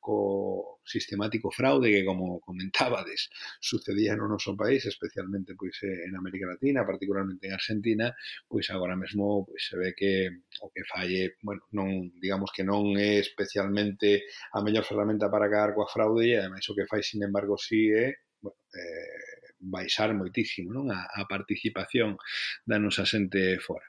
co 0.00 0.80
sistemático 0.84 1.50
fraude 1.50 1.92
que, 1.92 2.04
como 2.04 2.40
comentabades, 2.40 3.30
sucedía 3.60 4.16
no 4.16 4.26
noso 4.26 4.56
país, 4.56 4.84
especialmente 4.86 5.54
pois 5.54 5.76
en 5.84 6.16
América 6.16 6.48
Latina, 6.48 6.84
particularmente 6.84 7.46
en 7.46 7.54
Argentina, 7.54 8.06
pois 8.48 8.66
agora 8.70 8.96
mesmo 8.96 9.44
pois 9.46 9.62
se 9.62 9.76
ve 9.76 9.94
que 9.94 10.12
o 10.60 10.72
que 10.72 10.82
falle, 10.88 11.36
bueno, 11.42 11.62
non 11.76 12.10
digamos 12.18 12.50
que 12.50 12.64
non 12.64 12.96
é 12.96 13.20
especialmente 13.20 14.26
a 14.56 14.64
mellor 14.64 14.84
ferramenta 14.88 15.28
para 15.28 15.46
acabar 15.46 15.76
coa 15.76 15.92
fraude 15.92 16.24
e 16.32 16.38
ademais 16.40 16.64
o 16.66 16.74
que 16.74 16.88
fai, 16.88 17.04
sin 17.04 17.20
embargo, 17.22 17.54
si 17.60 17.92
é 17.92 18.16
bueno, 18.40 18.56
eh, 18.72 19.54
baixar 19.60 20.16
moitísimo 20.16 20.72
non? 20.72 20.88
A, 20.88 21.04
a 21.20 21.22
participación 21.28 22.16
da 22.64 22.80
nosa 22.80 23.04
xente 23.04 23.60
fora. 23.60 23.86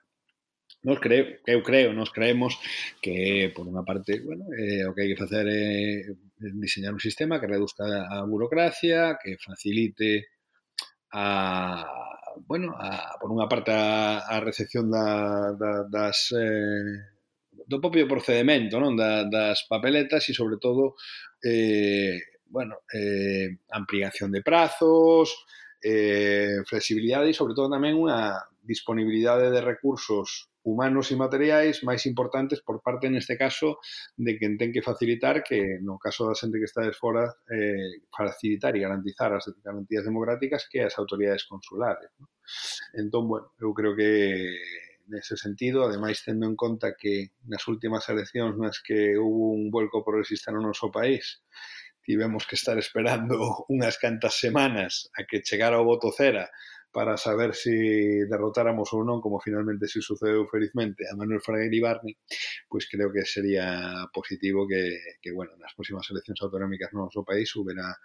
Nos 0.83 0.99
creo, 0.99 1.37
eu 1.45 1.61
creo, 1.61 1.93
nos 1.93 2.09
creemos 2.09 2.57
que, 3.05 3.53
por 3.53 3.69
unha 3.69 3.85
parte, 3.85 4.17
bueno, 4.25 4.49
eh, 4.49 4.81
o 4.89 4.97
que 4.97 5.05
hai 5.05 5.13
que 5.13 5.21
facer 5.21 5.45
é 5.45 6.09
diseñar 6.57 6.97
un 6.97 7.03
sistema 7.03 7.37
que 7.37 7.45
reduzca 7.45 7.85
a 8.09 8.25
burocracia, 8.25 9.13
que 9.21 9.37
facilite 9.37 10.33
a, 11.13 11.85
bueno, 12.49 12.73
a, 12.73 13.13
por 13.21 13.29
unha 13.29 13.45
parte 13.45 13.69
a, 13.69 14.25
a 14.25 14.41
recepción 14.41 14.89
da, 14.89 15.53
da, 15.53 15.85
das, 15.85 16.33
eh, 16.33 17.13
do 17.69 17.77
propio 17.77 18.09
procedimento, 18.09 18.81
non? 18.81 18.97
Da, 18.97 19.29
das 19.29 19.69
papeletas 19.69 20.25
e, 20.29 20.33
sobre 20.33 20.57
todo, 20.57 20.97
eh, 21.45 22.41
bueno, 22.49 22.81
eh, 22.89 23.53
ampliación 23.69 24.33
de 24.33 24.41
prazos, 24.41 25.45
eh, 25.77 26.65
flexibilidade 26.65 27.29
e, 27.29 27.37
sobre 27.37 27.53
todo, 27.53 27.69
tamén 27.69 28.01
unha 28.01 28.33
disponibilidade 28.65 29.53
de 29.53 29.61
recursos 29.61 30.50
humanos 30.63 31.09
e 31.09 31.15
materiais 31.17 31.81
máis 31.81 32.05
importantes 32.05 32.61
por 32.61 32.85
parte, 32.85 33.09
neste 33.09 33.33
caso, 33.37 33.81
de 34.17 34.37
quen 34.37 34.57
ten 34.61 34.69
que 34.69 34.85
facilitar 34.85 35.41
que, 35.41 35.81
no 35.81 35.97
caso 35.97 36.29
da 36.29 36.37
xente 36.37 36.61
que 36.61 36.69
está 36.69 36.85
desfora, 36.85 37.25
eh, 37.49 38.05
facilitar 38.13 38.77
e 38.77 38.83
garantizar 38.85 39.33
as 39.33 39.49
garantías 39.65 40.05
democráticas 40.05 40.69
que 40.69 40.85
as 40.85 40.93
autoridades 41.01 41.49
consulares. 41.49 42.13
¿no? 42.21 42.29
Entón, 42.93 43.27
bueno, 43.27 43.47
eu 43.57 43.73
creo 43.73 43.95
que 43.97 44.61
nese 45.09 45.35
sentido, 45.35 45.83
ademais 45.83 46.23
tendo 46.23 46.45
en 46.45 46.55
conta 46.55 46.95
que 46.95 47.33
nas 47.49 47.67
últimas 47.67 48.07
eleccións 48.07 48.55
nas 48.55 48.79
que 48.79 49.17
houve 49.17 49.57
un 49.57 49.73
vuelco 49.73 50.05
progresista 50.05 50.53
no 50.53 50.61
noso 50.61 50.93
país, 50.93 51.43
tivemos 52.05 52.47
que 52.47 52.55
estar 52.55 52.77
esperando 52.77 53.35
unhas 53.73 53.97
cantas 53.97 54.37
semanas 54.37 55.09
a 55.17 55.25
que 55.25 55.43
chegara 55.43 55.81
o 55.81 55.87
voto 55.87 56.13
cera 56.13 56.49
para 56.91 57.15
saber 57.15 57.55
si 57.55 58.27
derrotáramos 58.27 58.91
ou 58.91 59.07
non, 59.07 59.23
como 59.23 59.39
finalmente 59.39 59.87
se 59.87 60.03
sucedeu 60.03 60.43
felizmente 60.51 61.07
a 61.07 61.15
Manuel 61.15 61.39
Fraguer 61.39 61.71
Ibarni, 61.71 62.13
pois 62.67 62.85
creo 62.91 63.09
que 63.15 63.23
sería 63.23 64.05
positivo 64.11 64.67
que, 64.67 65.17
que 65.23 65.31
bueno, 65.31 65.55
nas 65.55 65.71
próximas 65.71 66.03
eleccións 66.11 66.43
autonómicas 66.43 66.91
no 66.91 67.07
noso 67.07 67.23
país 67.23 67.47
houbera 67.55 67.95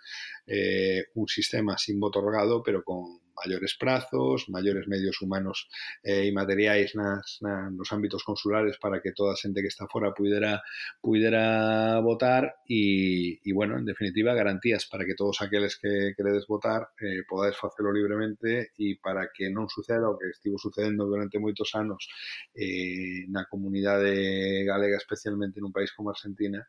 eh, 0.46 1.10
un 1.18 1.26
sistema 1.26 1.74
sin 1.74 1.98
voto 1.98 2.22
rogado, 2.22 2.62
pero 2.62 2.86
con 2.86 3.25
maiores 3.36 3.76
prazos, 3.78 4.48
maiores 4.48 4.88
medios 4.88 5.20
humanos 5.20 5.68
eh, 6.02 6.26
e 6.26 6.32
materiais 6.32 6.96
nas, 6.96 7.38
na, 7.44 7.70
nos 7.70 7.92
ámbitos 7.92 8.24
consulares 8.24 8.78
para 8.80 9.00
que 9.00 9.12
toda 9.12 9.32
a 9.32 9.36
xente 9.36 9.60
que 9.60 9.68
está 9.68 9.86
fora 9.86 10.16
puidera, 10.16 10.62
puidera 11.00 12.00
votar 12.00 12.56
e, 12.68 13.38
e, 13.44 13.52
bueno, 13.52 13.78
en 13.78 13.84
definitiva, 13.84 14.34
garantías 14.34 14.86
para 14.86 15.04
que 15.04 15.14
todos 15.14 15.42
aqueles 15.42 15.76
que 15.76 16.14
queredes 16.16 16.46
votar 16.46 16.88
eh, 17.00 17.22
podades 17.28 17.56
facelo 17.56 17.92
libremente 17.92 18.72
e 18.78 18.96
para 18.96 19.28
que 19.32 19.52
non 19.52 19.68
suceda 19.68 20.08
o 20.08 20.16
que 20.16 20.32
estivo 20.32 20.56
sucedendo 20.56 21.04
durante 21.04 21.38
moitos 21.38 21.74
anos 21.76 22.08
eh, 22.56 23.28
na 23.28 23.44
comunidade 23.46 24.64
galega, 24.64 24.96
especialmente 24.96 25.60
nun 25.60 25.74
país 25.74 25.92
como 25.92 26.10
Argentina, 26.10 26.64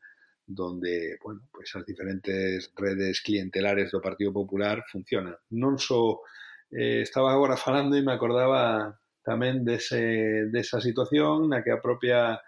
donde, 0.48 1.20
bueno, 1.22 1.42
pues 1.52 1.76
as 1.76 1.86
diferentes 1.86 2.72
redes 2.76 3.22
clientelares 3.22 3.92
do 3.92 4.00
Partido 4.00 4.32
Popular 4.32 4.80
funcionan. 4.88 5.36
Non 5.52 5.76
só 5.76 6.16
so 6.16 6.24
eh, 6.72 7.02
estaba 7.02 7.32
agora 7.32 7.58
falando 7.58 7.96
e 7.96 8.04
me 8.04 8.14
acordaba 8.14 8.96
tamén 9.24 9.68
dese, 9.68 10.48
desa 10.52 10.80
situación 10.80 11.52
na 11.52 11.60
que 11.60 11.72
a 11.76 11.84
propia 11.84 12.40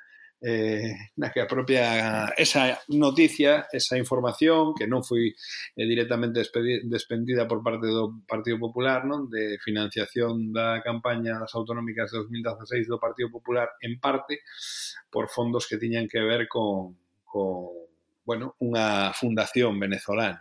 eh, 0.42 0.96
na 1.20 1.32
que 1.32 1.44
a 1.44 1.48
propia 1.48 2.32
esa 2.38 2.80
noticia, 2.88 3.68
esa 3.72 4.00
información 4.00 4.72
que 4.72 4.88
non 4.88 5.04
foi 5.04 5.36
eh, 5.76 5.86
directamente 5.88 6.40
despendida 6.88 7.44
por 7.44 7.60
parte 7.60 7.92
do 7.92 8.24
Partido 8.24 8.56
Popular, 8.56 9.04
non, 9.04 9.28
de 9.28 9.60
financiación 9.60 10.56
da 10.56 10.80
campaña 10.80 11.36
das 11.44 11.52
autonómicas 11.52 12.16
de 12.16 12.24
2016 12.24 12.88
do 12.88 13.02
Partido 13.04 13.28
Popular 13.28 13.68
en 13.84 14.00
parte 14.00 14.40
por 15.12 15.28
fondos 15.28 15.68
que 15.68 15.76
tiñan 15.76 16.08
que 16.08 16.24
ver 16.24 16.48
con, 16.48 16.96
con 17.28 17.76
bueno, 18.24 18.56
unha 18.64 19.12
fundación 19.12 19.76
venezolana. 19.76 20.40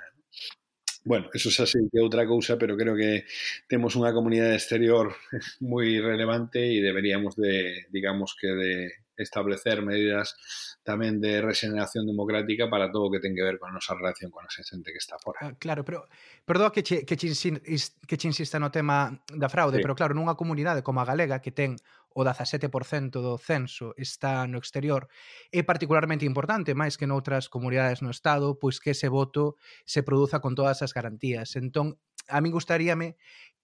Bueno, 1.09 1.31
eso 1.33 1.49
xa 1.49 1.65
sei 1.65 1.89
que 1.89 1.97
é 1.97 2.05
outra 2.05 2.29
cousa, 2.29 2.61
pero 2.61 2.77
creo 2.77 2.93
que 2.93 3.25
temos 3.65 3.97
unha 3.97 4.13
comunidade 4.13 4.61
exterior 4.61 5.17
moi 5.65 5.89
relevante 6.05 6.61
e 6.61 6.85
deberíamos 6.85 7.33
de, 7.33 7.89
digamos 7.89 8.37
que 8.37 8.53
de 8.53 8.73
establecer 9.17 9.81
medidas 9.81 10.37
tamén 10.85 11.17
de 11.17 11.41
regeneración 11.41 12.05
democrática 12.05 12.69
para 12.69 12.93
todo 12.93 13.09
o 13.09 13.13
que 13.13 13.25
ten 13.25 13.33
que 13.33 13.41
ver 13.41 13.57
con 13.57 13.73
a 13.73 13.77
nosa 13.77 13.97
relación 13.97 14.29
con 14.29 14.45
a 14.45 14.53
xente 14.53 14.93
que 14.93 15.01
está 15.01 15.17
fora. 15.17 15.41
Ah, 15.41 15.57
claro, 15.57 15.81
pero 15.81 16.05
perdoa 16.45 16.77
que 16.77 16.85
che, 16.85 17.09
que 17.09 17.17
che, 17.17 17.33
que 17.33 18.17
che 18.21 18.29
insista 18.29 18.61
no 18.61 18.69
tema 18.69 19.09
da 19.33 19.49
fraude, 19.49 19.81
sí. 19.81 19.85
pero 19.85 19.97
claro, 19.97 20.13
nunha 20.13 20.37
comunidade 20.37 20.85
como 20.85 21.01
a 21.01 21.09
galega 21.09 21.41
que 21.41 21.57
ten 21.57 21.81
o 22.15 22.25
17% 22.25 23.21
do 23.21 23.39
censo 23.39 23.95
está 23.97 24.47
no 24.47 24.59
exterior, 24.59 25.09
é 25.53 25.63
particularmente 25.63 26.25
importante, 26.25 26.75
máis 26.75 26.97
que 26.97 27.07
noutras 27.07 27.47
comunidades 27.47 28.01
no 28.01 28.11
Estado, 28.11 28.57
pois 28.59 28.81
que 28.81 28.97
ese 28.97 29.09
voto 29.09 29.57
se 29.85 30.03
produza 30.03 30.41
con 30.41 30.57
todas 30.57 30.83
as 30.83 30.93
garantías. 30.93 31.55
Entón, 31.55 32.01
a 32.29 32.41
min 32.41 32.53
gustaríame 32.53 33.17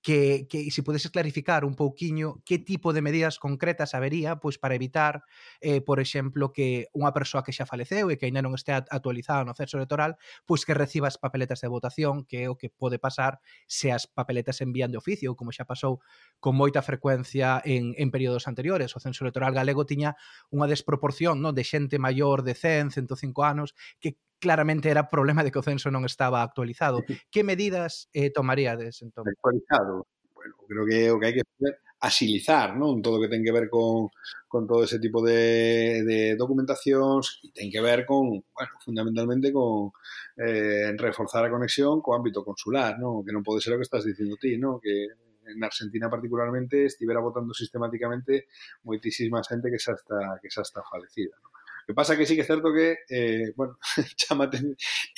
que, 0.05 0.47
que 0.51 0.71
se 0.71 0.83
podeses 0.83 1.11
clarificar 1.11 1.65
un 1.65 1.75
pouquiño 1.75 2.43
que 2.45 2.59
tipo 2.59 2.93
de 2.93 3.01
medidas 3.01 3.39
concretas 3.39 3.95
habería 3.95 4.37
pois 4.37 4.61
para 4.61 4.75
evitar, 4.77 5.25
eh, 5.65 5.81
por 5.81 5.99
exemplo, 5.99 6.53
que 6.53 6.93
unha 6.93 7.09
persoa 7.17 7.41
que 7.41 7.57
xa 7.57 7.65
faleceu 7.65 8.13
e 8.13 8.21
que 8.21 8.29
aínda 8.29 8.45
non 8.45 8.53
estea 8.53 8.85
actualizada 8.85 9.49
no 9.49 9.57
censo 9.57 9.81
electoral, 9.81 10.21
pois 10.45 10.69
que 10.69 10.77
reciba 10.77 11.09
as 11.09 11.17
papeletas 11.17 11.65
de 11.65 11.73
votación, 11.73 12.29
que 12.29 12.45
é 12.45 12.47
o 12.53 12.61
que 12.61 12.69
pode 12.69 13.01
pasar 13.01 13.41
se 13.65 13.97
as 13.97 14.05
papeletas 14.05 14.61
envían 14.61 14.93
de 14.93 15.01
oficio, 15.01 15.33
como 15.41 15.57
xa 15.57 15.65
pasou 15.65 16.05
con 16.37 16.53
moita 16.53 16.85
frecuencia 16.85 17.65
en, 17.65 17.97
en 17.97 18.13
períodos 18.13 18.45
anteriores. 18.45 18.93
O 18.93 19.01
censo 19.01 19.25
electoral 19.25 19.57
galego 19.57 19.89
tiña 19.89 20.21
unha 20.53 20.69
desproporción 20.69 21.41
non 21.41 21.57
de 21.57 21.65
xente 21.65 21.97
maior 21.97 22.45
de 22.45 22.53
100, 22.53 22.93
105 22.93 23.41
anos, 23.41 23.73
que 24.05 24.21
claramente 24.39 24.91
era 24.91 25.09
problema 25.09 25.45
de 25.45 25.51
que 25.51 25.61
o 25.61 25.67
censo 25.67 25.91
non 25.91 26.05
estaba 26.05 26.43
actualizado. 26.43 27.03
Que 27.31 27.47
medidas 27.47 28.09
eh, 28.13 28.31
tomaríades 28.31 29.01
entón? 29.03 29.25
Actualizado. 29.29 30.07
Bueno, 30.35 30.55
creo 30.69 30.85
que 30.85 30.99
o 31.11 31.17
que 31.21 31.27
hai 31.31 31.37
que 31.37 31.47
facer 31.47 31.85
asilizar, 32.05 32.77
non? 32.77 33.01
Todo 33.01 33.17
o 33.17 33.23
que 33.25 33.33
ten 33.33 33.41
que 33.41 33.55
ver 33.55 33.73
con, 33.73 34.13
con 34.45 34.69
todo 34.69 34.85
ese 34.85 35.01
tipo 35.01 35.25
de, 35.25 36.05
de 36.05 36.37
documentacións 36.37 37.41
e 37.41 37.49
ten 37.49 37.73
que 37.73 37.81
ver 37.81 38.05
con, 38.05 38.45
bueno, 38.45 38.75
fundamentalmente 38.85 39.49
con 39.49 39.89
eh, 40.37 40.93
reforzar 41.01 41.49
a 41.49 41.53
conexión 41.53 42.05
co 42.05 42.13
ámbito 42.13 42.45
consular, 42.45 43.01
non? 43.01 43.25
Que 43.25 43.33
non 43.33 43.47
pode 43.47 43.65
ser 43.65 43.73
o 43.73 43.81
que 43.81 43.89
estás 43.89 44.05
dicindo 44.05 44.37
ti, 44.37 44.61
non? 44.61 44.77
Que 44.85 45.09
en 45.49 45.61
Argentina 45.65 46.13
particularmente 46.13 46.85
estivera 46.85 47.25
votando 47.25 47.57
sistemáticamente 47.57 48.53
moitísima 48.85 49.41
xente 49.41 49.73
que 49.73 49.81
xa 49.81 49.97
está 49.97 50.21
que 50.45 50.53
xa 50.53 50.61
está 50.61 50.85
falecida, 50.85 51.41
non? 51.41 51.54
que 51.87 51.95
pasa 51.95 52.17
que 52.17 52.27
sí 52.27 52.37
que 52.37 52.43
é 52.43 52.49
certo 52.49 52.73
que, 52.73 53.03
eh, 53.11 53.53
bueno, 53.57 53.79
chamate, 54.17 54.63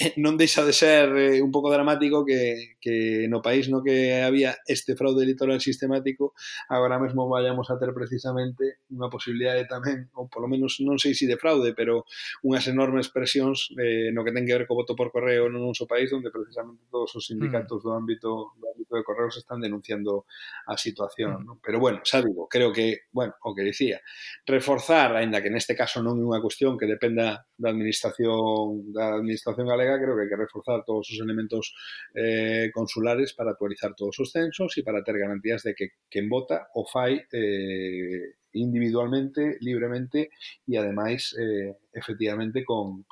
eh, 0.01 0.15
non 0.17 0.39
deixa 0.41 0.65
de 0.65 0.73
ser 0.73 1.13
eh, 1.15 1.45
un 1.45 1.53
pouco 1.53 1.69
dramático 1.69 2.25
que, 2.25 2.79
que 2.81 3.29
no 3.29 3.45
país 3.45 3.69
no 3.69 3.85
que 3.85 4.25
había 4.25 4.57
este 4.67 4.97
fraude 4.97 5.29
litoral 5.29 5.61
sistemático, 5.61 6.33
agora 6.73 6.97
mesmo 6.99 7.29
vayamos 7.29 7.69
a 7.69 7.77
ter 7.77 7.93
precisamente 7.93 8.81
unha 8.89 9.13
posibilidade 9.13 9.69
tamén, 9.69 10.09
ou 10.17 10.31
polo 10.33 10.49
menos 10.49 10.81
non 10.81 10.97
sei 10.97 11.13
se 11.13 11.27
si 11.27 11.31
de 11.31 11.37
fraude, 11.37 11.75
pero 11.77 12.09
unhas 12.43 12.67
enormes 12.67 13.13
presións 13.13 13.71
eh, 13.77 14.11
no 14.15 14.25
que 14.25 14.33
ten 14.33 14.47
que 14.47 14.55
ver 14.55 14.65
co 14.67 14.79
voto 14.79 14.97
por 14.97 15.13
correo 15.13 15.51
no 15.51 15.61
noso 15.61 15.85
país, 15.85 16.09
onde 16.13 16.31
precisamente 16.33 16.87
todos 16.89 17.13
os 17.15 17.27
sindicatos 17.27 17.83
mm. 17.83 17.85
do 17.85 17.91
ámbito 17.93 18.31
do 18.57 18.67
ámbito 18.73 18.93
de 18.97 19.05
correos 19.05 19.37
están 19.37 19.61
denunciando 19.61 20.25
a 20.67 20.75
situación, 20.79 21.43
mm. 21.43 21.45
¿no? 21.45 21.53
Pero 21.61 21.79
bueno, 21.79 22.01
xa 22.03 22.23
digo, 22.23 22.49
creo 22.49 22.73
que, 22.73 23.07
bueno, 23.13 23.35
o 23.43 23.55
que 23.55 23.63
dicía, 23.63 24.01
reforzar, 24.47 25.15
aínda 25.15 25.43
que 25.43 25.53
neste 25.53 25.77
caso 25.77 26.01
non 26.01 26.17
é 26.17 26.25
unha 26.25 26.41
cuestión 26.41 26.56
cuestión 26.57 26.79
que 26.79 26.87
dependa 26.87 27.45
da 27.59 27.69
administración 27.69 28.93
da 28.93 29.21
administración 29.21 29.69
galega, 29.69 30.01
creo 30.01 30.17
que 30.17 30.25
hai 30.25 30.31
que 30.33 30.41
reforzar 30.41 30.81
todos 30.89 31.05
os 31.13 31.19
elementos 31.21 31.77
eh, 32.17 32.73
consulares 32.73 33.37
para 33.37 33.53
actualizar 33.53 33.93
todos 33.93 34.17
os 34.17 34.33
censos 34.33 34.73
e 34.81 34.81
para 34.81 35.05
ter 35.05 35.21
garantías 35.21 35.61
de 35.69 35.77
que 35.77 36.01
quen 36.09 36.33
vota 36.33 36.73
o 36.73 36.89
fai 36.89 37.21
eh, 37.29 38.41
individualmente, 38.57 39.61
libremente 39.61 40.33
e 40.65 40.73
ademais 40.81 41.37
eh, 41.37 41.77
efectivamente 41.93 42.65
con 42.65 43.05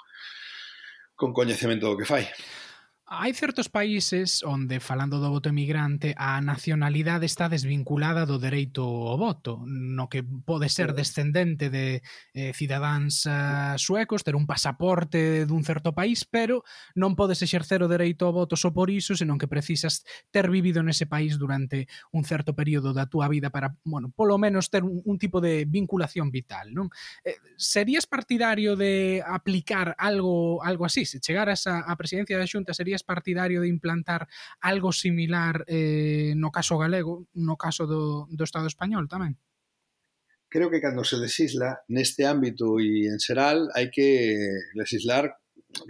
con 1.12 1.36
coñecemento 1.36 1.84
do 1.92 2.00
que 2.00 2.08
fai. 2.08 2.24
Hai 3.04 3.36
certos 3.36 3.68
países 3.68 4.40
onde, 4.48 4.80
falando 4.80 5.20
do 5.20 5.28
voto 5.28 5.52
emigrante, 5.52 6.16
a 6.16 6.40
nacionalidade 6.40 7.28
está 7.28 7.52
desvinculada 7.52 8.24
do 8.24 8.40
dereito 8.40 8.80
ao 8.80 9.20
voto, 9.20 9.60
no 9.68 10.08
que 10.08 10.24
pode 10.24 10.72
ser 10.72 10.96
descendente 10.96 11.68
de 11.68 12.00
eh, 12.32 12.56
cidadáns 12.56 13.28
eh, 13.28 13.76
suecos, 13.76 14.24
ter 14.24 14.32
un 14.32 14.48
pasaporte 14.48 15.44
dun 15.44 15.68
certo 15.68 15.92
país, 15.92 16.24
pero 16.24 16.64
non 16.96 17.12
podes 17.12 17.44
exercer 17.44 17.84
o 17.84 17.92
dereito 17.92 18.24
ao 18.24 18.32
voto 18.32 18.56
só 18.56 18.72
por 18.72 18.88
iso, 18.88 19.12
senón 19.12 19.36
que 19.36 19.52
precisas 19.52 20.08
ter 20.32 20.48
vivido 20.48 20.80
nese 20.80 21.04
país 21.04 21.36
durante 21.36 21.84
un 22.08 22.24
certo 22.24 22.56
período 22.56 22.96
da 22.96 23.04
túa 23.04 23.28
vida 23.28 23.52
para, 23.52 23.76
bueno, 23.84 24.16
polo 24.16 24.40
menos 24.40 24.72
ter 24.72 24.80
un, 24.80 25.04
un 25.04 25.20
tipo 25.20 25.44
de 25.44 25.68
vinculación 25.68 26.32
vital, 26.32 26.72
non? 26.72 26.88
Eh, 27.20 27.36
serías 27.60 28.08
partidario 28.08 28.80
de 28.80 29.20
aplicar 29.20 29.92
algo 30.00 30.64
algo 30.64 30.88
así? 30.88 31.04
Se 31.04 31.20
chegaras 31.20 31.68
a, 31.68 31.84
a 31.84 31.92
presidencia 32.00 32.40
da 32.40 32.48
Xunta, 32.48 32.72
sería 32.72 32.93
serías 32.94 33.02
partidario 33.02 33.62
de 33.62 33.68
implantar 33.68 34.28
algo 34.60 34.92
similar 34.92 35.64
eh, 35.66 36.34
no 36.36 36.50
caso 36.50 36.78
galego, 36.78 37.26
no 37.34 37.56
caso 37.56 37.86
do, 37.86 38.28
do 38.30 38.44
Estado 38.44 38.70
español 38.70 39.10
tamén? 39.10 39.34
Creo 40.46 40.70
que 40.70 40.78
cando 40.78 41.02
se 41.02 41.18
legisla 41.18 41.82
neste 41.90 42.22
ámbito 42.22 42.78
e 42.78 43.10
en 43.10 43.18
xeral 43.18 43.66
hai 43.74 43.90
que 43.90 44.38
legislar 44.78 45.34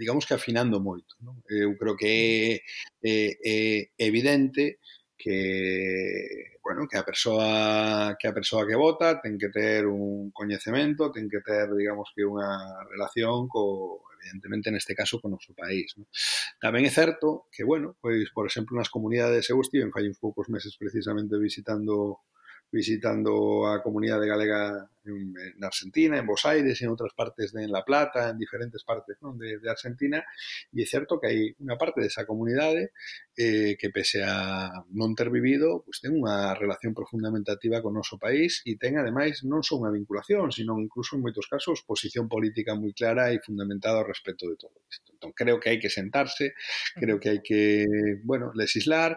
digamos 0.01 0.25
que 0.25 0.33
afinando 0.33 0.81
moito. 0.81 1.13
Non? 1.21 1.37
Eu 1.45 1.77
creo 1.77 1.93
que 1.93 2.65
é, 3.05 3.37
é, 3.37 3.57
é 3.93 4.05
evidente 4.09 4.81
que 4.81 5.04
que 5.17 6.59
bueno, 6.63 6.87
que 6.89 6.97
a 6.97 7.05
persoa 7.05 8.15
que 8.19 8.27
a 8.27 8.33
persoa 8.33 8.65
que 8.67 8.75
vota 8.75 9.21
ten 9.21 9.37
que 9.37 9.49
ter 9.49 9.85
un 9.85 10.31
coñecemento, 10.31 11.11
ten 11.11 11.29
que 11.29 11.41
ter, 11.45 11.69
digamos 11.73 12.09
que 12.15 12.25
unha 12.25 12.83
relación 12.89 13.47
co 13.47 14.01
evidentemente 14.25 14.73
neste 14.73 14.97
caso 14.97 15.21
con 15.21 15.29
o 15.31 15.37
noso 15.37 15.53
país, 15.53 15.93
¿no? 16.01 16.09
Tamén 16.57 16.83
é 16.89 16.91
certo 16.91 17.45
que, 17.53 17.61
bueno, 17.61 17.93
pois 18.01 18.33
por 18.33 18.49
exemplo 18.49 18.73
nas 18.73 18.89
comunidades 18.89 19.45
eu 19.53 19.61
estive 19.61 19.85
en 19.85 19.93
fai 19.93 20.09
uns 20.09 20.17
poucos 20.17 20.49
meses 20.49 20.73
precisamente 20.73 21.37
visitando 21.37 22.25
visitando 22.71 23.67
a 23.67 23.81
comunidade 23.81 24.27
galega 24.27 24.89
en, 25.05 25.33
en 25.37 25.63
Argentina, 25.63 26.17
en 26.17 26.25
Buenos 26.25 26.45
Aires, 26.45 26.81
en 26.81 26.89
outras 26.89 27.13
partes 27.13 27.53
de 27.53 27.63
en 27.63 27.71
La 27.71 27.85
Plata, 27.85 28.29
en 28.29 28.37
diferentes 28.41 28.81
partes 28.83 29.21
non? 29.21 29.37
De, 29.37 29.61
de 29.61 29.69
Argentina, 29.69 30.19
e 30.73 30.81
é 30.81 30.85
certo 30.85 31.21
que 31.21 31.29
hai 31.29 31.39
unha 31.61 31.77
parte 31.77 32.01
desa 32.01 32.25
comunidade 32.25 32.91
eh, 33.37 33.77
que 33.77 33.89
pese 33.93 34.25
a 34.25 34.69
non 34.91 35.13
ter 35.13 35.29
vivido, 35.29 35.85
pues, 35.85 36.01
ten 36.01 36.17
unha 36.17 36.57
relación 36.57 36.97
profundamente 36.97 37.53
activa 37.53 37.79
con 37.85 37.93
o 37.95 38.01
noso 38.01 38.17
país 38.17 38.65
e 38.65 38.75
ten 38.81 38.97
ademais 38.97 39.45
non 39.45 39.61
só 39.61 39.77
unha 39.77 39.93
vinculación, 39.93 40.49
sino 40.49 40.75
incluso 40.81 41.15
en 41.15 41.23
moitos 41.23 41.45
casos 41.45 41.85
posición 41.85 42.25
política 42.25 42.73
moi 42.73 42.91
clara 42.91 43.29
e 43.31 43.39
fundamentada 43.39 44.01
ao 44.01 44.09
respecto 44.09 44.49
de 44.49 44.57
todo 44.57 44.81
isto. 44.89 45.13
Entón, 45.15 45.31
creo 45.37 45.61
que 45.61 45.69
hai 45.69 45.79
que 45.79 45.93
sentarse, 45.93 46.57
creo 46.97 47.21
que 47.21 47.29
hai 47.29 47.39
que, 47.45 47.77
bueno, 48.25 48.51
legislar 48.57 49.15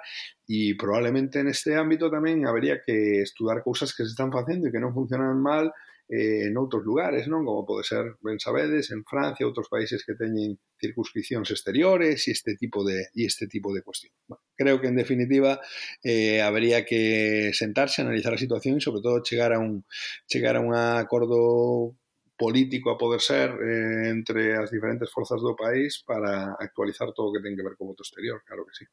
E 0.48 0.72
probablemente 0.80 1.44
neste 1.44 1.76
ámbito 1.76 2.08
tamén 2.08 2.48
habería 2.48 2.80
que 2.80 3.20
estudar 3.20 3.60
cousas 3.60 3.92
que 3.92 4.08
se 4.08 4.16
están 4.16 4.32
facendo 4.32 4.64
e 4.66 4.72
que 4.72 4.80
non 4.80 4.96
funcionan 4.96 5.36
mal 5.36 5.68
eh, 6.08 6.48
en 6.48 6.56
outros 6.56 6.80
lugares, 6.88 7.28
non? 7.28 7.44
Como 7.44 7.68
pode 7.68 7.84
ser, 7.84 8.16
ben 8.24 8.40
sabedes, 8.40 8.88
en 8.96 9.04
Francia, 9.04 9.44
outros 9.44 9.68
países 9.68 10.00
que 10.08 10.16
teñen 10.16 10.56
circunscripcións 10.80 11.52
exteriores 11.52 12.24
e 12.24 12.32
este 12.32 12.56
tipo 12.56 12.80
de 12.80 13.12
e 13.12 13.28
este 13.28 13.44
tipo 13.44 13.76
de 13.76 13.84
cuestión. 13.84 14.16
Bueno, 14.24 14.40
creo 14.56 14.80
que 14.80 14.88
en 14.88 14.96
definitiva 14.96 15.60
eh, 16.00 16.40
habría 16.40 16.88
que 16.88 17.52
sentarse, 17.52 18.00
analizar 18.00 18.32
a 18.32 18.40
situación 18.40 18.80
e 18.80 18.84
sobre 18.84 19.04
todo 19.04 19.20
chegar 19.20 19.52
a 19.52 19.60
un 19.60 19.84
chegar 20.24 20.56
a 20.56 20.64
un 20.64 20.72
acordo 20.72 21.92
político 22.40 22.88
a 22.88 22.96
poder 22.96 23.20
ser 23.20 23.52
eh, 23.60 24.08
entre 24.08 24.56
as 24.56 24.72
diferentes 24.72 25.12
forzas 25.12 25.44
do 25.44 25.52
país 25.52 26.00
para 26.08 26.56
actualizar 26.56 27.12
todo 27.12 27.28
o 27.28 27.32
que 27.36 27.44
ten 27.44 27.52
que 27.52 27.66
ver 27.66 27.76
co 27.76 27.84
voto 27.84 28.00
exterior, 28.00 28.40
claro 28.48 28.64
que 28.64 28.72
sí. 28.72 28.84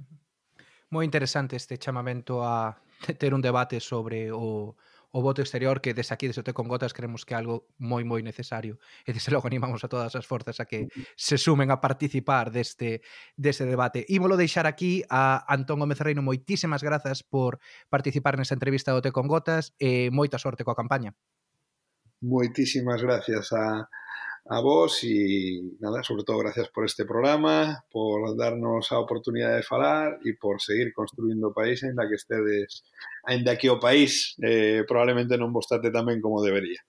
-huh 0.00 0.23
moi 0.94 1.02
interesante 1.02 1.58
este 1.58 1.74
chamamento 1.74 2.46
a 2.46 2.78
ter 3.18 3.34
un 3.34 3.42
debate 3.42 3.82
sobre 3.82 4.30
o, 4.30 4.78
o 5.10 5.18
voto 5.22 5.42
exterior 5.42 5.82
que 5.82 5.90
desde 5.90 6.14
aquí, 6.14 6.30
desde 6.30 6.46
o 6.46 6.54
con 6.54 6.70
Gotas, 6.70 6.94
creemos 6.94 7.26
que 7.26 7.34
é 7.34 7.38
algo 7.42 7.66
moi, 7.82 8.06
moi 8.06 8.22
necesario. 8.22 8.78
E 9.02 9.10
desde 9.10 9.34
logo 9.34 9.50
animamos 9.50 9.82
a 9.82 9.90
todas 9.90 10.14
as 10.14 10.22
forzas 10.22 10.62
a 10.62 10.70
que 10.70 10.86
se 11.18 11.34
sumen 11.34 11.74
a 11.74 11.82
participar 11.82 12.54
deste, 12.54 13.02
deste 13.34 13.66
debate. 13.66 14.06
Ímolo 14.06 14.38
deixar 14.38 14.70
aquí 14.70 15.02
a 15.10 15.42
Antón 15.50 15.82
Gómez 15.82 15.98
Reino. 15.98 16.22
Moitísimas 16.22 16.86
grazas 16.86 17.26
por 17.26 17.58
participar 17.90 18.38
nesta 18.38 18.54
entrevista 18.54 18.94
do 18.94 19.02
Te 19.02 19.10
con 19.10 19.26
Gotas 19.26 19.74
e 19.82 20.14
moita 20.14 20.38
sorte 20.38 20.62
coa 20.62 20.78
campaña. 20.78 21.10
Moitísimas 22.22 23.02
gracias 23.02 23.50
a, 23.50 23.90
a 24.46 24.60
vos 24.60 25.00
e 25.04 25.62
nada, 25.80 26.02
sobre 26.02 26.24
todo 26.24 26.38
gracias 26.38 26.68
por 26.68 26.84
este 26.84 27.04
programa, 27.04 27.84
por 27.90 28.36
darnos 28.36 28.92
a 28.92 29.00
oportunidade 29.00 29.56
de 29.56 29.62
falar 29.62 30.20
e 30.24 30.36
por 30.36 30.60
seguir 30.60 30.92
construindo 30.92 31.48
o 31.48 31.56
país 31.56 31.80
ainda 31.80 32.04
que 32.04 32.20
estedes, 32.20 32.84
ainda 33.24 33.56
que 33.56 33.72
o 33.72 33.80
país 33.80 34.36
eh, 34.44 34.84
probablemente 34.84 35.40
non 35.40 35.48
vos 35.48 35.64
trate 35.64 35.88
tamén 35.88 36.20
como 36.20 36.44
debería. 36.44 36.84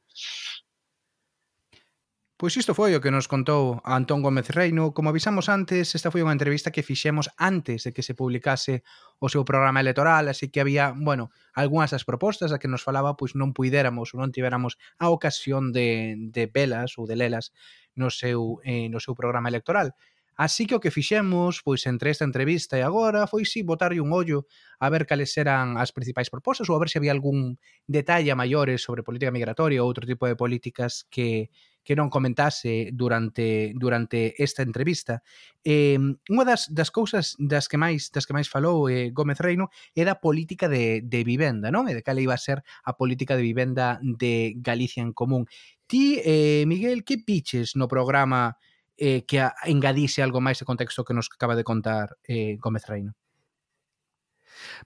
Pois 2.38 2.58
isto 2.58 2.76
foi 2.76 2.92
o 2.94 3.00
que 3.00 3.16
nos 3.16 3.32
contou 3.32 3.80
Antón 3.88 4.20
Gómez 4.20 4.52
Reino. 4.52 4.92
Como 4.92 5.08
avisamos 5.08 5.48
antes, 5.48 5.96
esta 5.96 6.12
foi 6.12 6.20
unha 6.20 6.36
entrevista 6.36 6.68
que 6.68 6.84
fixemos 6.84 7.32
antes 7.40 7.88
de 7.88 7.96
que 7.96 8.04
se 8.04 8.12
publicase 8.12 8.84
o 9.24 9.32
seu 9.32 9.48
programa 9.48 9.80
electoral, 9.80 10.28
así 10.28 10.52
que 10.52 10.60
había, 10.60 10.92
bueno, 10.92 11.32
algunhas 11.56 11.96
das 11.96 12.04
propostas 12.04 12.52
a 12.52 12.60
que 12.60 12.68
nos 12.68 12.84
falaba, 12.84 13.16
pois 13.16 13.40
non 13.40 13.56
puidéramos 13.56 14.12
ou 14.12 14.20
non 14.20 14.36
tiveramos 14.36 14.76
a 15.00 15.16
ocasión 15.16 15.72
de, 15.72 16.20
de 16.36 16.52
velas 16.52 17.00
ou 17.00 17.08
de 17.08 17.16
lelas 17.16 17.56
no 17.96 18.12
seu, 18.12 18.60
eh, 18.68 18.92
no 18.92 19.00
seu 19.00 19.16
programa 19.16 19.48
electoral. 19.48 19.96
Así 20.36 20.68
que 20.68 20.76
o 20.76 20.84
que 20.84 20.92
fixemos, 20.92 21.64
pois 21.64 21.88
entre 21.88 22.12
esta 22.12 22.28
entrevista 22.28 22.76
e 22.76 22.84
agora, 22.84 23.24
foi 23.24 23.48
si 23.48 23.64
botarlle 23.64 24.04
un 24.04 24.12
ollo 24.12 24.48
a 24.84 24.92
ver 24.92 25.08
cales 25.08 25.32
eran 25.40 25.80
as 25.80 25.96
principais 25.96 26.28
propostas 26.28 26.68
ou 26.68 26.76
a 26.76 26.82
ver 26.84 26.92
se 26.92 27.00
había 27.00 27.16
algún 27.16 27.56
detalle 27.88 28.32
a 28.32 28.40
maiores 28.40 28.84
sobre 28.84 29.08
política 29.08 29.32
migratoria 29.32 29.80
ou 29.80 29.88
outro 29.88 30.04
tipo 30.04 30.28
de 30.28 30.36
políticas 30.36 31.08
que 31.08 31.48
que 31.86 31.94
non 31.94 32.10
comentase 32.10 32.90
durante 32.92 33.72
durante 33.78 34.34
esta 34.42 34.66
entrevista. 34.66 35.22
Eh, 35.62 36.02
unha 36.02 36.44
das, 36.44 36.68
das 36.74 36.90
cousas 36.90 37.38
das 37.38 37.70
que 37.70 37.78
máis 37.78 38.10
das 38.10 38.26
que 38.26 38.34
máis 38.34 38.50
falou 38.50 38.90
eh, 38.90 39.14
Gómez 39.14 39.38
Reino 39.38 39.70
é 39.94 40.02
da 40.02 40.18
política 40.18 40.66
de, 40.66 41.06
de 41.06 41.22
vivenda, 41.22 41.70
non? 41.70 41.86
E 41.86 41.94
de 41.94 42.02
cal 42.02 42.18
iba 42.18 42.34
a 42.34 42.42
ser 42.42 42.66
a 42.84 42.98
política 42.98 43.38
de 43.38 43.46
vivenda 43.46 44.02
de 44.02 44.58
Galicia 44.60 45.06
en 45.06 45.14
común. 45.14 45.46
Ti, 45.86 46.20
eh, 46.26 46.66
Miguel, 46.66 47.06
que 47.06 47.22
piches 47.22 47.78
no 47.78 47.86
programa 47.86 48.58
eh, 48.98 49.26
que 49.26 49.44
engadise 49.66 50.24
algo 50.24 50.40
máis 50.40 50.60
de 50.60 50.66
contexto 50.66 51.04
que 51.04 51.16
nos 51.16 51.28
acaba 51.32 51.56
de 51.56 51.64
contar 51.68 52.18
eh, 52.28 52.58
Gómez 52.60 52.88
Reino. 52.88 53.14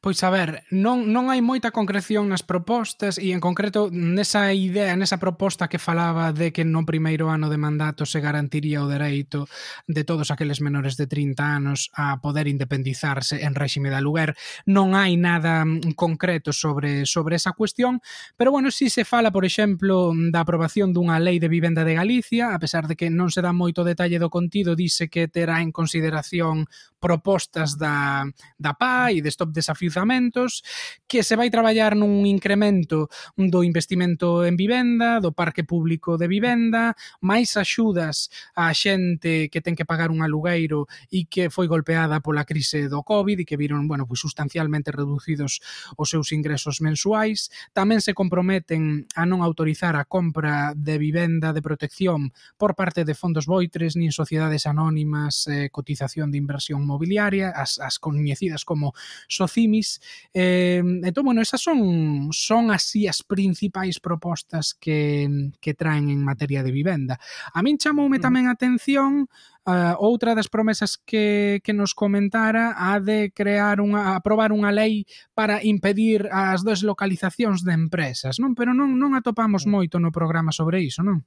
Pois 0.01 0.24
a 0.24 0.30
ver, 0.30 0.63
non, 0.72 1.11
non 1.11 1.28
hai 1.28 1.43
moita 1.43 1.76
concreción 1.76 2.30
nas 2.32 2.45
propostas 2.45 3.20
e 3.20 3.36
en 3.36 3.41
concreto 3.43 3.89
nesa 3.91 4.53
idea, 4.55 4.95
nesa 4.95 5.20
proposta 5.20 5.67
que 5.67 5.82
falaba 5.82 6.32
de 6.32 6.51
que 6.55 6.63
no 6.63 6.88
primeiro 6.88 7.30
ano 7.30 7.51
de 7.51 7.59
mandato 7.59 8.05
se 8.05 8.24
garantiría 8.24 8.82
o 8.84 8.89
dereito 8.89 9.45
de 9.88 10.03
todos 10.03 10.32
aqueles 10.32 10.61
menores 10.61 10.95
de 10.95 11.07
30 11.07 11.43
anos 11.43 11.91
a 11.93 12.22
poder 12.22 12.47
independizarse 12.47 13.43
en 13.43 13.55
réxime 13.55 13.89
de 13.89 13.99
aluguer, 13.99 14.36
non 14.65 14.95
hai 14.95 15.20
nada 15.20 15.65
mm, 15.65 15.93
concreto 15.99 16.53
sobre 16.55 17.05
sobre 17.05 17.36
esa 17.36 17.51
cuestión, 17.53 18.01
pero 18.38 18.51
bueno, 18.51 18.72
si 18.72 18.89
se 18.89 19.05
fala, 19.05 19.32
por 19.32 19.45
exemplo, 19.45 20.13
da 20.32 20.41
aprobación 20.41 20.93
dunha 20.93 21.20
lei 21.20 21.38
de 21.38 21.51
vivenda 21.51 21.84
de 21.84 21.97
Galicia, 21.97 22.55
a 22.55 22.59
pesar 22.59 22.88
de 22.88 22.95
que 22.95 23.11
non 23.11 23.30
se 23.30 23.43
dá 23.43 23.51
moito 23.51 23.84
detalle 23.84 24.22
do 24.22 24.32
contido, 24.32 24.76
dise 24.76 25.11
que 25.11 25.28
terá 25.28 25.61
en 25.61 25.72
consideración 25.72 26.65
propostas 26.99 27.79
da, 27.79 28.27
da 28.59 28.75
PA 28.75 29.09
e 29.15 29.23
de 29.23 29.31
stop 29.31 29.55
desafiuzamentos, 29.55 30.61
que 31.07 31.23
se 31.23 31.39
vai 31.39 31.49
traballar 31.49 31.95
nun 31.95 32.27
incremento 32.27 33.07
do 33.33 33.63
investimento 33.63 34.43
en 34.43 34.59
vivenda, 34.59 35.23
do 35.23 35.31
parque 35.31 35.63
público 35.63 36.19
de 36.19 36.27
vivenda, 36.27 36.93
máis 37.23 37.55
axudas 37.55 38.27
á 38.53 38.69
xente 38.75 39.47
que 39.47 39.63
ten 39.63 39.79
que 39.79 39.87
pagar 39.87 40.11
un 40.11 40.21
alugueiro 40.21 40.85
e 41.07 41.25
que 41.31 41.47
foi 41.47 41.71
golpeada 41.71 42.19
pola 42.19 42.43
crise 42.43 42.91
do 42.91 43.01
COVID 43.01 43.41
e 43.41 43.47
que 43.47 43.55
viron, 43.55 43.87
bueno, 43.87 44.03
pois 44.03 44.19
sustancialmente 44.19 44.91
reducidos 44.91 45.63
os 45.95 46.07
seus 46.11 46.35
ingresos 46.35 46.83
mensuais. 46.83 47.47
Tamén 47.71 48.03
se 48.03 48.11
comprometen 48.11 49.07
a 49.15 49.23
non 49.23 49.39
autorizar 49.39 49.95
a 49.95 50.03
compra 50.03 50.75
de 50.75 50.99
vivenda 50.99 51.55
de 51.55 51.63
protección 51.63 52.35
por 52.59 52.75
parte 52.75 53.07
de 53.07 53.15
fondos 53.15 53.47
boitres 53.47 53.95
nin 53.95 54.11
sociedades 54.11 54.67
anónimas, 54.67 55.47
eh, 55.47 55.71
cotización 55.71 56.29
de 56.29 56.41
inversión 56.41 56.88
inmobiliaria, 56.89 57.53
as, 57.53 57.77
as 57.77 58.01
coñecidas 58.01 58.65
como 58.65 58.97
socimis. 59.29 60.01
Eh, 60.33 60.81
entón, 60.81 61.29
bueno, 61.29 61.45
esas 61.45 61.61
son, 61.61 62.33
son 62.33 62.73
así 62.73 63.05
as 63.05 63.21
principais 63.21 64.01
propostas 64.01 64.73
que, 64.73 65.53
que 65.61 65.77
traen 65.77 66.09
en 66.09 66.25
materia 66.25 66.65
de 66.65 66.73
vivenda. 66.73 67.21
A 67.53 67.61
min 67.61 67.77
chamoume 67.77 68.17
mm. 68.17 68.25
tamén 68.25 68.49
a 68.49 68.57
atención 68.57 69.29
Uh, 69.69 69.93
outra 70.01 70.33
das 70.33 70.49
promesas 70.49 70.97
que, 70.97 71.61
que 71.61 71.77
nos 71.77 71.93
comentara 71.93 72.73
a 72.73 72.97
de 72.97 73.29
crear 73.29 73.83
unha 73.83 74.17
aprobar 74.17 74.49
unha 74.49 74.73
lei 74.73 75.05
para 75.37 75.61
impedir 75.61 76.25
as 76.31 76.65
deslocalizacións 76.65 77.61
de 77.61 77.77
empresas, 77.77 78.41
non? 78.41 78.57
Pero 78.57 78.73
non 78.73 78.97
non 78.97 79.13
atopamos 79.13 79.67
mm. 79.67 79.69
moito 79.69 79.95
no 80.01 80.09
programa 80.09 80.49
sobre 80.49 80.81
iso, 80.81 81.05
non? 81.05 81.21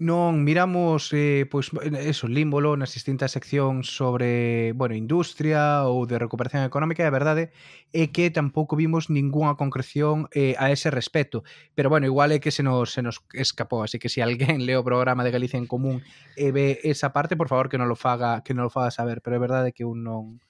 Non, 0.00 0.48
miramos 0.48 1.12
eh, 1.12 1.44
pois, 1.44 1.68
eso, 2.00 2.24
límbolo 2.24 2.72
nas 2.72 2.96
distintas 2.96 3.36
seccións 3.36 3.92
sobre, 3.92 4.72
bueno, 4.72 4.96
industria 4.96 5.84
ou 5.84 6.08
de 6.08 6.16
recuperación 6.16 6.64
económica, 6.64 7.04
e 7.04 7.08
a 7.08 7.12
verdade 7.12 7.52
é 7.92 8.08
que 8.08 8.32
tampouco 8.32 8.80
vimos 8.80 9.12
ningunha 9.12 9.60
concreción 9.60 10.24
eh, 10.32 10.56
a 10.56 10.72
ese 10.72 10.88
respecto. 10.88 11.44
Pero, 11.76 11.92
bueno, 11.92 12.08
igual 12.08 12.32
é 12.32 12.40
que 12.40 12.48
se 12.48 12.64
nos, 12.64 12.96
se 12.96 13.04
nos 13.04 13.20
escapou, 13.36 13.84
así 13.84 14.00
que 14.00 14.08
se 14.08 14.24
si 14.24 14.24
alguén 14.24 14.64
leo 14.68 14.80
o 14.80 14.88
programa 14.88 15.20
de 15.20 15.36
Galicia 15.36 15.60
en 15.60 15.68
Común 15.68 16.00
e 16.32 16.48
ve 16.48 16.80
esa 16.80 17.12
parte, 17.12 17.36
por 17.36 17.52
favor, 17.52 17.68
que 17.68 17.76
non 17.76 17.84
lo 17.84 17.96
faga, 17.96 18.40
que 18.40 18.56
non 18.56 18.64
lo 18.64 18.72
faga 18.72 18.88
saber, 18.88 19.20
pero 19.20 19.36
é 19.36 19.44
verdade 19.44 19.76
que 19.76 19.84
un 19.84 20.00
non 20.00 20.40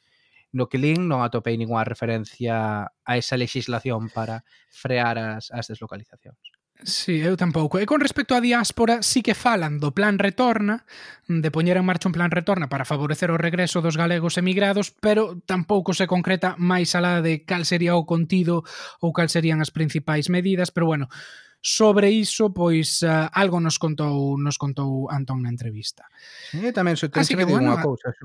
no 0.55 0.71
que 0.71 0.79
lin 0.79 1.11
non 1.11 1.27
atopei 1.27 1.59
ningunha 1.59 1.83
referencia 1.83 2.87
a 2.87 3.13
esa 3.19 3.35
legislación 3.35 4.15
para 4.15 4.47
frear 4.71 5.19
as, 5.19 5.51
as 5.51 5.67
deslocalizacións. 5.67 6.60
Sí, 6.85 7.21
eu 7.21 7.37
tampouco. 7.37 7.79
E 7.79 7.85
con 7.85 8.01
respecto 8.01 8.33
á 8.33 8.41
diáspora, 8.41 9.05
sí 9.05 9.21
que 9.21 9.37
falan 9.37 9.77
do 9.77 9.93
plan 9.93 10.17
retorna, 10.17 10.89
de 11.29 11.51
poñer 11.53 11.77
en 11.77 11.85
marcha 11.85 12.09
un 12.09 12.17
plan 12.17 12.33
retorna 12.33 12.73
para 12.73 12.89
favorecer 12.89 13.29
o 13.31 13.41
regreso 13.41 13.85
dos 13.85 14.01
galegos 14.01 14.41
emigrados, 14.41 14.91
pero 14.97 15.37
tampouco 15.45 15.93
se 15.93 16.09
concreta 16.09 16.57
máis 16.57 16.97
alá 16.97 17.21
de 17.21 17.45
cal 17.45 17.69
sería 17.69 17.97
o 17.97 18.09
contido 18.09 18.65
ou 19.05 19.13
cal 19.13 19.29
serían 19.29 19.61
as 19.61 19.69
principais 19.69 20.33
medidas, 20.33 20.73
pero 20.73 20.89
bueno, 20.89 21.13
sobre 21.61 22.09
iso, 22.11 22.57
pois 22.57 23.05
uh, 23.05 23.29
algo 23.37 23.61
nos 23.61 23.77
contou 23.77 24.41
nos 24.41 24.57
contou 24.57 25.13
Antón 25.13 25.45
na 25.45 25.53
entrevista. 25.53 26.09
E 26.57 26.73
tamén 26.73 26.97
se 26.97 27.13
ten 27.13 27.29
que, 27.29 27.45
bueno, 27.45 27.77
unha 27.77 27.85
cousa 27.85 28.17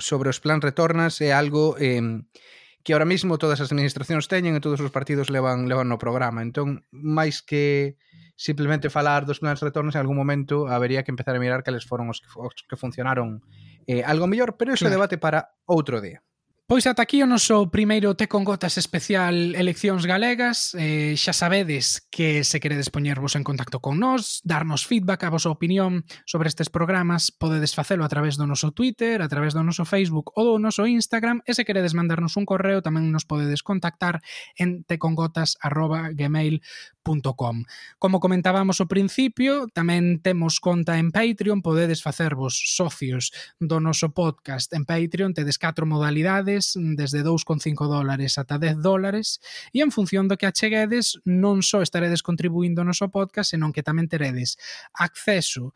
sobre 0.00 0.32
os 0.32 0.40
plan 0.40 0.64
retornas 0.64 1.20
é 1.20 1.36
algo 1.36 1.76
eh, 1.76 2.00
que 2.82 2.92
ahora 2.92 3.04
mismo 3.04 3.36
todas 3.36 3.60
as 3.60 3.68
administracións 3.68 4.28
teñen 4.28 4.56
e 4.56 4.64
todos 4.64 4.80
os 4.80 4.92
partidos 4.92 5.28
levan, 5.28 5.68
levan 5.68 5.92
no 5.92 6.00
programa. 6.00 6.40
Entón, 6.40 6.88
máis 6.90 7.44
que 7.44 7.96
simplemente 8.40 8.88
falar 8.88 9.28
dos 9.28 9.44
plans 9.44 9.60
de 9.60 9.68
retornos, 9.68 9.92
en 9.94 10.00
algún 10.00 10.16
momento 10.16 10.64
habería 10.64 11.04
que 11.04 11.12
empezar 11.12 11.36
a 11.36 11.42
mirar 11.42 11.60
cales 11.60 11.84
foron 11.84 12.08
os 12.08 12.24
que, 12.24 12.28
os 12.32 12.56
que 12.64 12.80
funcionaron 12.80 13.44
eh, 13.84 14.00
algo 14.00 14.24
mellor, 14.24 14.56
pero 14.56 14.72
ese 14.72 14.88
claro. 14.88 14.96
debate 14.96 15.20
para 15.20 15.52
outro 15.68 16.00
día. 16.00 16.24
Pois 16.70 16.86
ata 16.86 17.02
aquí 17.02 17.18
o 17.18 17.26
noso 17.26 17.66
primeiro 17.66 18.14
Té 18.14 18.30
con 18.30 18.46
Gotas 18.46 18.78
especial 18.78 19.58
Eleccións 19.58 20.06
Galegas. 20.06 20.70
Eh, 20.78 21.18
xa 21.18 21.34
sabedes 21.34 22.06
que 22.14 22.46
se 22.46 22.62
queredes 22.62 22.94
poñervos 22.94 23.34
en 23.34 23.42
contacto 23.42 23.82
con 23.82 23.98
nós, 23.98 24.38
darnos 24.46 24.86
feedback 24.86 25.26
a 25.26 25.34
vosa 25.34 25.50
opinión 25.50 26.06
sobre 26.30 26.46
estes 26.46 26.70
programas, 26.70 27.34
podedes 27.34 27.74
facelo 27.74 28.06
a 28.06 28.12
través 28.14 28.38
do 28.38 28.46
noso 28.46 28.70
Twitter, 28.70 29.18
a 29.18 29.26
través 29.26 29.50
do 29.50 29.66
noso 29.66 29.82
Facebook 29.82 30.30
ou 30.38 30.46
do 30.46 30.62
noso 30.62 30.86
Instagram, 30.86 31.42
e 31.42 31.58
se 31.58 31.66
queredes 31.66 31.98
mandarnos 31.98 32.38
un 32.38 32.46
correo 32.46 32.86
tamén 32.86 33.10
nos 33.10 33.26
podedes 33.26 33.66
contactar 33.66 34.22
en 34.54 34.86
tecongotas.gmail.com 34.86 36.62
gmail.com. 37.10 37.64
Como 37.98 38.20
comentábamos 38.20 38.80
ao 38.80 38.86
principio, 38.86 39.66
tamén 39.74 40.22
temos 40.22 40.62
conta 40.62 40.96
en 40.98 41.10
Patreon, 41.10 41.62
podedes 41.62 42.02
facervos 42.02 42.54
socios 42.54 43.34
do 43.58 43.82
noso 43.82 44.14
podcast 44.14 44.70
en 44.72 44.86
Patreon, 44.86 45.34
tedes 45.34 45.58
catro 45.58 45.84
modalidades, 45.86 46.78
desde 46.78 47.26
2,5 47.26 47.90
dólares 47.90 48.38
ata 48.38 48.58
10 48.58 48.78
dólares, 48.78 49.42
e 49.74 49.82
en 49.82 49.90
función 49.90 50.30
do 50.30 50.38
que 50.38 50.46
acheguedes, 50.46 51.18
non 51.26 51.66
só 51.66 51.82
estaredes 51.82 52.22
contribuindo 52.22 52.80
ao 52.80 52.88
noso 52.88 53.10
podcast, 53.10 53.52
senón 53.52 53.74
que 53.74 53.82
tamén 53.82 54.06
teredes 54.06 54.54
acceso 54.94 55.74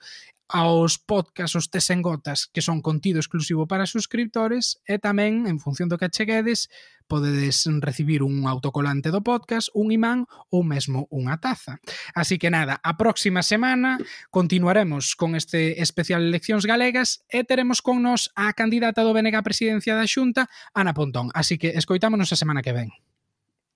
aos 0.49 1.01
podcast 1.01 1.57
os 1.57 1.73
tes 1.73 1.89
en 1.89 2.05
gotas 2.05 2.49
que 2.53 2.61
son 2.61 2.85
contido 2.85 3.19
exclusivo 3.19 3.67
para 3.67 3.89
suscriptores 3.89 4.81
e 4.85 5.01
tamén, 5.01 5.49
en 5.49 5.57
función 5.63 5.89
do 5.89 5.97
que 5.97 6.13
cheguedes, 6.13 6.69
podedes 7.07 7.69
recibir 7.81 8.23
un 8.23 8.49
autocolante 8.49 9.13
do 9.13 9.23
podcast, 9.23 9.69
un 9.73 9.93
imán 9.93 10.27
ou 10.51 10.65
mesmo 10.65 11.09
unha 11.13 11.37
taza. 11.41 11.81
Así 12.17 12.41
que 12.41 12.53
nada, 12.53 12.81
a 12.81 12.97
próxima 12.97 13.45
semana 13.45 14.01
continuaremos 14.29 15.17
con 15.17 15.37
este 15.37 15.81
especial 15.81 16.25
Eleccións 16.25 16.65
Galegas 16.65 17.25
e 17.29 17.45
teremos 17.45 17.85
con 17.85 18.05
nos 18.05 18.33
a 18.37 18.53
candidata 18.53 19.05
do 19.05 19.13
BNG 19.13 19.37
a 19.37 19.47
presidencia 19.47 19.97
da 19.97 20.09
Xunta, 20.09 20.49
Ana 20.73 20.97
Pontón. 20.97 21.29
Así 21.33 21.61
que 21.61 21.77
escoitámonos 21.77 22.33
a 22.33 22.41
semana 22.41 22.65
que 22.65 22.73
ven. 22.77 22.93